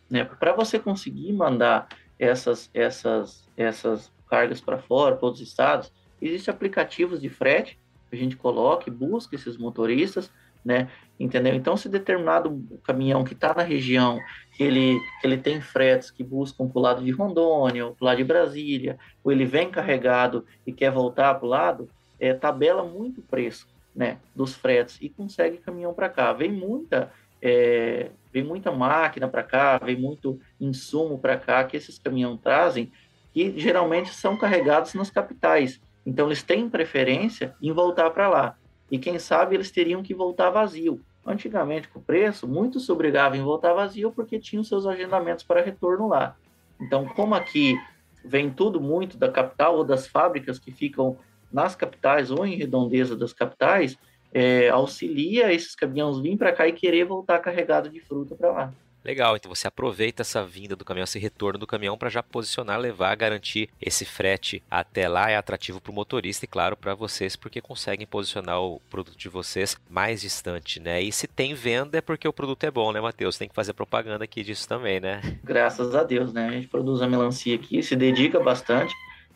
Né? 0.09 0.25
Para 0.25 0.53
você 0.53 0.79
conseguir 0.79 1.33
mandar 1.33 1.89
essas, 2.19 2.71
essas, 2.73 3.49
essas 3.57 4.13
cargas 4.29 4.61
para 4.61 4.79
fora, 4.79 5.17
para 5.17 5.27
outros 5.27 5.47
estados, 5.47 5.93
existem 6.21 6.53
aplicativos 6.53 7.21
de 7.21 7.29
frete 7.29 7.79
a 8.15 8.17
gente 8.17 8.37
coloca 8.37 8.89
e 8.89 8.93
busca 8.93 9.35
esses 9.35 9.57
motoristas, 9.57 10.31
né? 10.65 10.89
Entendeu? 11.21 11.55
Então, 11.55 11.77
se 11.77 11.89
determinado 11.89 12.65
caminhão 12.83 13.23
que 13.23 13.35
está 13.35 13.53
na 13.55 13.63
região, 13.63 14.19
ele, 14.59 14.99
ele 15.23 15.37
tem 15.37 15.61
fretes 15.61 16.11
que 16.11 16.25
buscam 16.25 16.67
para 16.67 16.79
o 16.79 16.83
lado 16.83 17.05
de 17.05 17.11
Rondônia, 17.11 17.87
ou 17.87 17.95
para 17.95 18.05
o 18.05 18.07
lado 18.07 18.17
de 18.17 18.25
Brasília, 18.25 18.99
ou 19.23 19.31
ele 19.31 19.45
vem 19.45 19.71
carregado 19.71 20.47
e 20.67 20.73
quer 20.73 20.91
voltar 20.91 21.35
para 21.35 21.47
o 21.47 21.49
lado, 21.49 21.89
é, 22.19 22.33
tabela 22.33 22.83
muito 22.83 23.21
preço 23.21 23.67
né, 23.95 24.19
dos 24.35 24.55
fretes 24.55 24.99
e 25.01 25.09
consegue 25.09 25.59
caminhão 25.59 25.95
para 25.95 26.09
cá. 26.09 26.33
Vem 26.33 26.51
muita, 26.51 27.13
é, 27.41 28.11
vem 28.33 28.43
muita 28.43 28.73
máquina 28.73 29.29
para 29.29 29.43
cá, 29.43 29.79
vem 29.79 29.97
muito 29.97 30.41
insumo 30.61 31.19
para 31.19 31.37
cá 31.37 31.65
que 31.65 31.77
esses 31.77 31.99
caminhões 31.99 32.41
trazem, 32.41 32.91
que 33.33 33.59
geralmente 33.59 34.11
são 34.15 34.37
carregados 34.37 34.95
nas 34.95 35.11
capitais. 35.11 35.81
Então 36.05 36.27
eles 36.27 36.43
têm 36.43 36.69
preferência 36.69 37.55
em 37.63 37.73
voltar 37.73 38.11
para 38.11 38.29
lá. 38.29 38.57
E 38.91 38.99
quem 38.99 39.19
sabe 39.19 39.55
eles 39.55 39.71
teriam 39.71 40.03
que 40.03 40.15
voltar 40.15 40.51
vazio. 40.51 41.01
Antigamente, 41.27 41.89
com 41.89 41.99
o 41.99 42.03
preço, 42.03 42.47
muitos 42.47 42.85
se 42.85 42.93
obrigavam 42.93 43.39
em 43.39 43.43
voltar 43.43 43.73
vazio 43.73 44.13
porque 44.13 44.39
tinham 44.39 44.63
seus 44.63 44.87
agendamentos 44.87 45.43
para 45.43 45.63
retorno 45.63 46.09
lá. 46.09 46.37
Então, 46.79 47.07
como 47.07 47.35
aqui 47.35 47.79
vem 48.25 48.51
tudo 48.51 48.81
muito 48.81 49.17
da 49.17 49.31
capital 49.31 49.77
ou 49.77 49.85
das 49.85 50.07
fábricas 50.07 50.59
que 50.59 50.71
ficam 50.71 51.17
nas 51.55 51.77
capitais 51.77 52.31
ou 52.31 52.45
em 52.45 52.57
redondeza 52.57 53.17
das 53.17 53.33
capitais, 53.33 53.97
é, 54.33 54.69
auxilia 54.69 55.53
esses 55.53 55.77
caminhões 55.77 56.19
vir 56.19 56.37
para 56.37 56.53
cá 56.53 56.67
e 56.67 56.73
querer 56.73 57.05
voltar 57.05 57.39
carregado 57.39 57.89
de 57.89 58.01
fruta 58.01 58.35
para 58.35 58.51
lá. 58.51 58.73
Legal, 59.05 59.37
então 59.37 59.55
você 59.55 59.69
aproveita 59.69 60.23
essa 60.23 60.43
vinda 60.43 60.75
do 60.75 60.83
caminhão, 60.85 61.05
esse 61.05 61.19
retorno 61.19 61.59
do 61.59 61.67
caminhão 61.67 61.97
para 61.97 62.09
já 62.09 62.23
posicionar, 62.23 62.81
levar, 62.81 63.15
garantir 63.15 63.69
esse 63.79 64.03
frete 64.07 64.63
até 64.71 65.07
lá. 65.07 65.31
É 65.31 65.37
atrativo 65.37 65.79
para 65.79 65.93
o 65.93 65.95
motorista 65.95 66.47
e, 66.47 66.49
claro, 66.49 66.75
para 66.75 66.95
vocês, 66.95 67.37
porque 67.37 67.61
conseguem 67.61 68.07
posicionar 68.07 68.63
o 68.63 68.81
produto 68.91 69.19
de 69.19 69.29
vocês 69.29 69.77
mais 69.91 70.23
distante, 70.23 70.81
né? 70.81 71.03
E 71.03 71.13
se 71.13 71.29
tem 71.29 71.53
venda 71.53 71.99
é 71.99 72.01
porque 72.01 72.27
o 72.27 72.33
produto 72.33 72.65
é 72.65 72.71
bom, 72.71 72.93
né, 72.93 73.01
Matheus? 73.01 73.37
Tem 73.37 73.47
que 73.47 73.55
fazer 73.55 73.75
propaganda 73.75 74.25
aqui 74.25 74.43
disso 74.43 74.67
também, 74.67 74.99
né? 75.01 75.21
Graças 75.45 75.95
a 75.95 76.03
Deus, 76.03 76.33
né? 76.33 76.49
A 76.49 76.53
gente 76.53 76.69
produz 76.69 77.03
a 77.03 77.07
melancia 77.07 77.55
aqui, 77.55 77.83
se 77.83 77.95
dedica 77.95 78.41
bastante, 78.41 78.95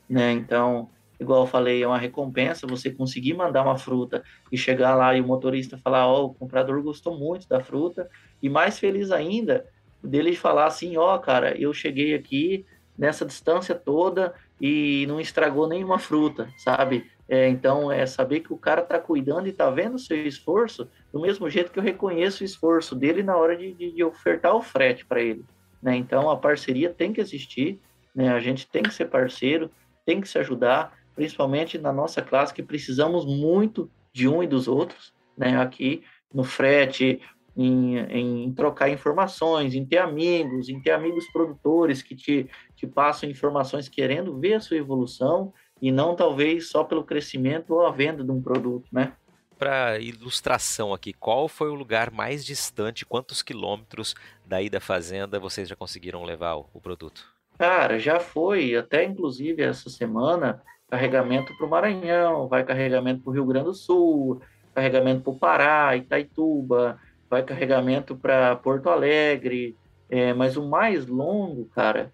né? 0.09 0.33
Então, 0.33 0.89
igual 1.19 1.43
eu 1.43 1.47
falei, 1.47 1.83
é 1.83 1.87
uma 1.87 1.99
recompensa 1.99 2.66
você 2.66 2.91
conseguir 2.91 3.35
mandar 3.35 3.62
uma 3.62 3.77
fruta 3.77 4.23
e 4.53 4.57
chegar 4.57 4.95
lá 4.95 5.14
e 5.14 5.21
o 5.21 5.27
motorista 5.27 5.79
falar, 5.79 6.07
ó, 6.07 6.23
oh, 6.23 6.27
o 6.27 6.35
comprador 6.35 6.83
gostou 6.83 7.19
muito 7.19 7.49
da 7.49 7.61
fruta, 7.61 8.09
e 8.43 8.49
mais 8.49 8.79
feliz 8.79 9.11
ainda 9.11 9.66
dele 10.03 10.37
falar 10.37 10.66
assim, 10.66 10.97
ó, 10.97 11.14
oh, 11.14 11.19
cara, 11.19 11.59
eu 11.61 11.73
cheguei 11.73 12.14
aqui 12.14 12.64
nessa 12.97 13.25
distância 13.25 13.75
toda 13.75 14.35
e 14.61 15.07
não 15.07 15.21
estragou 15.21 15.69
nenhuma 15.69 15.99
fruta, 15.99 16.49
sabe? 16.59 17.07
É, 17.29 17.47
então, 17.47 17.93
é 17.93 18.07
saber 18.07 18.41
que 18.41 18.53
o 18.53 18.57
cara 18.57 18.81
tá 18.81 18.99
cuidando 18.99 19.47
e 19.47 19.53
tá 19.53 19.69
vendo 19.71 19.97
o 19.97 19.99
seu 19.99 20.27
esforço, 20.27 20.89
do 21.12 21.21
mesmo 21.21 21.49
jeito 21.51 21.71
que 21.71 21.79
eu 21.79 21.83
reconheço 21.83 22.43
o 22.43 22.47
esforço 22.47 22.97
dele 22.97 23.23
na 23.23 23.37
hora 23.37 23.57
de, 23.57 23.73
de, 23.75 23.93
de 23.93 24.03
ofertar 24.03 24.55
o 24.55 24.62
frete 24.62 25.05
para 25.05 25.21
ele. 25.21 25.45
Né? 25.83 25.95
Então, 25.97 26.31
a 26.31 26.37
parceria 26.37 26.89
tem 26.91 27.12
que 27.12 27.21
existir, 27.21 27.79
né? 28.14 28.31
a 28.31 28.41
gente 28.41 28.66
tem 28.66 28.83
que 28.83 28.95
ser 28.95 29.07
parceiro, 29.07 29.71
tem 30.07 30.21
que 30.23 30.29
se 30.29 30.39
ajudar, 30.39 30.97
principalmente 31.19 31.77
na 31.79 31.93
nossa 31.93 32.23
classe, 32.23 32.55
que 32.55 32.62
precisamos 32.62 33.27
muito 33.27 33.91
de 34.12 34.29
um 34.29 34.41
e 34.41 34.47
dos 34.47 34.69
outros, 34.69 35.12
né? 35.37 35.61
Aqui 35.61 36.05
no 36.33 36.45
frete, 36.45 37.21
em, 37.57 37.99
em, 37.99 38.53
trocar 38.53 38.89
informações, 38.89 39.75
em 39.75 39.85
ter 39.85 39.99
amigos, 39.99 40.69
em 40.69 40.81
ter 40.81 40.93
amigos 40.93 41.27
produtores 41.33 42.03
que 42.03 42.14
te, 42.14 42.49
te 42.77 42.87
passam 42.87 43.29
informações 43.29 43.89
querendo 43.89 44.39
ver 44.39 44.55
a 44.55 44.61
sua 44.61 44.77
evolução 44.77 45.53
e 45.83 45.91
não 45.91 46.14
talvez 46.14 46.71
só 46.71 46.85
pelo 46.85 47.03
crescimento 47.03 47.75
ou 47.75 47.85
a 47.85 47.91
venda 47.91 48.23
de 48.23 48.31
um 48.31 48.41
produto, 48.41 48.87
né? 48.93 49.12
Para 49.59 49.99
ilustração 49.99 50.95
aqui, 50.95 51.12
qual 51.12 51.49
foi 51.49 51.69
o 51.69 51.75
lugar 51.75 52.12
mais 52.12 52.47
distante, 52.47 53.05
quantos 53.05 53.43
quilômetros 53.43 54.14
daí 54.47 54.71
da 54.71 54.79
fazenda 54.79 55.41
vocês 55.41 55.69
já 55.69 55.75
conseguiram 55.75 56.23
levar 56.23 56.55
o, 56.55 56.71
o 56.73 56.81
produto? 56.81 57.27
Cara, 57.59 57.99
já 57.99 58.21
foi, 58.21 58.77
até 58.77 59.03
inclusive 59.03 59.61
essa 59.64 59.91
semana, 59.91 60.62
carregamento 60.89 61.57
para 61.57 61.66
o 61.66 61.70
Maranhão, 61.70 62.49
vai 62.49 62.64
carregamento 62.64 63.22
para 63.22 63.30
o 63.30 63.34
Rio 63.34 63.45
Grande 63.45 63.66
do 63.66 63.74
Sul, 63.74 64.41
carregamento 64.74 65.22
para 65.22 65.32
o 65.32 65.39
Pará, 65.39 65.97
Itaituba, 65.97 66.99
vai 67.28 67.43
carregamento 67.43 68.16
para 68.16 68.57
Porto 68.57 68.89
Alegre, 68.89 69.76
é, 70.09 70.32
mas 70.32 70.57
o 70.57 70.66
mais 70.66 71.07
longo, 71.07 71.66
cara, 71.66 72.12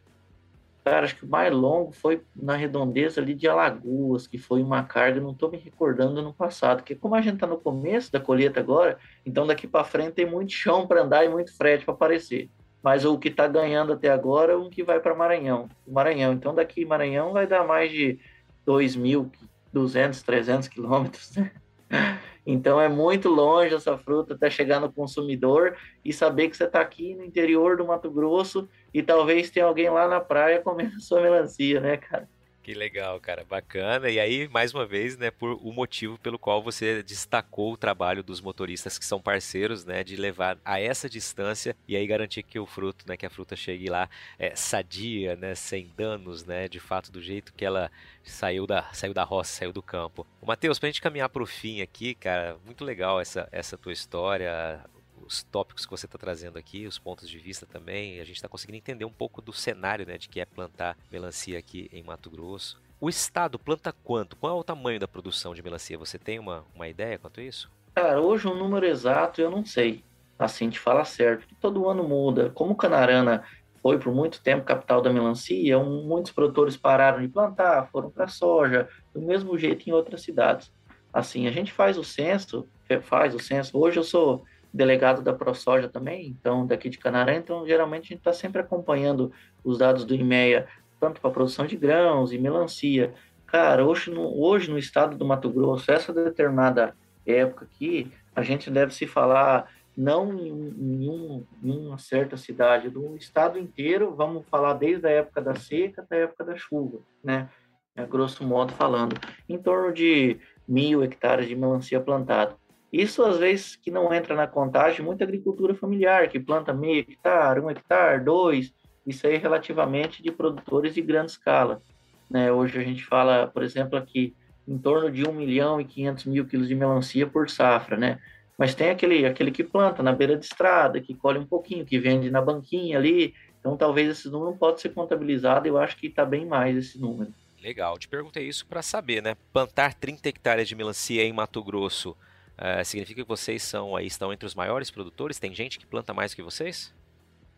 cara, 0.85 1.05
acho 1.05 1.17
que 1.17 1.25
o 1.25 1.29
mais 1.29 1.53
longo 1.53 1.93
foi 1.93 2.23
na 2.35 2.57
redondeza 2.57 3.21
ali 3.21 3.35
de 3.35 3.49
Alagoas, 3.49 4.27
que 4.27 4.37
foi 4.37 4.63
uma 4.63 4.83
carga, 4.83 5.21
não 5.21 5.31
estou 5.31 5.51
me 5.51 5.57
recordando 5.57 6.21
no 6.21 6.35
passado, 6.35 6.79
porque 6.79 6.95
como 6.95 7.15
a 7.15 7.21
gente 7.21 7.35
está 7.35 7.47
no 7.47 7.59
começo 7.59 8.13
da 8.13 8.21
colheita 8.21 8.61
agora, 8.61 8.99
então 9.25 9.47
daqui 9.47 9.67
para 9.67 9.85
frente 9.85 10.13
tem 10.13 10.27
muito 10.27 10.53
chão 10.53 10.87
para 10.87 11.03
andar 11.03 11.25
e 11.25 11.29
muito 11.29 11.57
frete 11.57 11.85
para 11.85 11.95
aparecer. 11.95 12.51
Mas 12.83 13.07
o 13.07 13.17
que 13.17 13.29
está 13.29 13.49
ganhando 13.49 13.95
até 13.95 14.11
agora 14.11 14.53
é 14.53 14.57
um 14.57 14.69
que 14.69 14.83
vai 14.83 15.01
para 15.01 15.15
Maranhão. 15.15 15.71
Maranhão. 15.89 16.35
Então 16.35 16.55
daqui 16.55 16.85
Maranhão 16.85 17.33
vai 17.33 17.47
dar 17.47 17.67
mais 17.67 17.91
de 17.91 18.21
2.200, 18.67 20.23
300 20.23 20.69
quilômetros, 20.69 21.37
né? 21.37 21.53
Então 22.47 22.79
é 22.79 22.91
muito 22.91 23.31
longe 23.31 23.75
essa 23.75 23.97
fruta 23.97 24.35
até 24.35 24.51
chegar 24.51 24.79
no 24.79 24.93
consumidor 24.93 25.79
e 26.05 26.13
saber 26.13 26.51
que 26.51 26.57
você 26.57 26.65
está 26.65 26.79
aqui 26.79 27.15
no 27.15 27.25
interior 27.25 27.77
do 27.77 27.87
Mato 27.87 28.11
Grosso 28.11 28.69
e 28.93 29.03
talvez 29.03 29.51
tenha 29.51 29.65
alguém 29.65 29.89
lá 29.89 30.07
na 30.07 30.21
praia 30.21 30.61
comendo 30.61 31.01
sua 31.01 31.23
melancia, 31.23 31.81
né, 31.81 31.97
cara? 31.97 32.29
Que 32.65 32.73
legal, 32.73 33.21
cara, 33.21 33.45
bacana. 33.45 34.09
E 34.09 34.19
aí, 34.19 34.49
mais 34.49 34.73
uma 34.73 34.87
vez, 34.87 35.19
né, 35.19 35.31
por 35.31 35.53
o 35.63 35.71
motivo 35.71 36.17
pelo 36.17 36.39
qual 36.39 36.63
você 36.63 37.03
destacou 37.03 37.75
o 37.75 37.77
trabalho 37.77 38.23
dos 38.23 38.41
motoristas 38.41 38.99
que 38.99 39.05
são 39.05 39.21
parceiros, 39.21 39.85
né, 39.85 40.03
de 40.03 40.17
levar 40.17 40.57
a 40.65 40.81
essa 40.81 41.07
distância 41.07 41.77
e 41.87 41.95
aí 41.95 42.07
garantir 42.07 42.43
que 42.43 42.59
o 42.59 42.65
fruto, 42.65 43.05
né, 43.07 43.19
que 43.19 43.27
a 43.27 43.29
fruta 43.29 43.55
chegue 43.55 43.91
lá 43.91 44.09
é, 44.39 44.57
sadia, 44.57 45.37
né, 45.37 45.55
sem 45.55 45.93
danos, 45.95 46.47
né, 46.47 46.67
de 46.67 46.81
fato 46.81 47.13
do 47.13 47.21
jeito 47.21 47.53
que 47.53 47.67
ela 47.67 47.91
saiu 48.23 48.67
da, 48.67 48.91
saiu 48.95 49.13
da 49.13 49.25
roça, 49.25 49.59
saiu 49.59 49.73
do 49.73 49.83
campo. 49.83 50.27
Matheus, 50.41 50.79
pra 50.79 50.89
gente 50.89 51.03
caminhar 51.03 51.29
pro 51.29 51.45
fim 51.45 51.83
aqui, 51.83 52.15
cara, 52.15 52.57
muito 52.65 52.83
legal 52.83 53.21
essa, 53.21 53.47
essa 53.53 53.77
tua 53.77 53.93
história, 53.93 54.83
os 55.27 55.43
tópicos 55.43 55.85
que 55.85 55.91
você 55.91 56.07
está 56.07 56.19
trazendo 56.19 56.59
aqui, 56.59 56.87
os 56.87 56.99
pontos 56.99 57.29
de 57.29 57.39
vista 57.39 57.67
também. 57.67 58.21
A 58.21 58.25
gente 58.25 58.37
está 58.37 58.49
conseguindo 58.49 58.79
entender 58.79 59.05
um 59.05 59.13
pouco 59.13 59.41
do 59.41 59.53
cenário 59.53 60.07
né, 60.07 60.19
de 60.19 60.29
que 60.29 60.41
é 60.41 60.45
plantar 60.45 60.97
melancia 61.11 61.59
aqui 61.59 61.89
em 61.93 62.03
Mato 62.03 62.31
Grosso. 62.31 62.81
O 63.01 63.09
estado 63.09 63.59
planta 63.59 63.93
quanto? 64.05 64.37
Qual 64.37 64.57
é 64.57 64.61
o 64.61 64.65
tamanho 64.65 65.01
da 65.01 65.09
produção 65.09 65.55
de 65.55 65.63
melancia? 65.63 65.99
Você 65.99 66.19
tem 66.19 66.39
uma, 66.39 66.65
uma 66.75 66.89
ideia 66.89 67.19
quanto 67.19 67.41
a 67.41 67.43
isso? 67.43 67.71
Cara, 67.95 68.21
hoje 68.21 68.49
um 68.49 68.57
número 68.57 68.87
exato 68.87 69.41
eu 69.41 69.51
não 69.51 69.65
sei. 69.65 70.03
Assim, 70.39 70.71
te 70.71 70.79
fala 70.79 71.05
certo. 71.05 71.47
Todo 71.61 71.89
ano 71.89 72.03
muda. 72.03 72.51
Como 72.51 72.75
Canarana 72.75 73.45
foi 73.85 73.99
por 73.99 74.15
muito 74.15 74.41
tempo 74.41 74.65
capital 74.65 75.03
da 75.03 75.13
melancia, 75.13 75.79
muitos 75.79 76.33
produtores 76.33 76.77
pararam 76.77 77.21
de 77.21 77.29
plantar, 77.29 77.87
foram 77.93 78.11
para 78.11 78.27
soja, 78.27 78.89
do 79.13 79.21
mesmo 79.21 79.59
jeito 79.59 79.89
em 79.89 79.93
outras 79.93 80.23
cidades. 80.23 80.73
Assim, 81.13 81.47
a 81.47 81.53
gente 81.53 81.71
faz 81.71 81.99
o 81.99 82.03
censo, 82.03 82.67
faz 83.03 83.35
o 83.35 83.39
censo. 83.39 83.79
Hoje 83.79 83.99
eu 83.99 84.03
sou 84.03 84.45
delegado 84.75 85.23
da 85.23 85.33
ProSoja 85.33 85.89
também, 85.89 86.27
então 86.27 86.67
daqui 86.67 86.91
de 86.91 86.99
Canaré, 86.99 87.37
então 87.37 87.65
geralmente 87.65 88.07
a 88.07 88.09
gente 88.09 88.19
está 88.19 88.33
sempre 88.33 88.61
acompanhando 88.61 89.31
os 89.63 89.79
dados 89.79 90.05
do 90.05 90.17
IMEA, 90.17 90.67
tanto 90.99 91.21
para 91.21 91.31
produção 91.31 91.65
de 91.65 91.77
grãos 91.77 92.33
e 92.33 92.39
melancia. 92.39 93.15
Cara, 93.47 93.87
hoje 93.87 94.11
no, 94.11 94.37
hoje 94.37 94.69
no 94.69 94.77
estado 94.77 95.17
do 95.17 95.25
Mato 95.25 95.49
Grosso, 95.49 95.93
essa 95.93 96.13
determinada 96.13 96.97
época 97.25 97.67
aqui, 97.67 98.11
a 98.35 98.43
gente 98.43 98.69
deve 98.69 98.93
se 98.93 99.07
falar 99.07 99.71
não 99.97 100.37
em, 100.37 100.49
em, 100.49 101.47
em 101.63 101.87
uma 101.87 101.97
certa 101.99 102.37
cidade, 102.37 102.91
do 102.91 103.15
estado 103.15 103.61
inteiro, 103.61 104.13
vamos 104.13 104.45
falar 104.51 104.73
desde 104.73 105.07
a 105.07 105.11
época 105.11 105.41
da 105.41 105.55
seca 105.55 106.03
até 106.03 106.17
a 106.17 106.25
época 106.25 106.43
da 106.43 106.57
chuva, 106.57 106.99
né? 107.23 107.49
É, 107.97 108.05
grosso 108.05 108.43
modo 108.43 108.73
falando, 108.73 109.15
em 109.49 109.57
torno 109.57 109.93
de 109.93 110.41
mil 110.67 111.05
hectares 111.05 111.47
de 111.47 111.55
melancia 111.55 112.01
plantada. 112.01 112.57
Isso, 112.95 113.25
às 113.25 113.39
vezes, 113.39 113.75
que 113.75 113.91
não 113.91 114.15
entra 114.15 114.37
na 114.37 114.47
contagem, 114.47 115.05
muita 115.05 115.25
agricultura 115.25 115.75
familiar, 115.75 116.29
que 116.29 116.39
planta 116.39 116.73
meio 116.73 117.01
hectare, 117.01 117.59
um 117.59 117.69
hectare, 117.69 118.23
dois, 118.23 118.73
isso 119.05 119.27
aí 119.27 119.35
é 119.35 119.37
relativamente 119.37 120.23
de 120.23 120.31
produtores 120.31 120.95
de 120.95 121.03
grande 121.03 121.33
escala. 121.33 121.83
Né? 122.31 122.53
Hoje 122.53 122.79
a 122.79 122.85
gente 122.85 123.05
fala, 123.05 123.49
por 123.49 123.65
exemplo, 123.65 123.99
aqui, 123.99 124.33
em 124.67 124.79
torno 124.79 125.11
de 125.11 125.29
1 125.29 125.33
milhão 125.33 125.81
e 125.81 125.85
500 125.85 126.25
mil 126.27 126.47
quilos 126.47 126.69
de 126.69 126.77
melancia 126.77 127.27
por 127.27 127.51
safra, 127.51 127.97
né? 127.97 128.21
Mas 128.57 128.77
tem 128.77 128.91
aquele, 128.91 129.27
aquele 129.27 129.51
que 129.51 129.65
planta 129.65 130.01
na 130.01 130.13
beira 130.13 130.37
de 130.37 130.45
estrada, 130.45 131.01
que 131.01 131.17
colhe 131.17 131.41
um 131.41 131.47
pouquinho, 131.47 131.85
que 131.85 131.99
vende 131.99 132.31
na 132.31 132.41
banquinha 132.41 132.97
ali. 132.97 133.35
Então, 133.59 133.77
talvez 133.77 134.09
esse 134.09 134.29
número 134.29 134.53
não 134.53 134.57
pode 134.57 134.81
ser 134.81 134.91
contabilizado. 134.91 135.67
Eu 135.67 135.79
acho 135.79 135.97
que 135.97 136.07
está 136.07 136.25
bem 136.25 136.47
mais 136.47 136.77
esse 136.77 137.01
número. 137.01 137.35
Legal. 137.61 137.99
Te 137.99 138.07
perguntei 138.07 138.47
isso 138.47 138.65
para 138.65 138.83
saber, 138.83 139.21
né? 139.21 139.37
Plantar 139.53 139.95
30 139.95 140.29
hectares 140.29 140.69
de 140.69 140.77
melancia 140.77 141.25
em 141.25 141.33
Mato 141.33 141.61
Grosso 141.61 142.17
Uh, 142.59 142.85
significa 142.85 143.23
que 143.23 143.29
vocês 143.29 143.63
são 143.63 143.97
aí 143.97 144.07
estão 144.07 144.33
entre 144.33 144.47
os 144.47 144.55
maiores 144.55 144.91
produtores? 144.91 145.39
Tem 145.39 145.55
gente 145.55 145.79
que 145.79 145.87
planta 145.87 146.15
mais 146.15 146.35
que 146.35 146.43
vocês? 146.43 146.95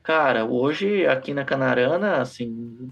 Cara, 0.03 0.45
hoje 0.45 1.07
aqui 1.07 1.35
na 1.35 1.45
Canarana, 1.45 2.19
assim, 2.21 2.91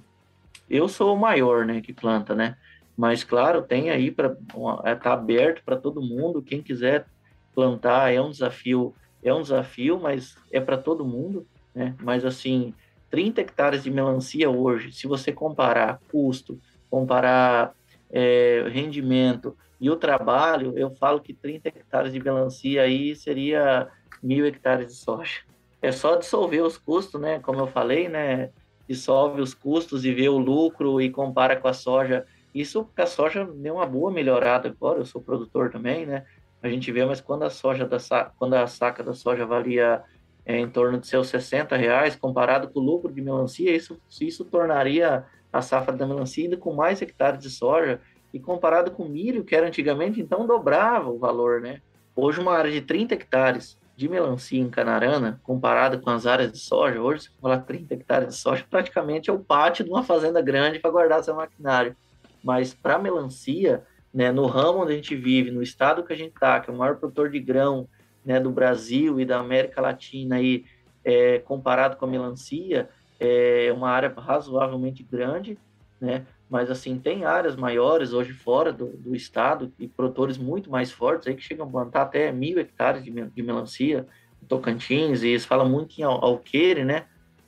eu 0.69 0.89
sou 0.89 1.15
o 1.15 1.19
maior, 1.19 1.65
né, 1.65 1.81
que 1.81 1.93
planta, 1.93 2.35
né? 2.35 2.57
Mas 2.97 3.25
claro, 3.25 3.63
tem 3.63 3.91
aí 3.91 4.11
para 4.11 4.37
é, 4.85 4.95
tá 4.95 5.13
aberto 5.13 5.63
para 5.65 5.77
todo 5.77 6.03
mundo, 6.03 6.43
quem 6.43 6.61
quiser 6.61 7.07
plantar 7.55 8.13
é 8.13 8.21
um 8.21 8.31
desafio, 8.31 8.95
é 9.23 9.33
um 9.33 9.43
desafio, 9.43 9.99
mas 9.99 10.37
é 10.53 10.61
para 10.61 10.77
todo 10.77 11.05
mundo, 11.05 11.47
né? 11.75 11.95
Mas 12.01 12.25
assim, 12.25 12.75
30 13.11 13.41
hectares 13.41 13.85
de 13.85 13.91
melancia 13.91 14.51
hoje, 14.51 14.93
se 14.93 15.07
você 15.07 15.33
comparar 15.33 16.01
custo, 16.11 16.61
comparar 16.91 17.73
é, 18.11 18.65
rendimento, 18.69 19.57
e 19.85 19.91
o 19.91 19.97
trabalho, 19.97 20.73
eu 20.79 20.91
falo 20.93 21.21
que 21.21 21.35
30 21.35 21.69
hectares 21.69 22.11
de 22.11 22.19
melancia 22.19 22.81
aí 22.81 23.15
seria 23.15 23.87
mil 24.23 24.47
hectares 24.47 24.87
de 24.87 24.95
soja. 24.95 25.41
É 25.83 25.93
só 25.93 26.17
dissolver 26.17 26.63
os 26.65 26.79
custos, 26.79 27.21
né? 27.21 27.39
Como 27.41 27.61
eu 27.61 27.67
falei, 27.67 28.09
né? 28.09 28.49
Dissolve 28.89 29.43
os 29.43 29.53
custos 29.53 30.07
e 30.07 30.15
vê 30.15 30.27
o 30.27 30.39
lucro 30.39 31.03
e 31.03 31.11
compara 31.11 31.55
com 31.57 31.69
a 31.69 31.75
soja. 31.75 32.25
Isso 32.55 32.83
porque 32.83 33.03
a 33.03 33.07
soja 33.07 33.45
deu 33.45 33.75
uma 33.75 33.85
boa 33.85 34.11
melhorada 34.11 34.71
agora, 34.71 35.01
eu 35.01 35.05
sou 35.05 35.21
produtor 35.21 35.71
também, 35.71 36.07
né? 36.07 36.25
A 36.63 36.69
gente 36.71 36.91
vê, 36.91 37.05
mas 37.05 37.21
quando 37.21 37.43
a 37.43 37.51
soja 37.51 37.87
da 37.87 37.99
quando 38.39 38.55
a 38.55 38.67
saca 38.67 39.05
da 39.05 39.13
soja 39.13 39.45
valia 39.45 40.03
é, 40.47 40.59
em 40.59 40.71
torno 40.71 40.99
de 40.99 41.07
seus 41.07 41.29
60 41.29 41.77
reais, 41.77 42.17
comparado 42.17 42.69
com 42.69 42.81
o 42.81 42.83
lucro 42.83 43.13
de 43.13 43.21
melancia, 43.21 43.71
isso, 43.71 44.01
isso 44.19 44.47
tornaria 44.47 45.27
a 45.53 45.61
safra 45.61 45.95
da 45.95 46.07
melancia 46.07 46.45
ainda 46.45 46.57
com 46.57 46.73
mais 46.73 47.03
hectares 47.03 47.39
de 47.39 47.51
soja 47.51 48.01
e 48.35 48.41
comparado 48.41 48.91
com 48.91 49.05
milho, 49.05 49.45
que 49.45 49.55
era 49.55 49.69
antigamente, 49.69 50.21
então 50.21 50.45
dobrava 50.45 51.09
o 51.09 51.17
valor, 51.17 51.61
né? 51.61 51.81
Hoje 52.17 52.41
uma 52.41 52.53
área 52.53 52.71
de 52.71 52.81
30 52.81 53.15
hectares, 53.15 53.79
de 53.97 54.09
melancia 54.09 54.61
em 54.61 54.69
Canarana, 54.69 55.41
comparada 55.45 55.97
com 55.99 56.11
as 56.11 56.27
áreas 56.27 56.51
de 56.51 56.59
soja, 56.59 57.01
hoje, 57.01 57.23
se 57.23 57.31
falar 57.41 57.61
30 57.61 57.95
hectares 57.95 58.29
de 58.31 58.35
soja, 58.35 58.67
praticamente 58.69 59.31
é 59.31 59.33
o 59.33 59.39
pátio 59.39 59.85
de 59.85 59.91
uma 59.93 60.03
fazenda 60.03 60.43
grande 60.43 60.81
para 60.81 60.91
guardar 60.91 61.23
seu 61.23 61.37
maquinário. 61.37 61.95
Mas 62.43 62.75
para 62.75 62.99
melancia, 62.99 63.85
né, 64.13 64.33
no 64.33 64.47
ramo 64.47 64.81
onde 64.81 64.95
a 64.95 64.97
gente 64.97 65.15
vive, 65.15 65.53
no 65.53 65.63
estado 65.63 66.03
que 66.03 66.13
a 66.13 66.17
gente 66.17 66.35
está, 66.35 66.59
que 66.59 66.69
é 66.69 66.75
o 66.75 66.77
maior 66.77 66.97
produtor 66.97 67.31
de 67.31 67.39
grão 67.39 67.87
né, 68.25 68.41
do 68.41 68.51
Brasil 68.51 69.21
e 69.21 69.25
da 69.25 69.39
América 69.39 69.81
Latina, 69.81 70.37
aí, 70.37 70.65
é, 71.05 71.39
comparado 71.39 71.97
com 71.97 72.05
a 72.05 72.09
melancia, 72.09 72.89
é 73.21 73.73
uma 73.73 73.91
área 73.91 74.13
razoavelmente 74.13 75.05
grande, 75.05 75.57
né? 76.01 76.27
Mas 76.49 76.71
assim, 76.71 76.99
tem 76.99 77.25
áreas 77.25 77.57
maiores 77.57 78.13
hoje 78.13 78.33
fora 78.33 78.73
do, 78.73 78.87
do 78.97 79.15
estado 79.15 79.73
e 79.79 79.89
produtores 79.89 80.39
muito 80.39 80.71
mais 80.71 80.93
fortes 80.93 81.27
aí 81.27 81.35
que 81.35 81.43
chegam 81.43 81.67
a 81.67 81.71
plantar 81.71 82.03
até 82.03 82.31
mil 82.31 82.59
hectares 82.59 83.03
de, 83.03 83.11
de 83.11 83.43
melancia, 83.43 84.07
Tocantins, 84.49 85.23
e 85.23 85.29
eles 85.29 85.45
falam 85.45 85.69
muito 85.69 85.99
em 85.99 86.03
alqueire, 86.03 86.85
né? 86.85 87.07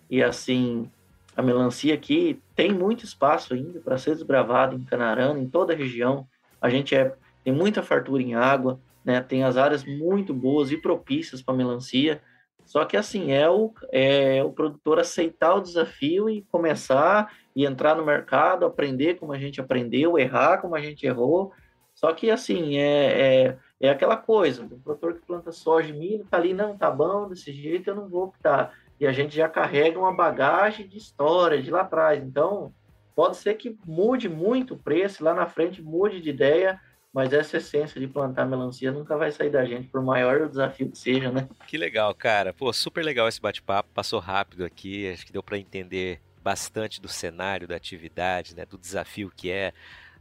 E 0.09 0.23
assim, 0.23 0.91
a 1.37 1.43
melancia 1.43 1.95
aqui 1.95 2.41
tem 2.55 2.73
muito 2.73 3.05
espaço 3.05 3.55
ainda 3.55 3.81
para 3.81 3.99
ser 3.99 4.15
desbravada 4.15 4.75
em 4.75 4.83
Canarana, 4.83 5.39
em 5.39 5.49
toda 5.49 5.73
a 5.73 5.77
região. 5.77 6.27
A 6.61 6.71
gente 6.71 6.95
é, 6.95 7.15
tem 7.45 7.53
muita 7.53 7.83
fartura 7.83 8.23
em 8.23 8.35
água, 8.35 8.81
né? 9.05 9.21
Tem 9.21 9.45
as 9.45 9.57
áreas 9.57 9.85
muito 9.85 10.33
boas 10.33 10.71
e 10.71 10.77
propícias 10.77 11.43
para 11.43 11.55
melancia. 11.55 12.23
Só 12.65 12.85
que 12.85 12.97
assim, 12.97 13.33
é 13.33 13.49
o, 13.49 13.73
é 13.93 14.43
o 14.43 14.51
produtor 14.51 14.99
aceitar 14.99 15.55
o 15.55 15.61
desafio 15.61 16.29
e 16.29 16.43
começar 16.51 17.31
e 17.57 17.65
entrar 17.65 17.97
no 17.97 18.05
mercado, 18.05 18.67
aprender 18.67 19.15
como 19.15 19.33
a 19.33 19.39
gente 19.39 19.63
aprendeu, 19.63 20.19
errar 20.19 20.59
como 20.59 20.75
a 20.75 20.81
gente 20.81 21.07
errou. 21.07 21.55
Só 21.95 22.13
que 22.13 22.31
assim, 22.31 22.77
é, 22.77 23.47
é, 23.47 23.59
é 23.81 23.89
aquela 23.89 24.19
coisa, 24.19 24.63
o 24.63 24.79
produtor 24.79 25.15
que 25.15 25.27
planta 25.27 25.51
soja 25.51 25.89
e 25.89 25.95
milho 25.95 26.27
tá 26.31 26.37
ali, 26.37 26.53
não, 26.53 26.77
tá 26.77 26.91
bom, 26.91 27.27
desse 27.27 27.51
jeito 27.55 27.89
eu 27.89 27.97
não 27.97 28.11
vou 28.11 28.25
optar. 28.25 28.75
E 29.01 29.07
a 29.07 29.13
gente 29.13 29.35
já 29.35 29.49
carrega 29.49 29.99
uma 29.99 30.13
bagagem 30.13 30.87
de 30.87 30.99
história 30.99 31.63
de 31.63 31.71
lá 31.71 31.81
atrás. 31.81 32.23
Então, 32.23 32.75
pode 33.15 33.39
ser 33.39 33.55
que 33.55 33.79
mude 33.87 34.29
muito 34.29 34.75
o 34.75 34.79
preço, 34.79 35.25
lá 35.25 35.33
na 35.33 35.47
frente 35.47 35.81
mude 35.81 36.21
de 36.21 36.29
ideia, 36.29 36.79
mas 37.11 37.33
essa 37.33 37.57
essência 37.57 37.99
de 37.99 38.07
plantar 38.07 38.45
melancia 38.45 38.93
nunca 38.93 39.17
vai 39.17 39.33
sair 39.33 39.49
da 39.49 39.65
gente, 39.65 39.89
por 39.89 40.03
maior 40.03 40.43
o 40.43 40.49
desafio 40.51 40.91
que 40.91 40.99
seja, 40.99 41.33
né? 41.33 41.49
Que 41.67 41.79
legal, 41.79 42.15
cara. 42.15 42.53
Pô, 42.53 42.71
super 42.75 43.03
legal 43.03 43.27
esse 43.27 43.41
bate-papo, 43.41 43.89
passou 43.95 44.21
rápido 44.21 44.63
aqui, 44.63 45.11
acho 45.11 45.25
que 45.25 45.33
deu 45.33 45.43
para 45.43 45.57
entender 45.57 46.21
bastante 46.47 47.01
do 47.01 47.09
cenário, 47.09 47.67
da 47.67 47.75
atividade, 47.75 48.55
né, 48.55 48.65
do 48.65 48.79
desafio 48.79 49.33
que 49.35 49.51
é, 49.51 49.73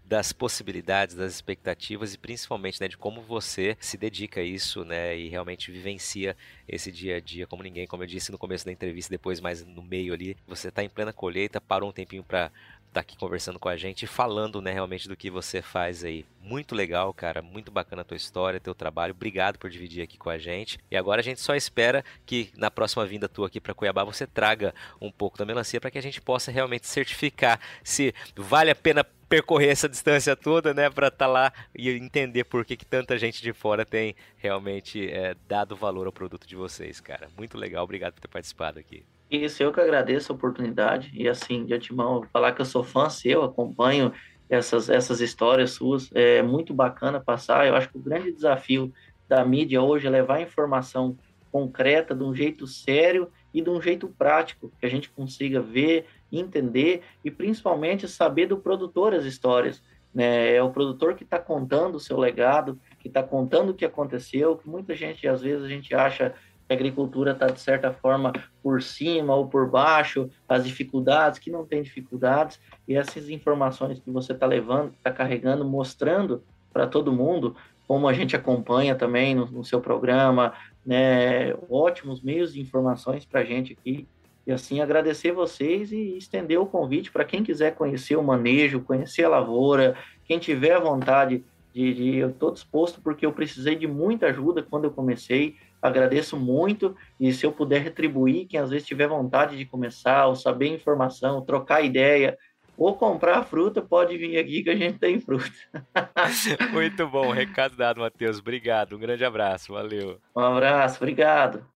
das 0.03 0.34
possibilidades, 0.34 1.13
das 1.13 1.32
expectativas 1.32 2.15
e 2.15 2.17
principalmente 2.17 2.82
né, 2.82 2.88
de 2.88 2.97
como 2.97 3.21
você 3.21 3.78
se 3.80 3.95
dedica 3.95 4.39
a 4.41 4.43
isso 4.43 4.84
né, 4.84 5.15
e 5.15 5.30
realmente 5.30 5.71
vivencia 5.71 6.36
esse 6.67 6.91
dia 6.91 7.17
a 7.17 7.19
dia 7.19 7.45
como 7.45 7.61
ninguém. 7.61 7.86
Como 7.86 8.01
eu 8.01 8.07
disse 8.07 8.32
no 8.32 8.39
começo 8.39 8.65
da 8.65 8.71
entrevista, 8.71 9.11
depois 9.11 9.39
mais 9.39 9.63
no 9.63 9.84
meio 9.84 10.15
ali, 10.15 10.36
você 10.47 10.69
está 10.69 10.84
em 10.84 10.89
plena 10.89 11.13
colheita, 11.13 11.61
parou 11.61 11.89
um 11.89 11.93
tempinho 11.93 12.23
para 12.23 12.51
tá 12.94 13.02
aqui 13.02 13.18
conversando 13.18 13.60
com 13.60 13.68
a 13.68 13.76
gente 13.76 14.08
falando, 14.08 14.62
né, 14.62 14.72
realmente 14.72 15.08
do 15.08 15.16
que 15.16 15.30
você 15.30 15.62
faz 15.62 16.04
aí. 16.04 16.26
Muito 16.42 16.74
legal, 16.74 17.14
cara, 17.14 17.42
muito 17.42 17.72
bacana 17.72 18.04
a 18.04 18.06
tua 18.06 18.16
história, 18.16 18.60
teu 18.60 18.74
trabalho. 18.74 19.14
Obrigado 19.14 19.58
por 19.58 19.70
dividir 19.70 20.04
aqui 20.04 20.18
com 20.18 20.30
a 20.30 20.38
gente. 20.38 20.80
E 20.90 20.96
agora 20.96 21.20
a 21.20 21.24
gente 21.24 21.42
só 21.42 21.56
espera 21.56 22.06
que 22.26 22.52
na 22.56 22.72
próxima 22.72 23.06
vinda 23.06 23.28
tua 23.28 23.48
aqui 23.48 23.60
para 23.60 23.74
Cuiabá 23.74 24.04
você 24.04 24.26
traga 24.26 24.74
um 25.02 25.12
pouco 25.12 25.38
da 25.38 25.46
melancia 25.46 25.82
para 25.82 25.92
que 25.92 25.98
a 25.98 26.02
gente 26.02 26.22
possa 26.22 26.52
realmente 26.52 26.88
certificar 26.88 27.60
se 27.84 28.14
vale 28.36 28.72
a 28.72 28.76
pena 28.76 29.04
percorrer 29.28 29.70
essa 29.70 29.90
distância 29.90 30.36
toda, 30.36 30.74
né, 30.74 30.90
para 30.90 31.08
estar 31.08 31.26
tá 31.26 31.32
lá 31.32 31.54
e 31.76 31.90
entender 31.90 32.44
por 32.46 32.64
que, 32.64 32.78
que 32.78 32.86
tanta 32.86 33.18
gente 33.18 33.42
de 33.42 33.52
fora 33.52 33.86
tem 33.86 34.16
realmente 34.38 35.10
é, 35.10 35.36
dado 35.48 35.76
valor 35.76 36.06
ao 36.06 36.14
produto 36.14 36.48
de 36.48 36.56
vocês, 36.56 37.02
cara. 37.02 37.28
Muito 37.36 37.58
legal, 37.58 37.84
obrigado 37.84 38.14
por 38.14 38.22
ter 38.22 38.28
participado 38.28 38.80
aqui. 38.80 39.04
Isso, 39.30 39.63
eu 39.63 39.73
que 39.73 39.82
agradeço 39.82 40.32
a 40.32 40.36
oportunidade. 40.36 41.11
E 41.13 41.28
assim, 41.28 41.65
de 41.65 41.73
antemão, 41.73 42.23
falar 42.32 42.51
que 42.51 42.61
eu 42.61 42.65
sou 42.65 42.84
fã 42.84 43.09
seu, 43.09 43.43
acompanho 43.43 44.13
essas, 44.49 44.89
essas 44.89 45.19
histórias 45.19 45.71
suas. 45.71 46.09
É 46.13 46.41
muito 46.41 46.73
bacana 46.73 47.19
passar. 47.19 47.67
Eu 47.67 47.76
acho 47.76 47.89
que 47.89 47.97
o 47.97 48.01
grande 48.01 48.32
desafio 48.32 48.93
da 49.28 49.43
mídia 49.43 49.82
hoje 49.82 50.07
é 50.07 50.09
levar 50.09 50.41
informação 50.41 51.17
concreta, 51.51 52.13
de 52.13 52.23
um 52.23 52.36
jeito 52.36 52.67
sério 52.67 53.30
e 53.53 53.61
de 53.61 53.69
um 53.69 53.82
jeito 53.82 54.07
prático, 54.09 54.71
que 54.78 54.86
a 54.86 54.89
gente 54.89 55.09
consiga 55.09 55.61
ver, 55.61 56.05
entender 56.32 57.01
e 57.23 57.32
principalmente 57.32 58.07
saber 58.07 58.45
do 58.47 58.57
produtor 58.57 59.13
as 59.13 59.23
histórias. 59.23 59.82
Né? 60.13 60.55
É 60.55 60.61
o 60.61 60.69
produtor 60.69 61.15
que 61.15 61.23
está 61.23 61.39
contando 61.39 61.95
o 61.95 61.99
seu 61.99 62.17
legado, 62.17 62.80
que 62.99 63.07
está 63.07 63.23
contando 63.23 63.69
o 63.69 63.73
que 63.73 63.86
aconteceu, 63.86 64.57
que 64.57 64.67
muita 64.67 64.93
gente, 64.93 65.28
às 65.28 65.41
vezes, 65.41 65.63
a 65.63 65.69
gente 65.69 65.95
acha 65.95 66.34
a 66.70 66.74
agricultura 66.74 67.32
está, 67.32 67.47
de 67.47 67.59
certa 67.59 67.91
forma, 67.91 68.34
por 68.61 68.82
cima 68.82 69.36
ou 69.36 69.47
por 69.47 69.70
baixo, 69.70 70.30
as 70.49 70.63
dificuldades, 70.63 71.39
que 71.39 71.51
não 71.51 71.66
tem 71.66 71.84
dificuldades, 71.84 72.59
e 72.88 72.95
essas 72.95 73.30
informações 73.30 73.99
que 73.99 74.09
você 74.09 74.34
está 74.34 74.45
levando, 74.45 74.93
está 74.97 75.11
carregando, 75.11 75.63
mostrando 75.63 76.43
para 76.74 76.88
todo 76.88 77.11
mundo, 77.11 77.55
como 77.88 78.07
a 78.07 78.13
gente 78.13 78.36
acompanha 78.36 78.95
também 78.95 79.36
no, 79.36 79.45
no 79.45 79.63
seu 79.63 79.80
programa, 79.80 80.53
né, 80.86 81.53
ótimos 81.70 82.22
meios 82.22 82.53
de 82.53 82.61
informações 82.61 83.26
para 83.26 83.41
a 83.41 83.45
gente 83.45 83.74
aqui. 83.74 84.07
E 84.45 84.51
assim, 84.51 84.80
agradecer 84.80 85.32
vocês 85.32 85.91
e 85.91 86.18
estender 86.18 86.59
o 86.59 86.66
convite 86.66 87.11
para 87.11 87.26
quem 87.26 87.43
quiser 87.43 87.76
conhecer 87.76 88.16
o 88.16 88.24
manejo, 88.24 88.82
conhecer 88.82 89.24
a 89.24 89.30
lavoura, 89.30 89.95
quem 90.24 90.38
tiver 90.38 90.80
vontade 90.80 91.43
de, 91.74 91.93
de 91.93 92.16
eu 92.18 92.30
estou 92.30 92.51
disposto 92.51 93.01
porque 93.01 93.26
eu 93.26 93.34
precisei 93.34 93.76
de 93.76 93.88
muita 93.88 94.28
ajuda 94.28 94.63
quando 94.63 94.86
eu 94.86 94.91
comecei 94.91 95.55
agradeço 95.86 96.38
muito 96.38 96.96
e 97.20 97.32
se 97.32 97.46
eu 97.46 97.52
puder 97.52 97.82
retribuir, 97.82 98.48
quem 98.48 98.60
às 98.60 98.70
vezes 98.70 98.88
tiver 98.88 99.08
vontade 99.08 99.58
de 99.58 99.66
começar, 99.66 100.28
ou 100.28 100.36
saber 100.36 100.68
informação, 100.68 101.44
trocar 101.44 101.82
ideia, 101.84 102.38
ou 102.78 102.96
comprar 102.96 103.44
fruta, 103.44 103.82
pode 103.82 104.18
vir 104.18 104.38
aqui 104.38 104.64
que 104.64 104.70
a 104.70 104.76
gente 104.76 105.00
tem 105.00 105.20
fruta. 105.20 105.50
muito 106.74 107.08
bom, 107.08 107.32
recado 107.32 107.76
dado, 107.76 108.02
Matheus. 108.02 108.40
Obrigado, 108.40 108.96
um 108.96 109.00
grande 109.00 109.24
abraço, 109.24 109.74
valeu. 109.74 110.20
Um 110.36 110.42
abraço, 110.42 110.98
obrigado. 110.98 111.74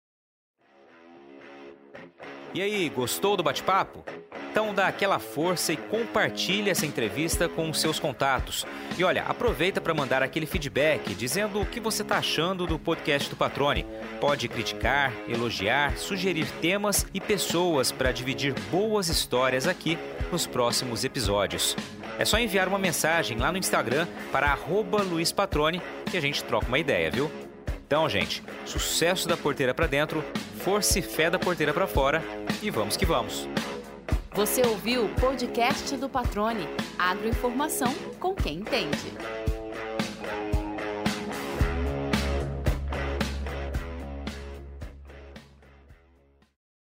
E 2.57 2.63
aí, 2.63 2.89
gostou 2.89 3.37
do 3.37 3.43
bate-papo? 3.43 4.03
Então 4.51 4.73
dá 4.73 4.87
aquela 4.87 5.19
força 5.19 5.75
e 5.75 5.77
compartilhe 5.77 6.71
essa 6.71 6.87
entrevista 6.87 7.51
com 7.51 7.69
os 7.69 7.79
seus 7.79 8.01
contatos. 8.01 8.65
E 8.97 9.05
olha, 9.05 9.25
aproveita 9.25 9.79
para 9.79 9.93
mandar 9.93 10.23
aquele 10.23 10.47
feedback 10.47 11.15
dizendo 11.15 11.61
o 11.61 11.67
que 11.67 11.79
você 11.79 12.01
está 12.01 12.17
achando 12.17 12.67
do 12.67 12.79
podcast 12.79 13.29
do 13.29 13.37
Patrone. 13.37 13.85
Pode 14.23 14.49
criticar, 14.49 15.13
elogiar, 15.29 15.99
sugerir 15.99 16.51
temas 16.63 17.07
e 17.13 17.21
pessoas 17.21 17.93
para 17.93 18.11
dividir 18.11 18.55
boas 18.71 19.11
histórias 19.11 19.67
aqui 19.67 19.99
nos 20.33 20.47
próximos 20.47 21.05
episódios. 21.05 21.77
É 22.19 22.25
só 22.25 22.39
enviar 22.39 22.69
uma 22.69 22.79
mensagem 22.79 23.37
lá 23.37 23.53
no 23.53 23.59
Instagram 23.59 24.09
para 24.33 24.57
@luispatrone 25.11 25.83
que 26.11 26.17
a 26.17 26.23
gente 26.23 26.43
troca 26.43 26.69
uma 26.69 26.79
ideia, 26.79 27.11
viu? 27.11 27.31
Então, 27.87 28.09
gente, 28.09 28.43
sucesso 28.65 29.29
da 29.29 29.37
porteira 29.37 29.73
para 29.73 29.87
dentro, 29.87 30.25
força 30.59 30.99
e 30.99 31.03
fé 31.03 31.31
da 31.31 31.39
porteira 31.39 31.73
para 31.73 31.87
fora 31.87 32.21
e 32.61 32.69
vamos 32.69 32.97
que 32.97 33.07
vamos. 33.07 33.49
Você 34.35 34.61
ouviu 34.67 35.05
o 35.05 35.09
podcast 35.15 35.97
do 35.97 36.09
Patrone, 36.09 36.69
agroinformação 36.99 37.95
com 38.19 38.35
quem 38.35 38.59
entende. 38.59 39.13